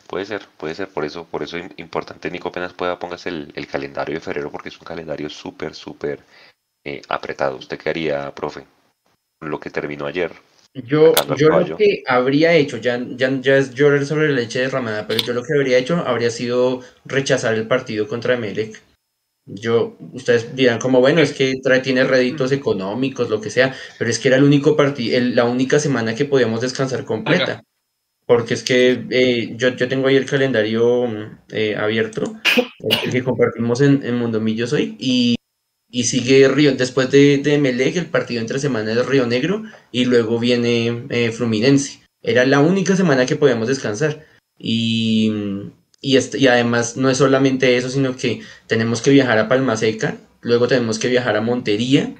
[0.08, 3.54] Puede ser, puede ser, por eso, por eso es importante, Nico, apenas pueda, póngase el,
[3.56, 6.24] el calendario de febrero, porque es un calendario súper, súper
[6.84, 7.58] eh, apretado.
[7.58, 8.66] ¿Usted qué haría, profe?
[9.42, 10.32] Lo que terminó ayer.
[10.74, 15.08] Yo, yo lo que habría hecho, ya, ya, ya es llorar sobre la leche derramada,
[15.08, 18.80] pero yo lo que habría hecho habría sido rechazar el partido contra Emelec.
[19.46, 24.12] Yo, ustedes dirán como, bueno, es que trae, tiene réditos económicos, lo que sea, pero
[24.12, 27.64] es que era el único partido, la única semana que podíamos descansar completa.
[28.26, 31.08] Porque es que eh, yo, yo tengo ahí el calendario
[31.50, 32.36] eh, abierto,
[33.04, 35.37] el que compartimos en, en Mundo Millos hoy, y
[35.98, 40.06] y sigue Río, después de, de Melec, el partido entre semana es Río Negro y
[40.06, 42.02] luego viene eh, Fluminense.
[42.22, 44.24] Era la única semana que podíamos descansar.
[44.60, 45.32] Y,
[46.00, 49.76] y, este, y además no es solamente eso, sino que tenemos que viajar a Palma
[49.76, 52.14] Seca, luego tenemos que viajar a Montería.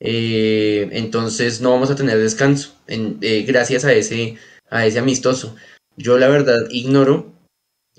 [0.00, 4.34] Eh, entonces no vamos a tener descanso eh, gracias a ese,
[4.68, 5.54] a ese amistoso.
[5.96, 7.32] Yo la verdad ignoro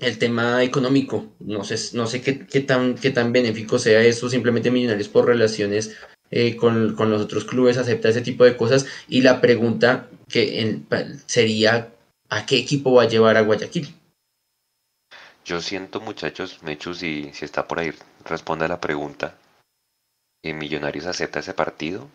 [0.04, 1.26] el tema económico.
[1.40, 5.96] No sé, no sé qué, tan, qué tan benéfico sea eso, simplemente Millonarios por relaciones
[6.30, 8.86] eh, con, los otros clubes acepta ese tipo de cosas.
[9.08, 10.80] Y la pregunta que
[11.26, 11.92] sería,
[12.28, 13.94] ¿a qué equipo va a llevar a Guayaquil?
[15.44, 17.92] Yo siento, muchachos, Mechu, si, si está por ahí,
[18.24, 19.36] responde a la pregunta.
[20.42, 22.08] ¿Y Millonarios acepta ese partido?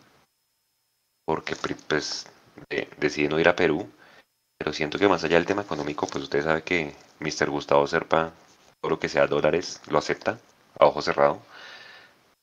[1.24, 1.54] Porque
[1.86, 2.26] pues,
[2.98, 3.88] decide no ir a Perú
[4.60, 7.50] pero siento que más allá del tema económico, pues usted sabe que Mr.
[7.50, 8.32] Gustavo Serpa,
[8.80, 10.38] todo lo que sea dólares, lo acepta
[10.78, 11.42] a ojo cerrado.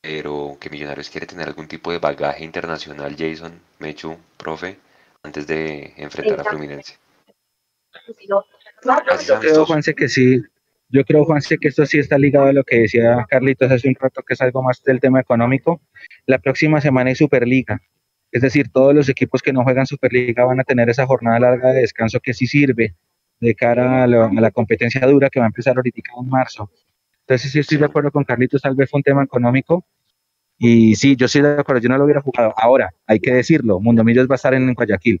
[0.00, 4.78] Pero que Millonarios quiere tener algún tipo de bagaje internacional, Jason, Mechu, profe,
[5.24, 6.96] antes de enfrentar a Fluminense.
[9.26, 10.42] Yo creo, Juanse, que sí.
[10.88, 13.96] Yo creo, Juanse, que esto sí está ligado a lo que decía Carlitos hace un
[13.96, 15.82] rato, que es algo más del tema económico.
[16.26, 17.82] La próxima semana hay Superliga.
[18.30, 21.72] Es decir, todos los equipos que no juegan Superliga van a tener esa jornada larga
[21.72, 22.94] de descanso que sí sirve
[23.40, 26.70] de cara a, la competencia dura que va a empezar ahorita en marzo.
[27.20, 29.84] Entonces sí estoy de acuerdo con Carlitos, tal vez fue un tema económico.
[30.58, 32.52] Y sí, yo estoy de acuerdo, yo no lo hubiera jugado.
[32.56, 35.20] Ahora, hay que decirlo, Mundo Millos va a estar en Guayaquil,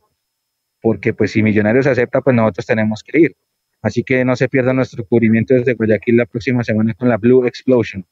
[0.80, 3.36] porque pues si Millonarios acepta, pues nosotros tenemos que ir.
[3.80, 7.46] Así que no se pierda nuestro cubrimiento desde Guayaquil la próxima semana con la Blue
[7.46, 8.04] Explosion.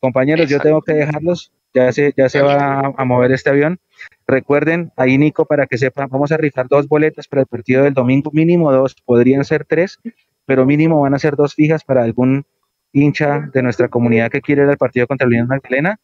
[0.00, 3.80] Compañeros, yo tengo que dejarlos, ya se, ya se va a mover este avión.
[4.26, 7.92] Recuerden, ahí Nico, para que sepan, vamos a rifar dos boletas para el partido del
[7.92, 9.98] domingo, mínimo dos, podrían ser tres,
[10.46, 12.46] pero mínimo van a ser dos fijas para algún
[12.92, 15.98] hincha de nuestra comunidad que quiere ir al partido contra Unión Magdalena.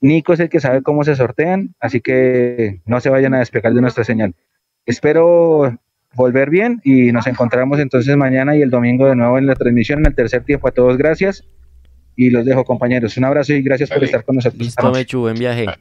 [0.00, 3.74] Nico es el que sabe cómo se sortean, así que no se vayan a despegar
[3.74, 4.34] de nuestra señal.
[4.86, 5.76] Espero
[6.14, 10.00] volver bien y nos encontramos entonces mañana y el domingo de nuevo en la transmisión,
[10.00, 10.68] en el tercer tiempo.
[10.68, 11.44] A todos, gracias
[12.16, 13.16] y los dejo, compañeros.
[13.16, 14.60] Un abrazo y gracias por estar con nosotros.
[14.60, 15.66] Listo, Mechu, buen viaje.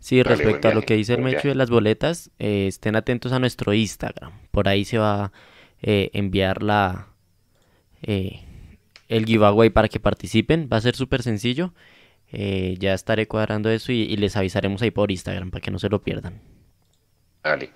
[0.00, 3.38] Sí, respecto a lo que dice el Mechu de las boletas, eh, estén atentos a
[3.38, 4.32] nuestro Instagram.
[4.50, 5.32] Por ahí se va a
[5.82, 7.08] eh, enviar la,
[8.00, 8.40] eh,
[9.08, 10.70] el giveaway para que participen.
[10.72, 11.74] Va a ser súper sencillo.
[12.32, 16.00] ya estaré cuadrando eso y, les avisaremos ahí por Instagram para que no se lo
[16.00, 16.40] pierdan.
[17.44, 17.68] Vale.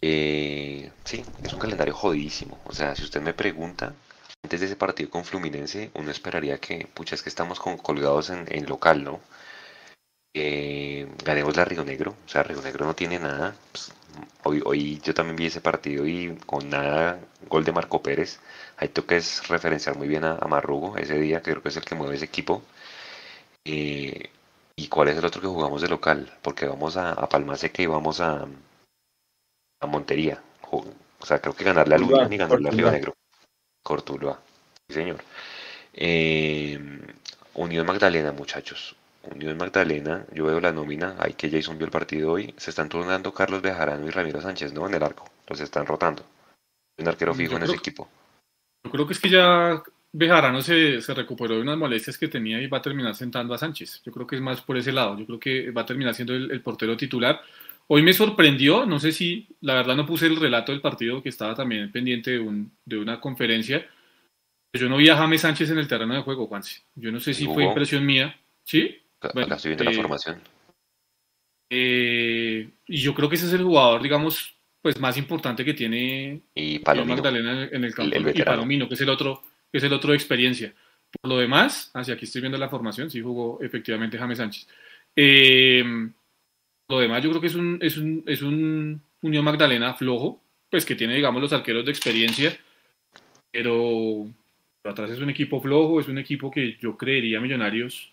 [0.00, 2.60] sí, es un calendario jodidísimo.
[2.66, 3.94] O sea, si usted me pregunta,
[4.42, 8.30] antes de ese partido con Fluminense, uno esperaría que, pucha, es que estamos con, colgados
[8.30, 9.20] en, en local, ¿no?
[10.34, 13.54] Eh, ganemos la Río Negro, o sea, Río Negro no tiene nada.
[13.70, 13.92] Pues,
[14.44, 18.40] hoy, hoy yo también vi ese partido y con nada, gol de Marco Pérez.
[18.78, 21.84] Ahí toca es referenciar muy bien a, Marrugo ese día, que creo que es el
[21.84, 22.62] que mueve ese equipo.
[23.64, 24.30] Eh,
[24.76, 26.32] ¿Y cuál es el otro que jugamos de local?
[26.42, 28.46] Porque vamos a, a Palmaseca y vamos a,
[29.80, 30.42] a Montería.
[30.70, 33.14] O sea, creo que ganarle a Unión y ganarle a Río Negro.
[33.82, 34.40] Cortuluá,
[34.88, 35.18] sí señor.
[35.94, 36.78] Eh,
[37.54, 38.96] Unión Magdalena, muchachos.
[39.22, 42.88] Unión Magdalena, yo veo la nómina, hay que Jason vio el partido hoy, se están
[42.88, 44.86] turnando Carlos Bejarano y Ramiro Sánchez, ¿no?
[44.86, 46.24] En el arco, los están rotando.
[46.98, 48.08] Un arquero fijo en ese equipo.
[48.84, 49.80] Yo creo que es que ya
[50.12, 53.58] Bejarano se, se, recuperó de unas molestias que tenía y va a terminar sentando a
[53.58, 54.02] Sánchez.
[54.04, 56.34] Yo creo que es más por ese lado, yo creo que va a terminar siendo
[56.34, 57.40] el, portero titular.
[57.94, 61.28] Hoy me sorprendió, no sé si, la verdad no puse el relato del partido que
[61.28, 63.86] estaba también pendiente de, un, de una conferencia.
[64.72, 66.84] Yo no vi a James Sánchez en el terreno de juego, Juanse.
[66.94, 68.34] Yo no sé si fue impresión mía.
[68.64, 68.98] ¿Sí?
[69.34, 70.40] Bueno, estoy viendo la eh, formación.
[71.68, 76.40] Eh, y yo creo que ese es el jugador, digamos, pues más importante que tiene
[76.54, 78.16] y Palomino, Magdalena en el campo.
[78.16, 80.72] y Palomino, que es el otro, que es el otro de experiencia.
[81.20, 84.66] Por lo demás, hacia aquí estoy viendo la formación, sí jugó efectivamente James Sánchez.
[85.14, 85.84] Eh,
[86.88, 90.84] lo demás, yo creo que es un, es un, es un Unión Magdalena flojo, pues
[90.84, 92.56] que tiene, digamos, los arqueros de experiencia,
[93.50, 94.26] pero,
[94.82, 98.12] pero atrás es un equipo flojo, es un equipo que yo creería Millonarios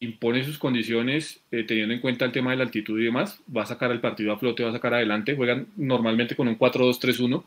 [0.00, 3.62] impone sus condiciones eh, teniendo en cuenta el tema de la altitud y demás, va
[3.62, 7.44] a sacar el partido a flote, va a sacar adelante, juegan normalmente con un 4-2-3-1.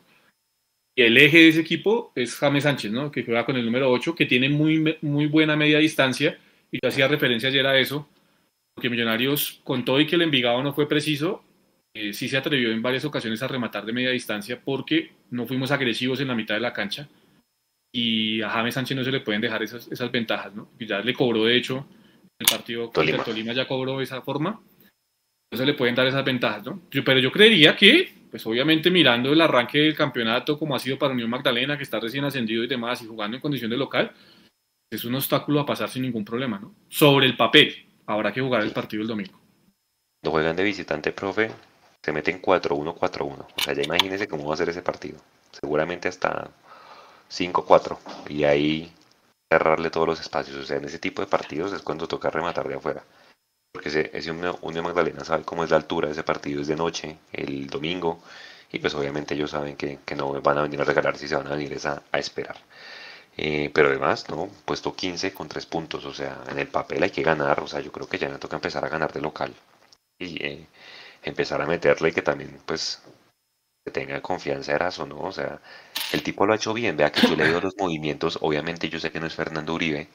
[0.96, 3.10] Y el eje de ese equipo es James Sánchez, ¿no?
[3.12, 6.38] que juega con el número 8, que tiene muy, muy buena media distancia,
[6.72, 8.08] y yo hacía referencia ayer a eso,
[8.80, 11.44] porque Millonarios, con todo y que el Envigado no fue preciso,
[11.92, 15.70] eh, sí se atrevió en varias ocasiones a rematar de media distancia porque no fuimos
[15.70, 17.06] agresivos en la mitad de la cancha
[17.92, 20.70] y a James Sánchez no se le pueden dejar esas, esas ventajas, ¿no?
[20.78, 21.86] ya le cobró, de hecho,
[22.38, 24.62] el partido contra Tolima ya cobró de esa forma,
[25.52, 26.80] no se le pueden dar esas ventajas, ¿no?
[27.04, 31.12] pero yo creería que, pues obviamente mirando el arranque del campeonato como ha sido para
[31.12, 34.10] Unión Magdalena, que está recién ascendido y demás, y jugando en condición de local,
[34.90, 36.74] es un obstáculo a pasar sin ningún problema, ¿no?
[36.88, 39.38] Sobre el papel, habrá que jugar el partido el domingo.
[40.20, 41.50] Cuando juegan de visitante, profe,
[42.02, 43.46] se meten 4-1-4-1.
[43.56, 45.18] O sea, ya imagínense cómo va a ser ese partido.
[45.52, 46.50] Seguramente hasta
[47.30, 47.98] 5-4.
[48.28, 48.92] Y ahí
[49.50, 50.56] cerrarle todos los espacios.
[50.56, 53.04] O sea, en ese tipo de partidos es cuando toca rematar de afuera.
[53.72, 56.76] Porque ese, ese Unión Magdalena sabe cómo es la altura de ese partido, es de
[56.76, 58.20] noche, el domingo.
[58.72, 61.46] Y pues obviamente ellos saben que, no van a venir a regalar si se van
[61.48, 62.56] a venir a, a esperar.
[63.42, 64.48] Eh, pero además, ¿no?
[64.66, 66.04] Puesto 15 con 3 puntos.
[66.04, 67.60] O sea, en el papel hay que ganar.
[67.60, 69.54] O sea, yo creo que ya me toca empezar a ganar de local.
[70.18, 70.66] Y eh,
[71.22, 73.02] empezar a meterle que también pues
[73.92, 75.20] tenga confianza Erazo, ¿no?
[75.20, 75.60] O sea,
[76.12, 79.00] el tipo lo ha hecho bien, vea que yo le veo los movimientos, obviamente yo
[79.00, 80.08] sé que no es Fernando Uribe,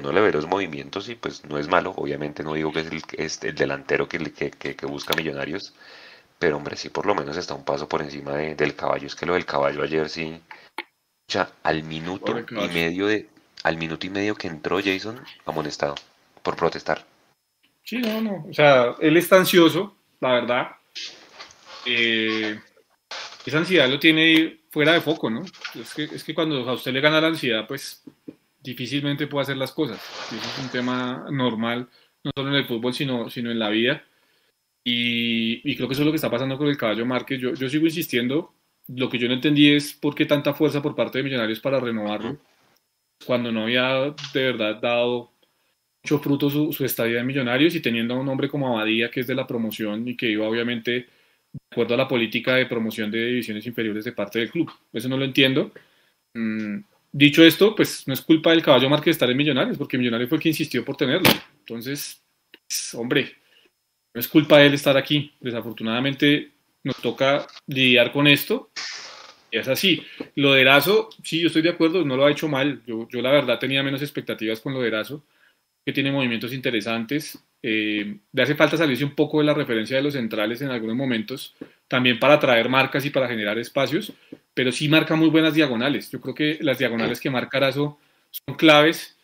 [0.00, 2.80] no le veo los movimientos y pues no es malo, obviamente no digo que
[3.18, 5.74] es el, delantero que, que, busca millonarios,
[6.38, 9.26] pero hombre, sí por lo menos está un paso por encima del caballo, es que
[9.26, 10.40] lo del caballo ayer sí,
[11.36, 13.28] al minuto y medio de,
[13.62, 15.94] al minuto y medio que entró Jason amonestado
[16.42, 17.04] por protestar.
[17.84, 20.68] Sí, no, no, o sea, él está ansioso, la verdad.
[21.86, 22.58] Eh,
[23.44, 25.42] esa ansiedad lo tiene fuera de foco, ¿no?
[25.74, 28.02] Es que, es que cuando a usted le gana la ansiedad, pues
[28.62, 30.00] difícilmente puede hacer las cosas.
[30.26, 31.88] Eso es un tema normal,
[32.22, 34.04] no solo en el fútbol, sino, sino en la vida.
[34.84, 37.40] Y, creo que eso es lo que está pasando con el caballo Márquez.
[37.40, 38.54] Yo, yo sigo insistiendo,
[38.94, 41.80] lo que yo no entendí es por qué tanta fuerza por parte de Millonarios para
[41.80, 42.38] renovarlo,
[43.24, 45.32] cuando no había de verdad dado
[46.02, 49.20] mucho fruto su, su, estadía en Millonarios y teniendo a un hombre como Abadía, que
[49.20, 50.90] es de la promoción y que iba obviamente
[51.52, 54.70] de acuerdo a la política de promoción de divisiones inferiores de parte del club.
[54.92, 55.72] Eso no lo entiendo.
[56.34, 56.78] Mm,
[57.12, 60.36] dicho esto, pues no es culpa del caballo Márquez estar en Millonarios, porque Millonarios fue
[60.36, 61.30] el que insistió por tenerlo.
[61.58, 63.36] Entonces, pues, hombre,
[64.14, 65.32] no es culpa de él estar aquí.
[65.40, 66.52] Desafortunadamente
[66.84, 68.70] nos toca lidiar con esto.
[69.50, 70.02] Es así.
[70.36, 72.82] Lo de Erazo, sí, yo estoy de acuerdo, no lo ha hecho mal.
[72.86, 75.24] Yo, yo la verdad tenía menos expectativas con lo de Erazo
[75.84, 77.38] que tiene movimientos interesantes.
[77.62, 80.96] Eh, le hace falta salirse un poco de la referencia de los centrales en algunos
[80.96, 81.54] momentos,
[81.88, 84.12] también para atraer marcas y para generar espacios,
[84.54, 86.10] pero sí marca muy buenas diagonales.
[86.10, 87.98] Yo creo que las diagonales que marca Arazo
[88.30, 89.18] son claves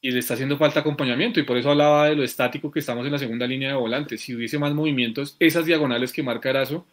[0.00, 3.04] y le está haciendo falta acompañamiento y por eso hablaba de lo estático que estamos
[3.06, 4.20] en la segunda línea de volantes.
[4.20, 6.86] Si hubiese más movimientos, esas diagonales que marca Arazo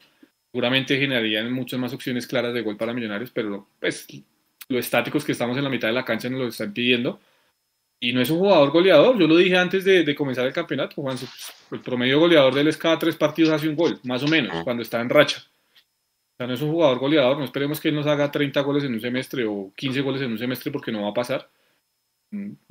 [0.51, 4.07] seguramente generarían muchas más opciones claras de gol para Millonarios, pero pues
[4.69, 7.19] lo estáticos que estamos en la mitad de la cancha nos lo están pidiendo
[7.99, 11.17] y no es un jugador goleador, yo lo dije antes de, comenzar el campeonato, Juan,
[11.71, 14.63] el promedio goleador de él es cada tres partidos hace un gol, más o menos,
[14.63, 15.43] cuando está en racha.
[16.33, 18.83] O sea, no es un jugador goleador, no esperemos que él nos haga 30 goles
[18.83, 21.49] en un semestre o 15 goles en un semestre porque no va a pasar.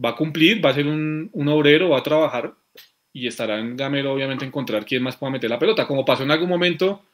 [0.02, 2.54] Va a cumplir, va a ser un, un obrero, va a trabajar
[3.12, 6.30] y estará en Gamero obviamente encontrar quién más pueda meter la pelota, como pasó en
[6.30, 7.04] algún momento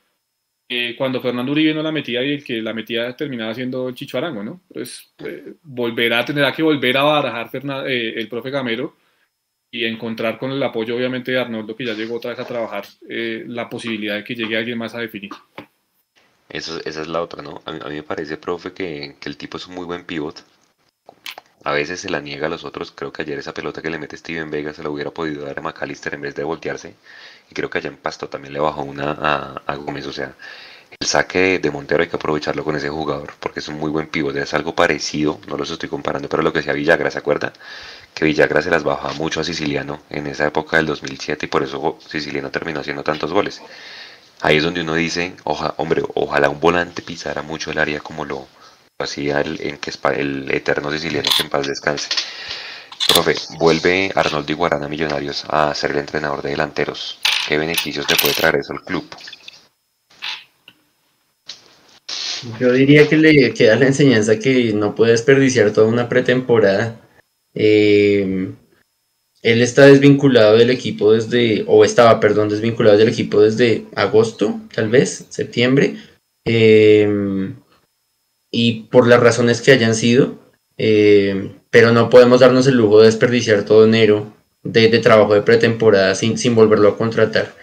[0.96, 4.18] cuando Fernando Uribe no la metía y el que la metía terminaba siendo el Chicho
[4.18, 4.60] Arango, ¿no?
[4.68, 7.50] Entonces, eh, volverá, tendrá que volver a barajar
[7.88, 8.96] eh, el profe Gamero
[9.72, 12.84] y encontrar con el apoyo, obviamente, de Arnoldo, que ya llegó otra vez a trabajar,
[13.08, 15.30] eh, la posibilidad de que llegue alguien más a definir.
[16.48, 17.62] Esa es la otra, ¿no?
[17.64, 20.44] A mí, me parece, profe, que, que, el tipo es un muy buen pivot.
[21.64, 22.92] A veces se la niega a los otros.
[22.92, 25.58] Creo que ayer esa pelota que le mete Steven Vega se la hubiera podido dar
[25.58, 26.94] a McAllister en vez de voltearse
[27.50, 30.34] y creo que allá en Pasto también le bajó una a, Gómez, o sea,
[30.98, 34.08] el saque de Montero hay que aprovecharlo con ese jugador, porque es un muy buen
[34.08, 37.52] pivote, es algo parecido, no los estoy comparando, pero lo que decía Villagra, ¿se acuerda?
[38.14, 41.62] Que Villagra se las bajaba mucho a Siciliano en esa época del 2007 y por
[41.62, 43.60] eso Siciliano terminó haciendo tantos goles.
[44.42, 48.24] Ahí es donde uno dice, oja, hombre, ojalá un volante pisara mucho el área como
[48.24, 48.48] lo
[49.04, 52.08] hacía el, el eterno siciliano que en paz descanse.
[53.08, 57.18] Profe, vuelve Arnoldo Iguarana Millonarios a ser el entrenador de delanteros.
[57.48, 59.04] ¿Qué beneficios te puede traer eso al club?
[62.58, 67.00] Yo diría que le queda la enseñanza que no puede desperdiciar toda una pretemporada.
[67.54, 68.52] Eh,
[69.42, 74.88] él está desvinculado del equipo desde, o estaba, perdón, desvinculado del equipo desde agosto, tal
[74.88, 75.96] vez, septiembre.
[76.44, 77.52] Eh,
[78.50, 80.38] y por las razones que hayan sido,
[80.78, 84.32] eh, pero no podemos darnos el lujo de desperdiciar todo enero
[84.62, 87.54] de, trabajo de pretemporada sin, sin, volverlo a contratar.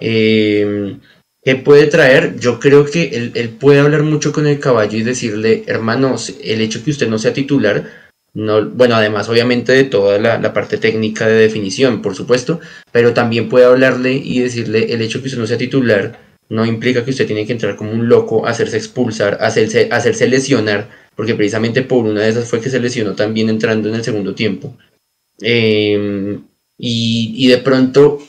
[0.00, 0.96] Eh,
[1.42, 2.38] ¿Qué puede traer?
[2.38, 6.82] Yo creo que él, puede hablar mucho con el caballo y decirle, hermanos, el hecho
[6.82, 8.04] que usted no sea titular
[8.34, 12.60] no, bueno, además obviamente de toda la, parte técnica de definición, por supuesto,
[12.90, 16.18] pero también puede hablarle y decirle el hecho que usted no sea titular
[16.54, 20.88] no implica que usted tiene que entrar como un loco, hacerse expulsar, hacerse, hacerse lesionar,
[21.16, 24.36] porque precisamente por una de esas fue que se lesionó también entrando en el segundo
[24.36, 24.76] tiempo.
[25.40, 26.44] Em,
[26.78, 28.20] y, de pronto,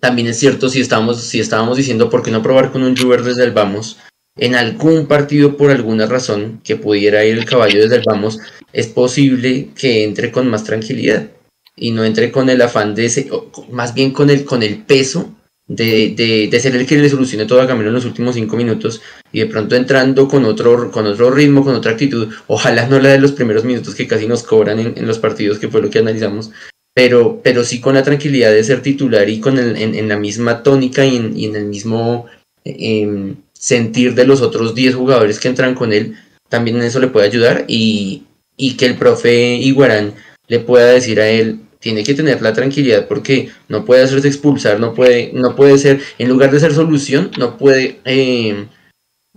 [0.00, 3.22] también es cierto, si estábamos, si estábamos diciendo por qué no probar con un Juber
[3.22, 3.98] desde el vamos,
[4.36, 8.40] en algún partido por alguna razón que pudiera ir el caballo desde el vamos,
[8.72, 11.30] es posible que entre con más tranquilidad
[11.76, 13.30] y no entre con el afán de ese,
[13.70, 15.32] más bien con el, con el peso
[15.66, 19.00] de, de, ser el que le solucione todo a Camilo en los últimos cinco minutos
[19.32, 23.10] y de pronto entrando con otro, con otro ritmo, con otra actitud, ojalá no la
[23.10, 26.00] de los primeros minutos que casi nos cobran en, los partidos, que fue lo que
[26.00, 26.50] analizamos,
[26.94, 30.62] pero, pero sí con la tranquilidad de ser titular y con el, en, la misma
[30.62, 32.26] tónica y en, el mismo
[32.64, 36.16] em, sentir de los otros 10 jugadores que entran con él,
[36.50, 38.24] también eso le puede ayudar y,
[38.58, 40.14] y que el profe Iguarán
[40.46, 44.80] le pueda decir a él, tiene que tener la tranquilidad porque no puede hacerse expulsar,
[44.80, 48.66] no puede, no puede ser, en lugar de ser solución, no puede eh,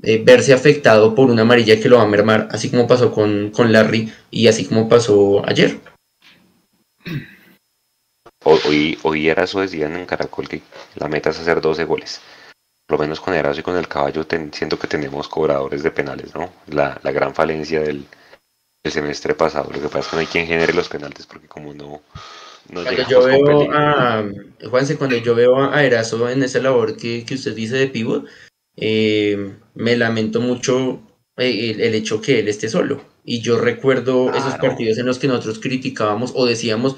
[0.02, 3.52] eh, verse afectado por una amarilla que lo va a mermar, así como pasó con,
[3.52, 5.78] con Larry y así como pasó ayer.
[8.46, 10.62] Hoy, hoy Erazo decían en Caracol que
[10.96, 12.22] la meta es hacer 12 goles.
[12.86, 16.34] Por lo menos con Erazo y con el caballo siento que tenemos cobradores de penales,
[16.34, 16.50] ¿no?
[16.68, 18.06] La, la gran falencia del,
[18.88, 19.70] el semestre pasado.
[19.72, 22.02] Lo que pasa es que no hay quien genere los penaltis porque como no...
[22.74, 24.30] cuando yo veo a...
[24.70, 28.26] Juanse, cuando yo veo a Erazo en esa labor que, usted dice de pivot,
[28.76, 31.02] eh, me lamento mucho
[31.38, 33.04] eh, el, hecho que él esté solo.
[33.24, 36.96] Y yo recuerdo esos partidos en los que nosotros criticábamos o decíamos,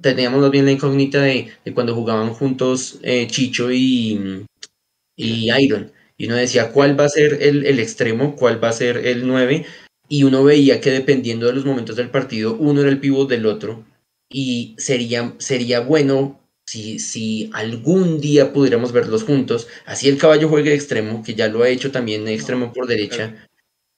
[0.00, 4.44] teníamos más bien la incógnita de, cuando jugaban juntos eh, Chicho y,
[5.16, 5.92] y Iron.
[6.16, 8.34] Y uno decía, ¿cuál va a ser el, el extremo?
[8.34, 9.64] ¿Cuál va a ser el 9?
[10.08, 13.46] y uno veía que dependiendo de los momentos del partido, uno era el pivot del
[13.46, 13.84] otro,
[14.30, 20.74] y sería, sería bueno si, si algún día pudiéramos verlos juntos, así el caballo juegue
[20.74, 23.48] extremo, que ya lo ha hecho también extremo por derecha.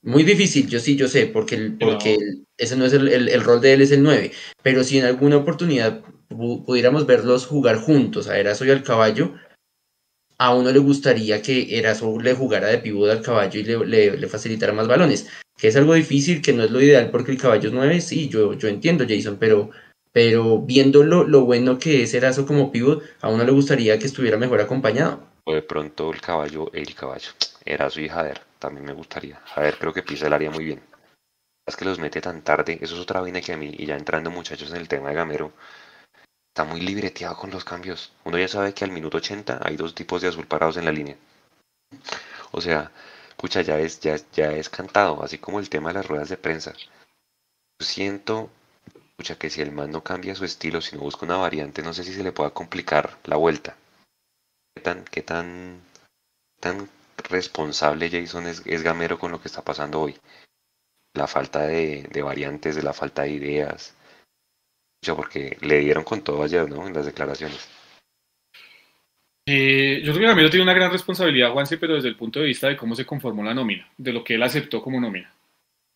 [0.03, 2.17] Muy difícil, yo sí, yo sé, porque, el, porque
[2.57, 4.33] ese no es el, el, rol de él, es el 9.
[4.63, 9.35] Pero si en alguna oportunidad pudiéramos verlos jugar juntos, a Eraso y al caballo,
[10.39, 14.17] a uno le gustaría que Eraso le jugara de pivot al caballo y le, le,
[14.17, 15.27] le facilitara más balones
[15.61, 18.29] que es algo difícil, que no es lo ideal porque el caballo es 9, sí,
[18.31, 19.71] yo, yo entiendo, Jason, pero,
[20.13, 24.37] pero viendo lo, bueno que es Erazo como pivot, a uno le gustaría que estuviera
[24.37, 25.21] mejor acompañado.
[25.45, 27.31] O de pronto el caballo, el caballo,
[27.65, 29.41] Erazo y Jader, también me gustaría.
[29.47, 30.83] Jader creo que pisa el área muy bien.
[31.67, 33.97] Es que los mete tan tarde, eso es otra vaina que a mí, y ya
[33.97, 35.53] entrando muchachos en el tema de Gamero,
[36.49, 38.13] está muy libreteado con los cambios.
[38.25, 40.93] Uno ya sabe que al minuto 80 hay dos tipos de azul parados en la
[40.93, 41.17] línea.
[42.51, 42.91] O sea,
[43.37, 46.37] pucha, ya es, ya, ya es cantado, así como el tema de las ruedas de
[46.37, 46.75] prensa.
[46.77, 48.51] Yo siento,
[49.21, 51.93] pucha, que si el man no cambia su estilo, si no busca una variante, no
[51.93, 53.77] sé si se le pueda complicar la vuelta.
[54.75, 55.83] ¿Qué tan, qué tan,
[56.59, 56.89] tan
[57.29, 60.17] responsable Jason es, gamero con lo que está pasando hoy?
[61.13, 63.95] La falta de, de variantes, de la falta de ideas.
[65.03, 66.87] Pucha, porque le dieron con todo ayer, ¿no?
[66.87, 67.69] En las declaraciones.
[69.47, 72.47] Eh, yo creo que Gamero tiene una gran responsabilidad, Juanse, pero desde el punto de
[72.47, 75.31] vista de cómo se conformó la nómina, de lo que él aceptó como nómina.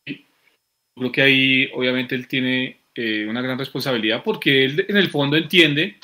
[0.07, 0.15] Yo
[0.95, 5.37] creo que ahí, obviamente, él tiene eh, una gran responsabilidad porque él, en el fondo,
[5.37, 5.97] entiende,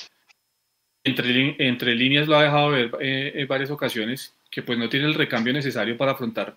[1.05, 5.07] entre, entre líneas lo ha dejado ver eh, en varias ocasiones, que pues no tiene
[5.07, 6.57] el recambio necesario para afrontar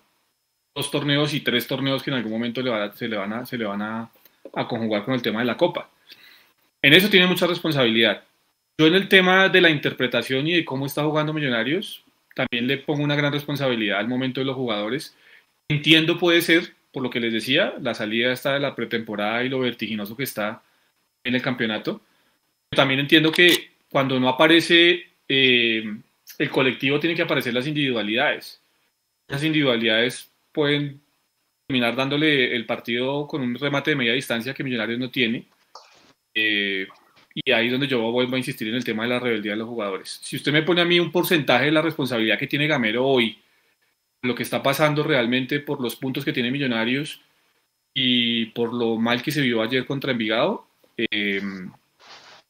[0.74, 2.60] dos torneos y tres torneos que en algún momento
[2.94, 4.10] se le van, a, se le van a
[4.68, 5.88] conjugar con el tema de la Copa.
[6.82, 8.24] En eso tiene mucha responsabilidad
[8.76, 12.02] yo en el tema de la interpretación y de cómo está jugando Millonarios,
[12.34, 15.16] también le pongo una gran responsabilidad al momento de los jugadores.
[15.68, 19.48] Entiendo puede ser, por lo que les decía, la salida está de la pretemporada y
[19.48, 20.62] lo vertiginoso que está
[21.24, 22.00] en el campeonato.
[22.70, 25.82] También entiendo que cuando no aparece eh,
[26.38, 28.62] el colectivo, tienen que aparecer las individualidades.
[29.26, 31.00] Las individualidades pueden
[31.66, 35.48] terminar dándole el partido con un remate de media distancia que Millonarios no tiene.
[36.32, 36.86] Eh,
[37.34, 39.58] y ahí es donde yo vuelvo a insistir en el tema de la rebeldía de
[39.58, 40.20] los jugadores.
[40.22, 43.36] Si usted me pone a mí un porcentaje de la responsabilidad que tiene Gamero hoy,
[44.24, 47.20] lo que está pasando realmente por los puntos que tiene Millonarios
[47.94, 51.40] y por lo mal que se vio ayer contra Envigado, eh,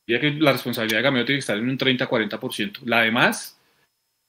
[0.06, 2.80] diría que la responsabilidad de Gamero tiene que estar en un 30-40%.
[2.84, 3.60] La demás,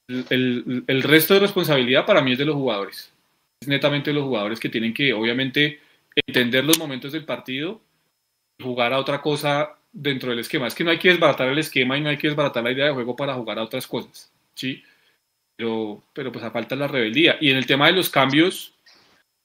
[0.07, 3.13] el, el resto de responsabilidad para mí es de los jugadores.
[3.61, 5.79] Es netamente de los jugadores que tienen que, obviamente,
[6.27, 7.81] entender los momentos del partido,
[8.61, 10.67] jugar a otra cosa dentro del esquema.
[10.67, 12.85] Es que no hay que desbaratar el esquema y no hay que desbaratar la idea
[12.85, 14.83] de juego para jugar a otras cosas, ¿sí?
[15.57, 17.37] Pero, pero pues falta la rebeldía.
[17.39, 18.73] Y en el tema de los cambios,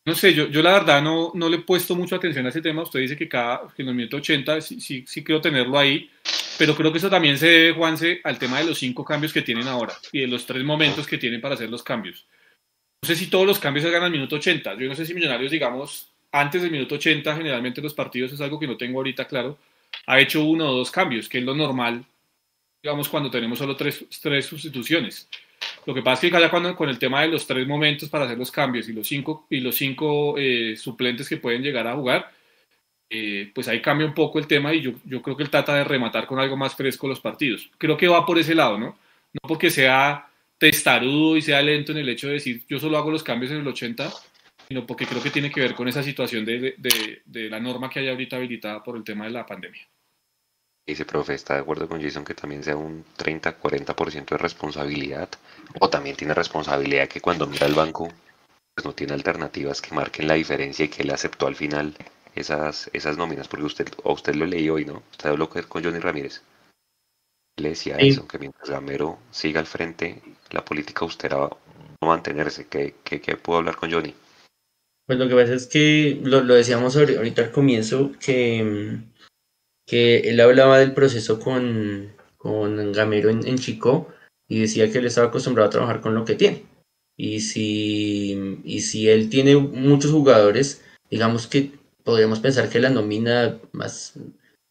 [0.06, 2.62] No sé, yo, yo la verdad no, no le he puesto mucha atención a ese
[2.62, 2.82] tema.
[2.82, 6.10] Usted dice que cada que en minuto 80 sí, sí, sí quiero tenerlo ahí,
[6.58, 9.42] pero creo que eso también se debe, Juanse, al tema de los cinco cambios que
[9.42, 12.26] tienen ahora y de los tres momentos que tienen para hacer los cambios.
[13.02, 14.74] No sé si todos los cambios se hagan al minuto 80.
[14.78, 18.58] Yo no sé si Millonarios, digamos, antes del minuto 80, generalmente los partidos es algo
[18.58, 19.58] que no tengo ahorita claro,
[20.06, 22.04] ha hecho uno o dos cambios, que es lo normal,
[22.82, 25.28] digamos, cuando tenemos solo tres, tres sustituciones.
[25.86, 28.24] Lo que pasa es que cada cuando con el tema de los tres momentos para
[28.24, 31.94] hacer los cambios y los cinco, y los cinco eh, suplentes que pueden llegar a
[31.94, 32.30] jugar,
[33.08, 35.74] eh, pues ahí cambia un poco el tema y yo, yo creo que él trata
[35.74, 37.70] de rematar con algo más fresco los partidos.
[37.78, 38.98] Creo que va por ese lado, ¿no?
[39.32, 40.28] No porque sea
[40.58, 43.58] testarudo y sea lento en el hecho de decir yo solo hago los cambios en
[43.58, 44.10] el 80,
[44.68, 47.88] sino porque creo que tiene que ver con esa situación de, de, de la norma
[47.90, 49.88] que hay ahorita habilitada por el tema de la pandemia.
[50.90, 55.28] Dice, profe, ¿está de acuerdo con Jason que también sea un 30-40% de responsabilidad?
[55.78, 58.08] O también tiene responsabilidad que cuando mira el banco,
[58.74, 61.96] pues no tiene alternativas que marquen la diferencia y que él aceptó al final
[62.34, 65.02] esas, esas nóminas, porque usted, a usted lo leí hoy, ¿no?
[65.12, 66.42] Usted habló con Johnny Ramírez.
[67.58, 68.08] Le decía Sí.
[68.08, 71.56] eso, que mientras Gamero siga al frente, la política austera va
[72.00, 72.66] a mantenerse.
[72.66, 74.12] ¿Qué, qué, qué puedo hablar con Johnny?
[75.06, 79.09] Pues lo que pasa es que lo, lo decíamos ahori- ahorita al comienzo, que, mm,
[79.90, 84.06] que él hablaba del proceso con, con Gamero en, en Chico
[84.48, 86.62] y decía que él estaba acostumbrado a trabajar con lo que tiene.
[87.18, 91.72] Y si, y si él tiene muchos jugadores, digamos que
[92.04, 94.14] podríamos pensar que la nómina más,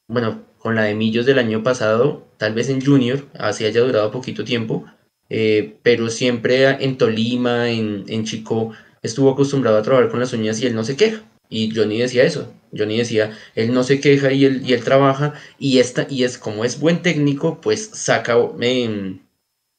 [0.08, 4.12] bueno, con la de Millos del año pasado, tal vez en Junior, así haya durado
[4.12, 4.86] poquito tiempo,
[5.30, 8.72] eh, pero siempre en Tolima, en, en Chico,
[9.02, 11.24] estuvo acostumbrado a trabajar con las uñas y él no se queja.
[11.50, 12.54] Y Johnny decía eso.
[12.76, 16.38] Johnny decía, él no se queja y él, y él trabaja y, esta, y es
[16.38, 19.20] como es buen técnico, pues saca em,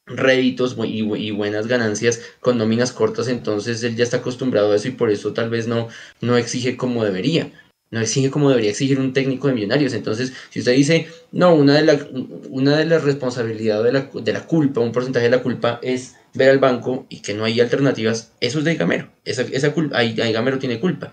[0.07, 4.89] réditos y, y buenas ganancias con nóminas cortas, entonces él ya está acostumbrado a eso
[4.89, 5.89] y por eso tal vez no,
[6.21, 7.53] no exige como debería.
[7.93, 9.95] No exige como debería exigir un técnico de millonarios.
[9.95, 11.99] Entonces, si usted dice, no, una de, la,
[12.49, 16.15] una de las responsabilidades de la, de la culpa, un porcentaje de la culpa es
[16.33, 19.11] ver al banco y que no hay alternativas, eso es de Gamero.
[19.25, 21.11] Esa, esa culpa, ahí, ahí Gamero tiene culpa.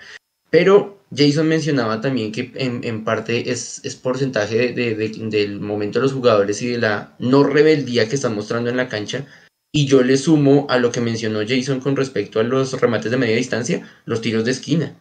[0.50, 5.60] Pero Jason mencionaba también que en, en parte es, es porcentaje de, de- de- del
[5.60, 9.26] momento de los jugadores y de la no rebeldía que están mostrando en la cancha.
[9.74, 13.18] Y yo le sumo a lo que mencionó Jason con respecto a los remates de
[13.18, 14.96] media distancia, los tiros de esquina.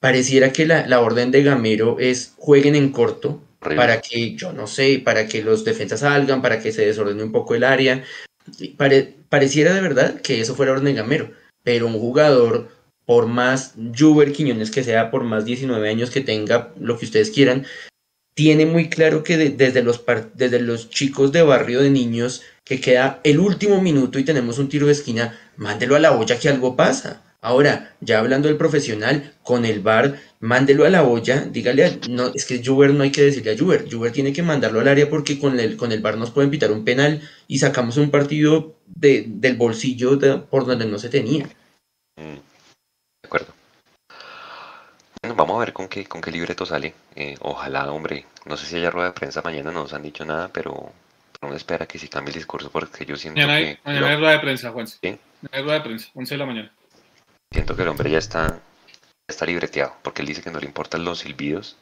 [0.00, 3.42] Pareciera que la, la orden de Gamero es jueguen en corto
[3.76, 7.32] para que, yo no sé, para que los defensas salgan, para que se desordene un
[7.32, 8.02] poco el área.
[8.76, 11.30] Pare- pareciera de verdad que eso fuera orden de Gamero,
[11.62, 12.68] pero un jugador,
[13.10, 17.32] por más Juber Quiñones que sea, por más 19 años que tenga, lo que ustedes
[17.32, 17.66] quieran,
[18.34, 20.04] tiene muy claro que de- desde, los
[20.34, 24.68] desde los chicos de barrio de niños, que queda el último minuto y tenemos un
[24.68, 27.24] tiro de esquina, mándelo a la olla que algo pasa.
[27.40, 32.28] Ahora, ya hablando del profesional, con el bar, mándelo a la olla, dígale, a- no,
[32.32, 35.10] es que Juber no hay que decirle a Juber, Juber tiene que mandarlo al área
[35.10, 38.76] porque con el, con el bar nos pueden pitar un penal y sacamos un partido
[38.86, 40.16] de, del bolsillo
[40.48, 41.48] por donde no se tenía.
[42.16, 42.49] Mm,
[43.26, 43.52] acuerdo.
[45.22, 46.94] Bueno, vamos a ver con qué, con qué libreto sale.
[47.14, 48.26] Eh, ojalá, hombre.
[48.46, 50.92] No sé si haya rueda de prensa mañana, no nos han dicho nada, pero,
[51.42, 54.16] uno espera que sí cambie el discurso porque yo siento Mañana hay, que, mañana hay
[54.16, 54.86] rueda de prensa, Juan.
[54.86, 54.98] ¿Sí?
[55.02, 56.72] Mañana hay rueda de prensa, 11 de la mañana.
[57.52, 58.60] siento que el hombre ya está,
[59.28, 61.76] está libreteado, porque él dice que no le importan los silbidos.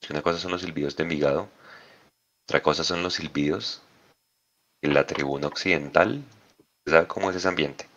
[0.00, 1.48] Que una cosa son los silbidos de Envigado,
[2.48, 3.82] otra cosa son los silbidos
[4.82, 6.22] en la tribuna occidental.
[6.58, 7.87] ¿Usted ¿Sabe cómo es ese ambiente?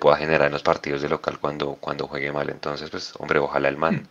[0.00, 2.50] Pueda generar en los partidos de local cuando, cuando juegue mal.
[2.50, 4.08] Entonces, pues, hombre, ojalá el man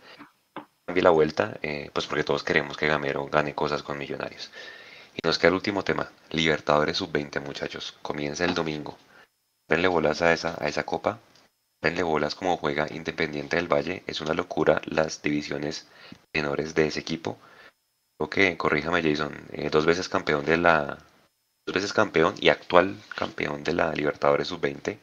[0.85, 4.51] cambie la vuelta, eh, pues porque todos queremos que Gamero gane cosas con Millonarios.
[5.15, 7.97] Y nos queda el último tema, Libertadores Sub-20, muchachos.
[8.01, 8.97] Comienza el domingo.
[9.67, 11.19] Denle bolas a esa, a esa copa.
[11.81, 14.03] Denle bolas como juega Independiente del Valle.
[14.07, 15.87] Es una locura las divisiones
[16.33, 17.37] menores de ese equipo.
[18.17, 20.97] Creo que, corríjame Jason, eh, dos veces campeón de la...
[21.65, 24.97] Dos veces campeón y actual campeón de la Libertadores Sub-20.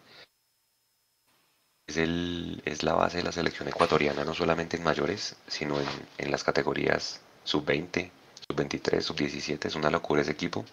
[1.89, 5.89] Es, el, es la base de la selección ecuatoriana, no solamente en mayores, sino en,
[6.19, 8.11] en las categorías sub-20,
[8.49, 9.65] sub-23, sub-17.
[9.65, 10.65] Es una locura ese equipo.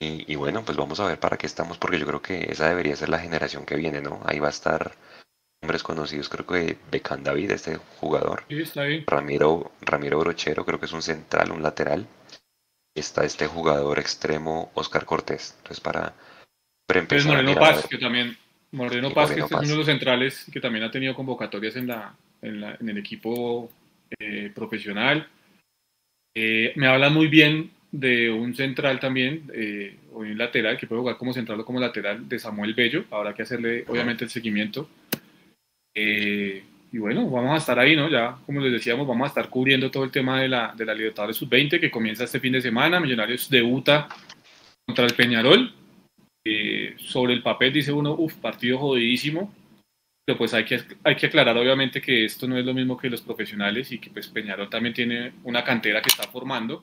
[0.00, 2.68] Y, y bueno, pues vamos a ver para qué estamos, porque yo creo que esa
[2.68, 4.20] debería ser la generación que viene, ¿no?
[4.24, 4.96] Ahí va a estar
[5.64, 8.44] hombres conocidos, creo que Becan David, este jugador.
[8.48, 9.04] Sí, está bien.
[9.06, 12.06] Ramiro, Ramiro Brochero, creo que es un central, un lateral.
[12.94, 15.54] Está este jugador extremo, Oscar Cortés.
[15.58, 16.14] Entonces, para,
[16.86, 18.36] para Es empezar Moreno Paz, que también.
[18.74, 21.76] Moreno Paz, Moreno que este es uno de los centrales que también ha tenido convocatorias
[21.76, 23.70] en, la, en, la- en el equipo
[24.18, 25.26] eh, profesional.
[26.36, 31.00] Eh, me hablan muy bien de un central también, eh, o un lateral, que puede
[31.00, 33.04] jugar como central o como lateral, de Samuel Bello.
[33.10, 34.88] Habrá que hacerle, obviamente, el seguimiento.
[35.94, 38.08] Eh, y bueno, vamos a estar ahí, ¿no?
[38.08, 40.94] Ya, como les decíamos, vamos a estar cubriendo todo el tema de la, de la
[40.94, 42.98] Libertadores Sub-20 que comienza este fin de semana.
[43.00, 44.08] Millonarios debuta
[44.86, 45.72] contra el Peñarol.
[46.46, 49.52] Eh, sobre el papel dice uno, uff, partido jodidísimo.
[50.26, 53.10] Pero pues hay que, hay que aclarar obviamente que esto no es lo mismo que
[53.10, 56.82] los profesionales y que pues Peñarol también tiene una cantera que está formando.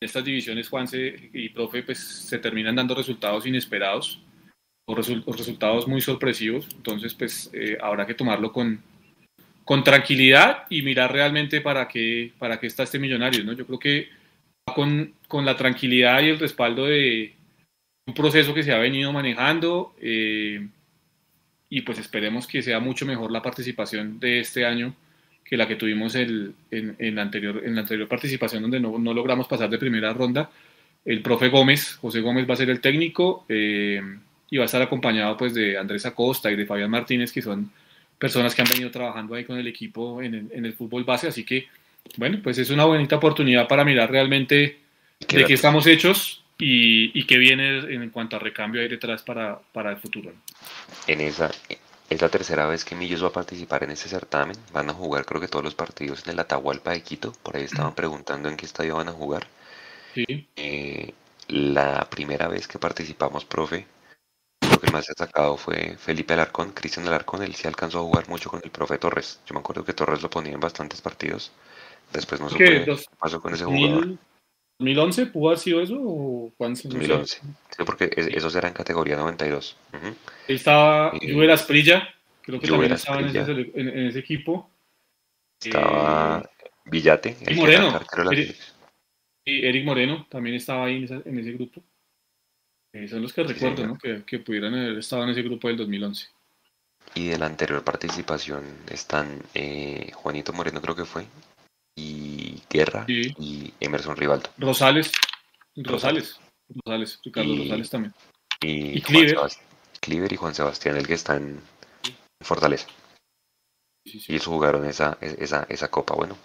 [0.00, 4.22] Estas divisiones, Juanse y profe, pues se terminan dando resultados inesperados
[4.86, 6.68] o, resultados muy sorpresivos.
[6.76, 8.80] Entonces, pues eh, habrá que tomarlo con,
[9.64, 13.42] con tranquilidad y mirar realmente para qué, para qué está este millonario.
[13.42, 13.54] ¿no?
[13.54, 14.08] Yo creo que
[14.72, 17.34] con, con la tranquilidad y el respaldo de
[18.08, 19.94] un proceso que se ha venido manejando.
[20.00, 20.66] Eh,
[21.68, 24.94] y pues esperemos que sea mucho mejor la participación de este año
[25.44, 29.14] que la que tuvimos el, en, la anterior, en la anterior participación donde no, no,
[29.14, 30.50] logramos pasar de primera ronda.
[31.04, 34.00] El profe Gómez, José Gómez va a ser el técnico eh,
[34.50, 37.70] y va a estar acompañado pues de Andrés Acosta y de Fabián Martínez, que son
[38.18, 41.28] personas que han venido trabajando ahí con el equipo en el, en el fútbol base.
[41.28, 41.68] Así que,
[42.16, 44.78] bueno, pues es una bonita oportunidad para mirar realmente
[45.28, 49.90] de qué estamos hechos y, qué viene en cuanto a recambio ahí detrás para, para
[49.90, 50.32] el futuro.
[51.06, 51.50] En esa,
[52.10, 54.56] es la tercera vez que Millos va a participar en este certamen.
[54.72, 57.32] Van a jugar creo que todos los partidos en el Atahualpa de Quito.
[57.42, 59.46] Por ahí estaban preguntando en qué estadio van a jugar.
[60.14, 60.48] Sí.
[60.56, 61.12] Eh,
[61.48, 63.86] la primera vez que participamos, profe,
[64.70, 67.42] lo que más destacado fue Felipe Alarcón, Cristian Alarcón.
[67.42, 69.40] Él sí alcanzó a jugar mucho con el profe Torres.
[69.46, 71.52] Yo me acuerdo que Torres lo ponía en bastantes partidos.
[72.12, 74.16] Después no supe qué pasó con ese jugador.
[74.78, 76.80] ¿2011 pudo haber sido eso o cuándo?
[76.82, 77.40] 2011.
[77.40, 79.76] Sí, porque esos eran categoría 92.
[79.92, 80.14] Ahí
[80.48, 82.08] estaba eh, Asprilla,
[82.42, 84.70] creo que también estaba en ese, en, ese, equipo.
[85.60, 87.36] Estaba eh, Villate.
[87.46, 88.00] El Moreno.
[88.30, 88.56] Eric,
[89.44, 91.82] Eric, Moreno también estaba ahí en, esa, en ese grupo.
[92.92, 93.98] Eh, son los que recuerdo, ¿no?
[93.98, 96.28] Que, que, pudieran haber estado en ese grupo del 2011.
[97.14, 101.26] Y de la anterior participación están eh, Juanito Moreno, creo que fue,
[101.96, 102.27] y
[102.70, 104.50] Guerra y Emerson Rivaldo.
[104.58, 105.12] Rosales,
[105.76, 108.14] Rosales, Rosales, Ricardo Rosales también.
[108.60, 110.32] Y, Cliver.
[110.32, 111.60] y Juan Sebastián, el que está en
[112.40, 112.86] Fortaleza.
[114.04, 116.14] y ellos jugaron esa, esa, esa copa.
[116.14, 116.36] Bueno,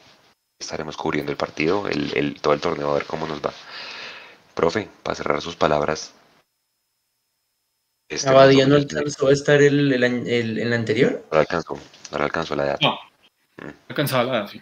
[0.59, 3.53] estaremos cubriendo el partido, el, el, todo el torneo, a ver cómo nos va.
[4.53, 6.13] Profe, para cerrar sus palabras.
[8.09, 11.25] Este ¿Abadía no alcanzó a estar el, el, el, el anterior?
[11.31, 11.79] No alcanzó,
[12.11, 12.79] no alcanzó la edad.
[12.81, 12.93] No,
[13.57, 13.71] mm.
[13.89, 14.61] alcanzaba la edad, sí.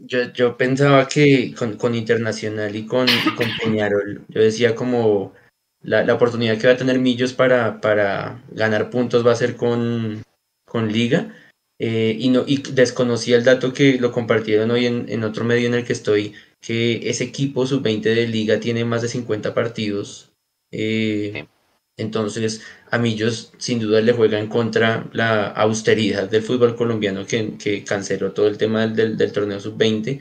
[0.00, 3.06] Yo, yo pensaba que con, con Internacional y con,
[3.36, 5.32] con, Peñarol, yo decía como
[5.82, 9.56] la, la, oportunidad que va a tener Millos para, para ganar puntos va a ser
[9.56, 10.22] con,
[10.64, 11.34] con Liga.
[11.78, 15.66] Eh, y, no, y desconocía el dato que lo compartieron hoy en, en otro medio
[15.66, 20.32] en el que estoy, que ese equipo sub-20 de Liga tiene más de 50 partidos.
[20.70, 21.46] Eh,
[21.96, 27.56] entonces, a Millos sin duda le juega en contra la austeridad del fútbol colombiano que,
[27.56, 30.20] que canceló todo el tema del, del torneo sub-20.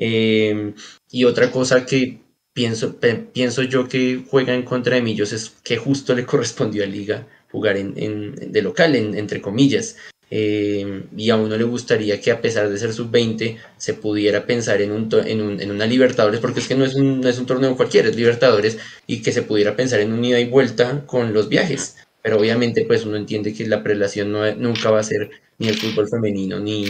[0.00, 0.74] Eh,
[1.10, 2.20] y otra cosa que
[2.52, 2.98] pienso,
[3.32, 7.26] pienso yo que juega en contra de Millos es que justo le correspondió a Liga
[7.50, 9.96] jugar en, en de local, en, entre comillas.
[10.34, 14.80] Eh, y a uno le gustaría que a pesar de ser sub-20 se pudiera pensar
[14.80, 17.38] en, un, en, un, en, una Libertadores, porque es que no es, un, no es
[17.38, 21.04] un torneo cualquiera, es Libertadores, y que se pudiera pensar en un ida y vuelta
[21.04, 21.98] con los viajes.
[22.22, 25.76] Pero obviamente pues uno entiende que la prelación no, nunca va a ser ni el
[25.76, 26.86] fútbol femenino, ni,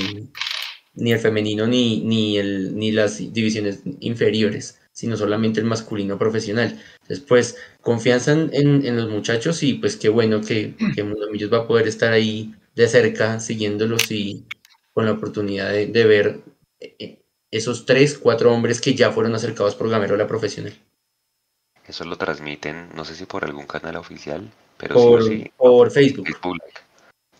[0.94, 6.80] ni el femenino, ni, ni, el, ni las divisiones inferiores, sino solamente el masculino profesional.
[7.08, 11.58] Después, confianza en, en, los muchachos y pues qué bueno que, que Mundo Millos va
[11.58, 14.46] a poder estar ahí de cerca, siguiéndolos y
[14.92, 16.40] con la oportunidad de, ver
[16.80, 20.74] eh, esos tres, cuatro hombres que ya fueron acercados por Gamero profesional.
[21.86, 26.28] Eso lo transmiten, no sé si por algún canal oficial, pero por, sí, por Facebook.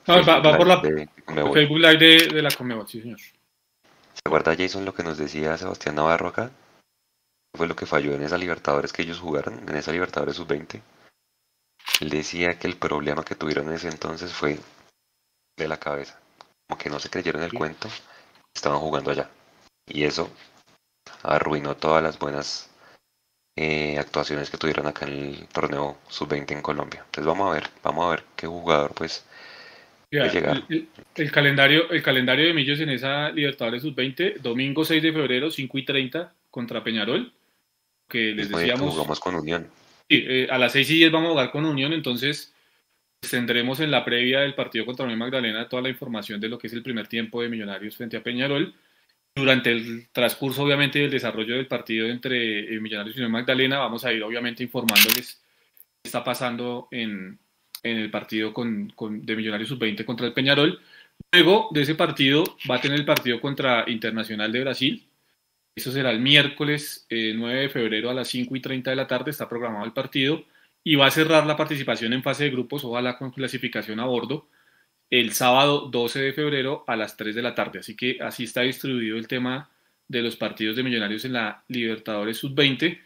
[0.08, 3.20] va, por la Facebook Live de, la Comebol, sí señor.
[3.20, 6.50] ¿Se acuerda Jason lo que nos decía Sebastián Navarro acá?
[7.54, 10.80] Fue lo que falló en esa Libertadores que ellos jugaron, en esa Libertadores sub-20.
[12.00, 14.58] Él decía que el problema que tuvieron en ese entonces fue
[15.56, 16.18] de la cabeza.
[16.66, 17.88] Como que no se creyeron el cuento,
[18.54, 19.30] estaban jugando allá.
[19.86, 20.30] Y eso
[21.22, 22.70] arruinó todas las buenas
[23.56, 27.02] eh, actuaciones que tuvieron acá en el torneo sub-20 en Colombia.
[27.04, 29.26] Entonces vamos a ver, vamos a ver qué jugador pues
[30.10, 30.62] llegar.
[31.14, 35.78] El, calendario, el calendario de Millos en esa Libertadores sub-20, domingo 6 de febrero, 5
[35.78, 37.32] y 30 contra Peñarol,
[38.08, 38.92] que les decíamos...
[38.92, 39.68] Jugamos con Unión.
[40.08, 42.54] Sí, eh, a las 6 y 10 vamos a jugar con Unión, entonces
[43.30, 46.66] tendremos en la previa del partido contra Unión Magdalena toda la información de lo que
[46.66, 48.74] es el primer tiempo de Millonarios frente a Peñarol.
[49.34, 54.04] Durante el transcurso, obviamente, del desarrollo del partido entre eh, Millonarios y Unión Magdalena, vamos
[54.04, 55.40] a ir, obviamente, informándoles
[56.02, 57.38] qué está pasando en,
[57.82, 60.80] en el partido con, con, de Millonarios Sub-20 contra el Peñarol.
[61.32, 65.08] Luego de ese partido va a tener el partido contra Internacional de Brasil.
[65.74, 69.30] Eso será el miércoles 9 de febrero a las 5 y 30 de la tarde.
[69.30, 70.44] Está programado el partido
[70.84, 74.48] y va a cerrar la participación en fase de grupos, ojalá con clasificación a bordo,
[75.10, 77.80] el sábado 12 de febrero a las 3 de la tarde.
[77.80, 79.70] Así que así está distribuido el tema
[80.08, 82.98] de los partidos de Millonarios en la Libertadores Sub-20,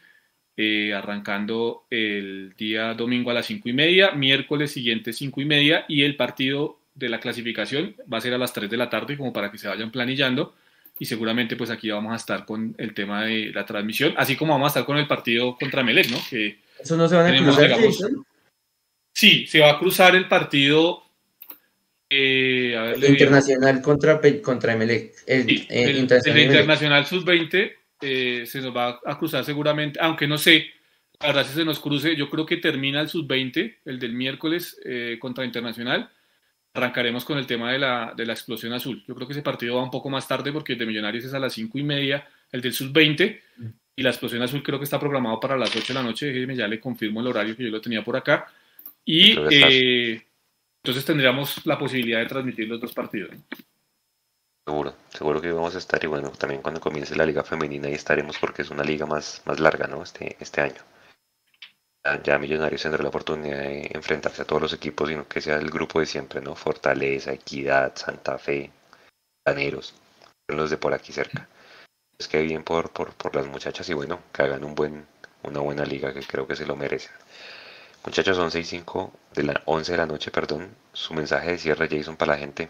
[0.56, 5.84] eh, arrancando el día domingo a las 5 y media, miércoles siguiente 5 y media
[5.88, 9.18] y el partido de la clasificación va a ser a las 3 de la tarde
[9.18, 10.54] como para que se vayan planillando
[10.98, 14.54] y seguramente pues aquí vamos a estar con el tema de la transmisión, así como
[14.54, 16.18] vamos a estar con el partido contra Melec, ¿no?
[16.30, 18.10] Que ¿Eso no se van a cruzar?
[19.12, 21.02] sí, se va a cruzar el partido.
[22.08, 25.14] Eh, el internacional contra, contra Emelec.
[25.26, 30.66] El, el, internacional, sub-20 eh, se nos va a cruzar seguramente, aunque no sé,
[31.20, 34.78] la verdad si se nos cruce, yo creo que termina el sub-20, el del miércoles
[34.84, 36.10] eh, contra Internacional.
[36.74, 39.02] Arrancaremos con el tema de la, de la explosión azul.
[39.08, 41.32] Yo creo que ese partido va un poco más tarde porque el de Millonarios es
[41.32, 43.40] a las 5 y media, el del sub-20
[43.96, 46.54] y la explosión azul creo que está programado para las 8 de la noche, déjeme
[46.54, 48.46] ya le confirmo el horario que yo lo tenía por acá.
[49.06, 50.22] Y eh,
[50.82, 53.34] entonces tendríamos la posibilidad de transmitir los dos partidos.
[54.66, 57.94] Seguro, seguro que vamos a estar y bueno, también cuando comience la liga femenina ahí
[57.94, 60.02] estaremos porque es una liga más, más larga, ¿no?
[60.02, 60.82] Este, este año.
[62.22, 65.70] Ya, Millonarios tendrá la oportunidad de enfrentarse a todos los equipos, sino que sea el
[65.70, 66.54] grupo de siempre, ¿no?
[66.54, 68.70] Fortaleza, Equidad, Santa Fe,
[69.44, 69.94] Ganeros,
[70.48, 71.48] los de por aquí cerca
[72.18, 75.04] es que bien por, por, por, las muchachas y bueno, que hagan un buen,
[75.42, 77.12] una buena liga que creo que se lo merecen.
[78.04, 81.88] Muchachos, 11 y 5 de la 11 de la noche, perdón, su mensaje de cierre,
[81.90, 82.68] Jason, para la gente.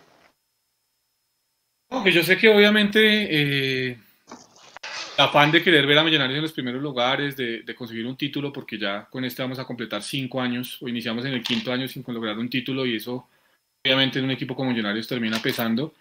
[2.07, 3.99] yo sé que obviamente eh,
[5.19, 8.53] afán de querer ver a Millonarios en los primeros lugares, de, de, conseguir un título,
[8.53, 11.87] porque ya con este vamos a completar cinco años, o iniciamos en el quinto año
[11.87, 13.29] sin lograr un título, y eso
[13.85, 15.95] obviamente en un equipo como Millonarios termina pesando.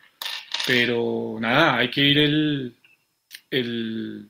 [0.65, 2.75] Pero nada, hay que ir el,
[3.49, 4.29] el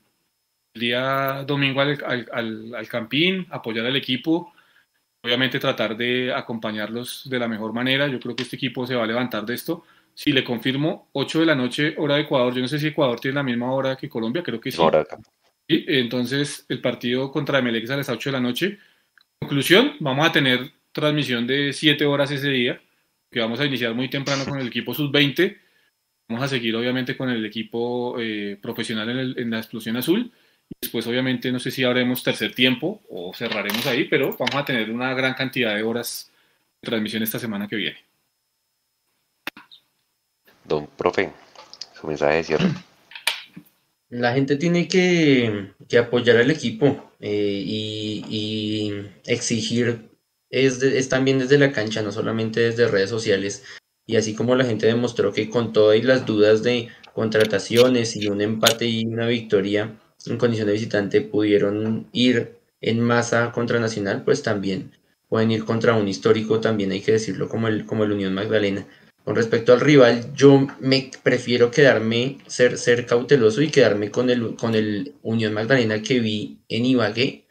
[0.73, 4.53] día domingo al, al, al, campín, apoyar al equipo,
[5.23, 8.07] obviamente tratar de acompañarlos de la mejor manera.
[8.07, 9.83] Yo creo que este equipo se va a levantar de esto.
[10.13, 12.53] Si le confirmo, 8 de la noche, hora de Ecuador.
[12.53, 14.81] Yo no sé si Ecuador tiene la misma hora que Colombia, creo que sí.
[15.67, 18.77] entonces, el partido contra Emelec es a las 8 de la noche.
[19.39, 22.81] Conclusión, vamos a tener transmisión de 7 horas ese día,
[23.29, 25.64] que vamos a iniciar muy temprano con el equipo sub-20
[26.27, 30.31] Vamos a seguir obviamente con el equipo eh, profesional en, la explosión azul.
[30.69, 34.65] Y después obviamente no sé si haremos tercer tiempo o cerraremos ahí, pero vamos a
[34.65, 36.31] tener una gran cantidad de horas
[36.81, 37.97] de transmisión esta semana que viene.
[40.63, 41.31] Don profe,
[41.93, 42.65] su mensaje de cierre.
[44.09, 48.93] La gente tiene que, apoyar al equipo eh, y,
[49.25, 50.09] exigir
[50.49, 53.63] es, es, también desde la cancha, no solamente desde redes sociales,
[54.05, 58.41] y así como la gente demostró que con todas las dudas de contrataciones y un
[58.41, 64.43] empate y una victoria en condición de visitante pudieron ir en masa contra Nacional, pues
[64.43, 64.91] también
[65.29, 68.85] pueden ir contra un histórico, también hay que decirlo, como el, como el Unión Magdalena.
[69.23, 74.55] Con respecto al rival, yo me prefiero quedarme, ser, ser cauteloso y quedarme con el,
[74.55, 77.45] con el Unión Magdalena que vi en Ibagué,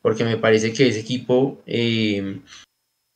[0.00, 2.40] porque me parece que ese equipo eh,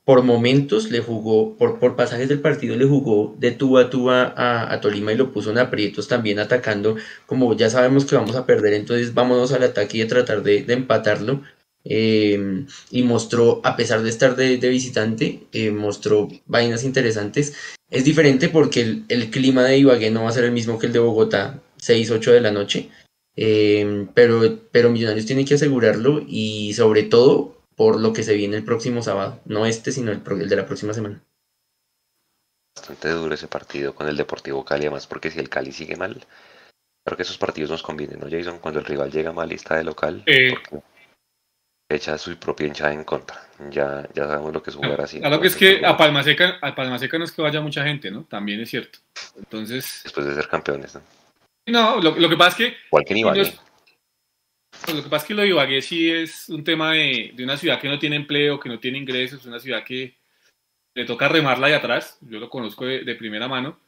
[0.04, 4.10] por momentos le jugó, por, por pasajes del partido le jugó de tú a tú
[4.10, 6.96] a, Tolima y lo puso en aprietos también atacando,
[7.26, 10.64] como ya sabemos que vamos a perder, entonces vámonos al ataque y a tratar de,
[10.68, 11.42] empatarlo.
[11.84, 17.54] Em, y mostró, a pesar de estar de, visitante, eh, mostró vainas interesantes.
[17.90, 20.92] Es diferente porque el, clima de Ibagué no va a ser el mismo que el
[20.92, 22.88] de Bogotá, 6, 8 de la noche.
[23.34, 28.56] Em, pero, pero Millonarios tiene que asegurarlo y sobre todo por lo que se viene
[28.56, 29.40] el próximo sábado.
[29.44, 31.22] No este, sino el, de la próxima semana.
[32.76, 36.24] Bastante duro ese partido con el Deportivo Cali, además porque si el Cali sigue mal,
[37.04, 38.58] creo que esos partidos nos convienen, ¿no, Jason?
[38.58, 40.24] Cuando el rival llega mal y está de local,
[41.88, 43.46] echa su propia hinchada en contra.
[43.70, 45.20] Ya, ya sabemos lo que es jugar así.
[45.20, 47.84] Claro que es que a Palma, Seca, a Palma Seca no es que vaya mucha
[47.84, 48.24] gente, ¿no?
[48.24, 48.98] También es cierto.
[49.36, 50.00] Entonces...
[50.04, 51.02] Después de ser campeones, ¿no?
[51.66, 52.76] No, lo, que pasa es que...
[53.14, 53.54] Igual que.
[54.84, 57.44] Pues lo que pasa es que lo de Ibagué sí es un tema de, de,
[57.44, 60.16] una ciudad que no tiene empleo, que no tiene ingresos, una ciudad que
[60.94, 63.78] le toca remarla de atrás, yo lo conozco de, de primera mano.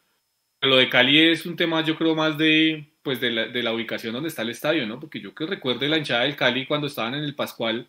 [0.60, 3.62] Pero lo de Cali es un tema, yo creo, más de, pues de, la, de
[3.62, 4.98] la ubicación donde está el estadio, ¿no?
[5.00, 7.88] Porque yo que recuerde la hinchada del Cali cuando estaban en el Pascual,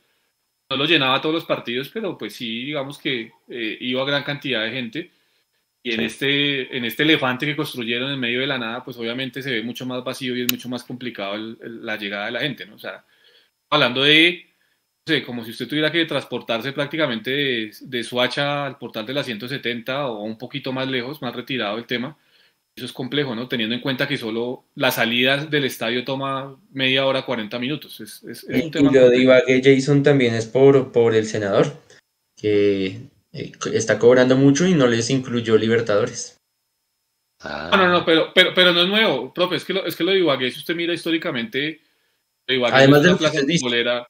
[0.69, 4.63] no lo llenaba todos los partidos, pero pues sí, digamos que eh, iba gran cantidad
[4.63, 5.11] de gente.
[5.85, 9.43] Y en, este, en este elefante que construyeron en medio de la nada, pues obviamente
[9.43, 12.65] se ve mucho más vacío y es mucho más complicado la llegada de la gente,
[12.65, 12.73] ¿no?
[12.73, 13.05] O sea,
[13.69, 14.47] hablando de
[15.07, 19.23] sé, como si usted tuviera que transportarse prácticamente de, de Suacha al portal de la
[19.23, 22.17] 170 o un poquito más lejos, más retirado el tema.
[22.75, 23.47] Eso es complejo, ¿no?
[23.47, 28.01] Teniendo en cuenta que solo la salida del estadio toma media hora, 40 minutos.
[28.01, 31.79] Es, es, es y, y lo de Ibagué, Jason, también es por, por el senador,
[32.35, 33.01] que
[33.35, 36.37] eh, está cobrando mucho y no les incluyó Libertadores.
[37.41, 37.69] Ah.
[37.71, 40.05] No, no, no, pero, pero, pero no es nuevo, profe, es que lo, es que
[40.05, 41.81] lo de Ibagué, si usted mira históricamente,
[42.47, 44.07] Ibagué Además es de una plaza futbolera,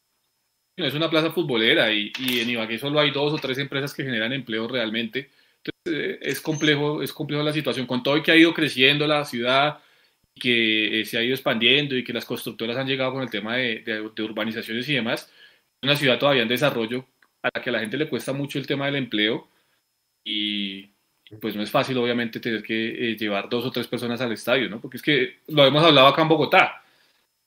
[0.77, 4.03] es una plaza futbolera y, y en Ibagué solo hay dos o tres empresas que
[4.03, 5.31] generan empleo realmente.
[5.64, 9.07] Entonces, eh, es complejo, es complejo la situación, con todo y que ha ido creciendo
[9.07, 9.80] la ciudad,
[10.35, 13.30] y que eh, se ha ido expandiendo y que las constructoras han llegado con el
[13.30, 15.31] tema de, de, de urbanizaciones y demás,
[15.81, 17.07] es una ciudad todavía en desarrollo
[17.45, 19.47] a la que a la gente le cuesta mucho el tema del empleo
[20.23, 20.89] y
[21.41, 24.69] pues no es fácil obviamente tener que eh, llevar dos o tres personas al estadio,
[24.69, 24.80] ¿no?
[24.80, 26.84] Porque es que lo hemos hablado acá en Bogotá.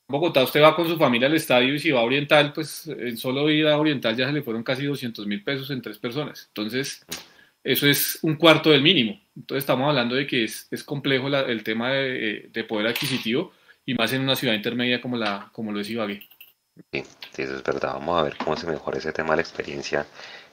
[0.07, 2.87] En Bogotá usted va con su familia al estadio y si va a Oriental, pues
[2.87, 5.97] en solo ir a Oriental ya se le fueron casi 200 mil pesos en tres
[5.97, 6.45] personas.
[6.47, 7.05] Entonces,
[7.63, 9.19] eso es un cuarto del mínimo.
[9.35, 13.53] Entonces estamos hablando de que es, es complejo la, el tema de, de, poder adquisitivo
[13.85, 16.27] y más en una ciudad intermedia como, la, como lo es Ibagué.
[16.91, 17.03] Sí,
[17.37, 17.93] eso es verdad.
[17.93, 20.05] Vamos a ver cómo se mejora ese tema de la experiencia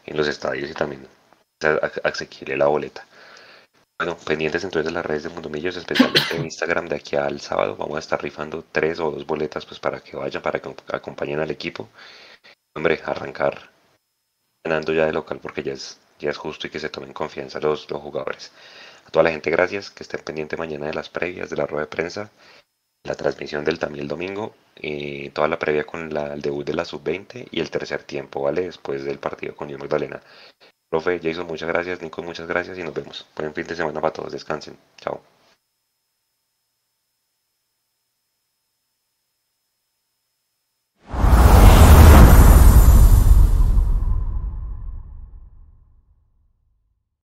[0.04, 1.06] en los estadios y también
[2.04, 3.06] asequible la boleta.
[3.98, 7.76] Bueno, pendientes entonces de las redes de Mundomillos, especialmente en Instagram de aquí al sábado.
[7.76, 11.40] Vamos a estar rifando tres o dos boletas pues para que vayan, para que acompañen
[11.40, 11.88] al equipo.
[12.74, 13.70] Hombre, arrancar
[14.64, 17.60] ganando ya de local porque ya es, ya es justo y que se tomen confianza
[17.60, 18.52] los, los jugadores.
[19.06, 21.84] A toda la gente, gracias, que estén pendientes mañana de las previas, de la rueda
[21.84, 22.30] de prensa,
[23.06, 26.74] la transmisión del también el domingo, eh, toda la previa con la, el debut de
[26.74, 28.62] la sub-20 y el tercer tiempo, ¿vale?
[28.62, 30.20] Después del partido con Unión Magdalena.
[30.88, 32.00] Profe, Jason, muchas gracias.
[32.02, 33.26] Nico, muchas gracias y nos vemos.
[33.36, 34.32] Buen fin de semana para todos.
[34.32, 34.76] Descansen.
[34.98, 35.35] Chao.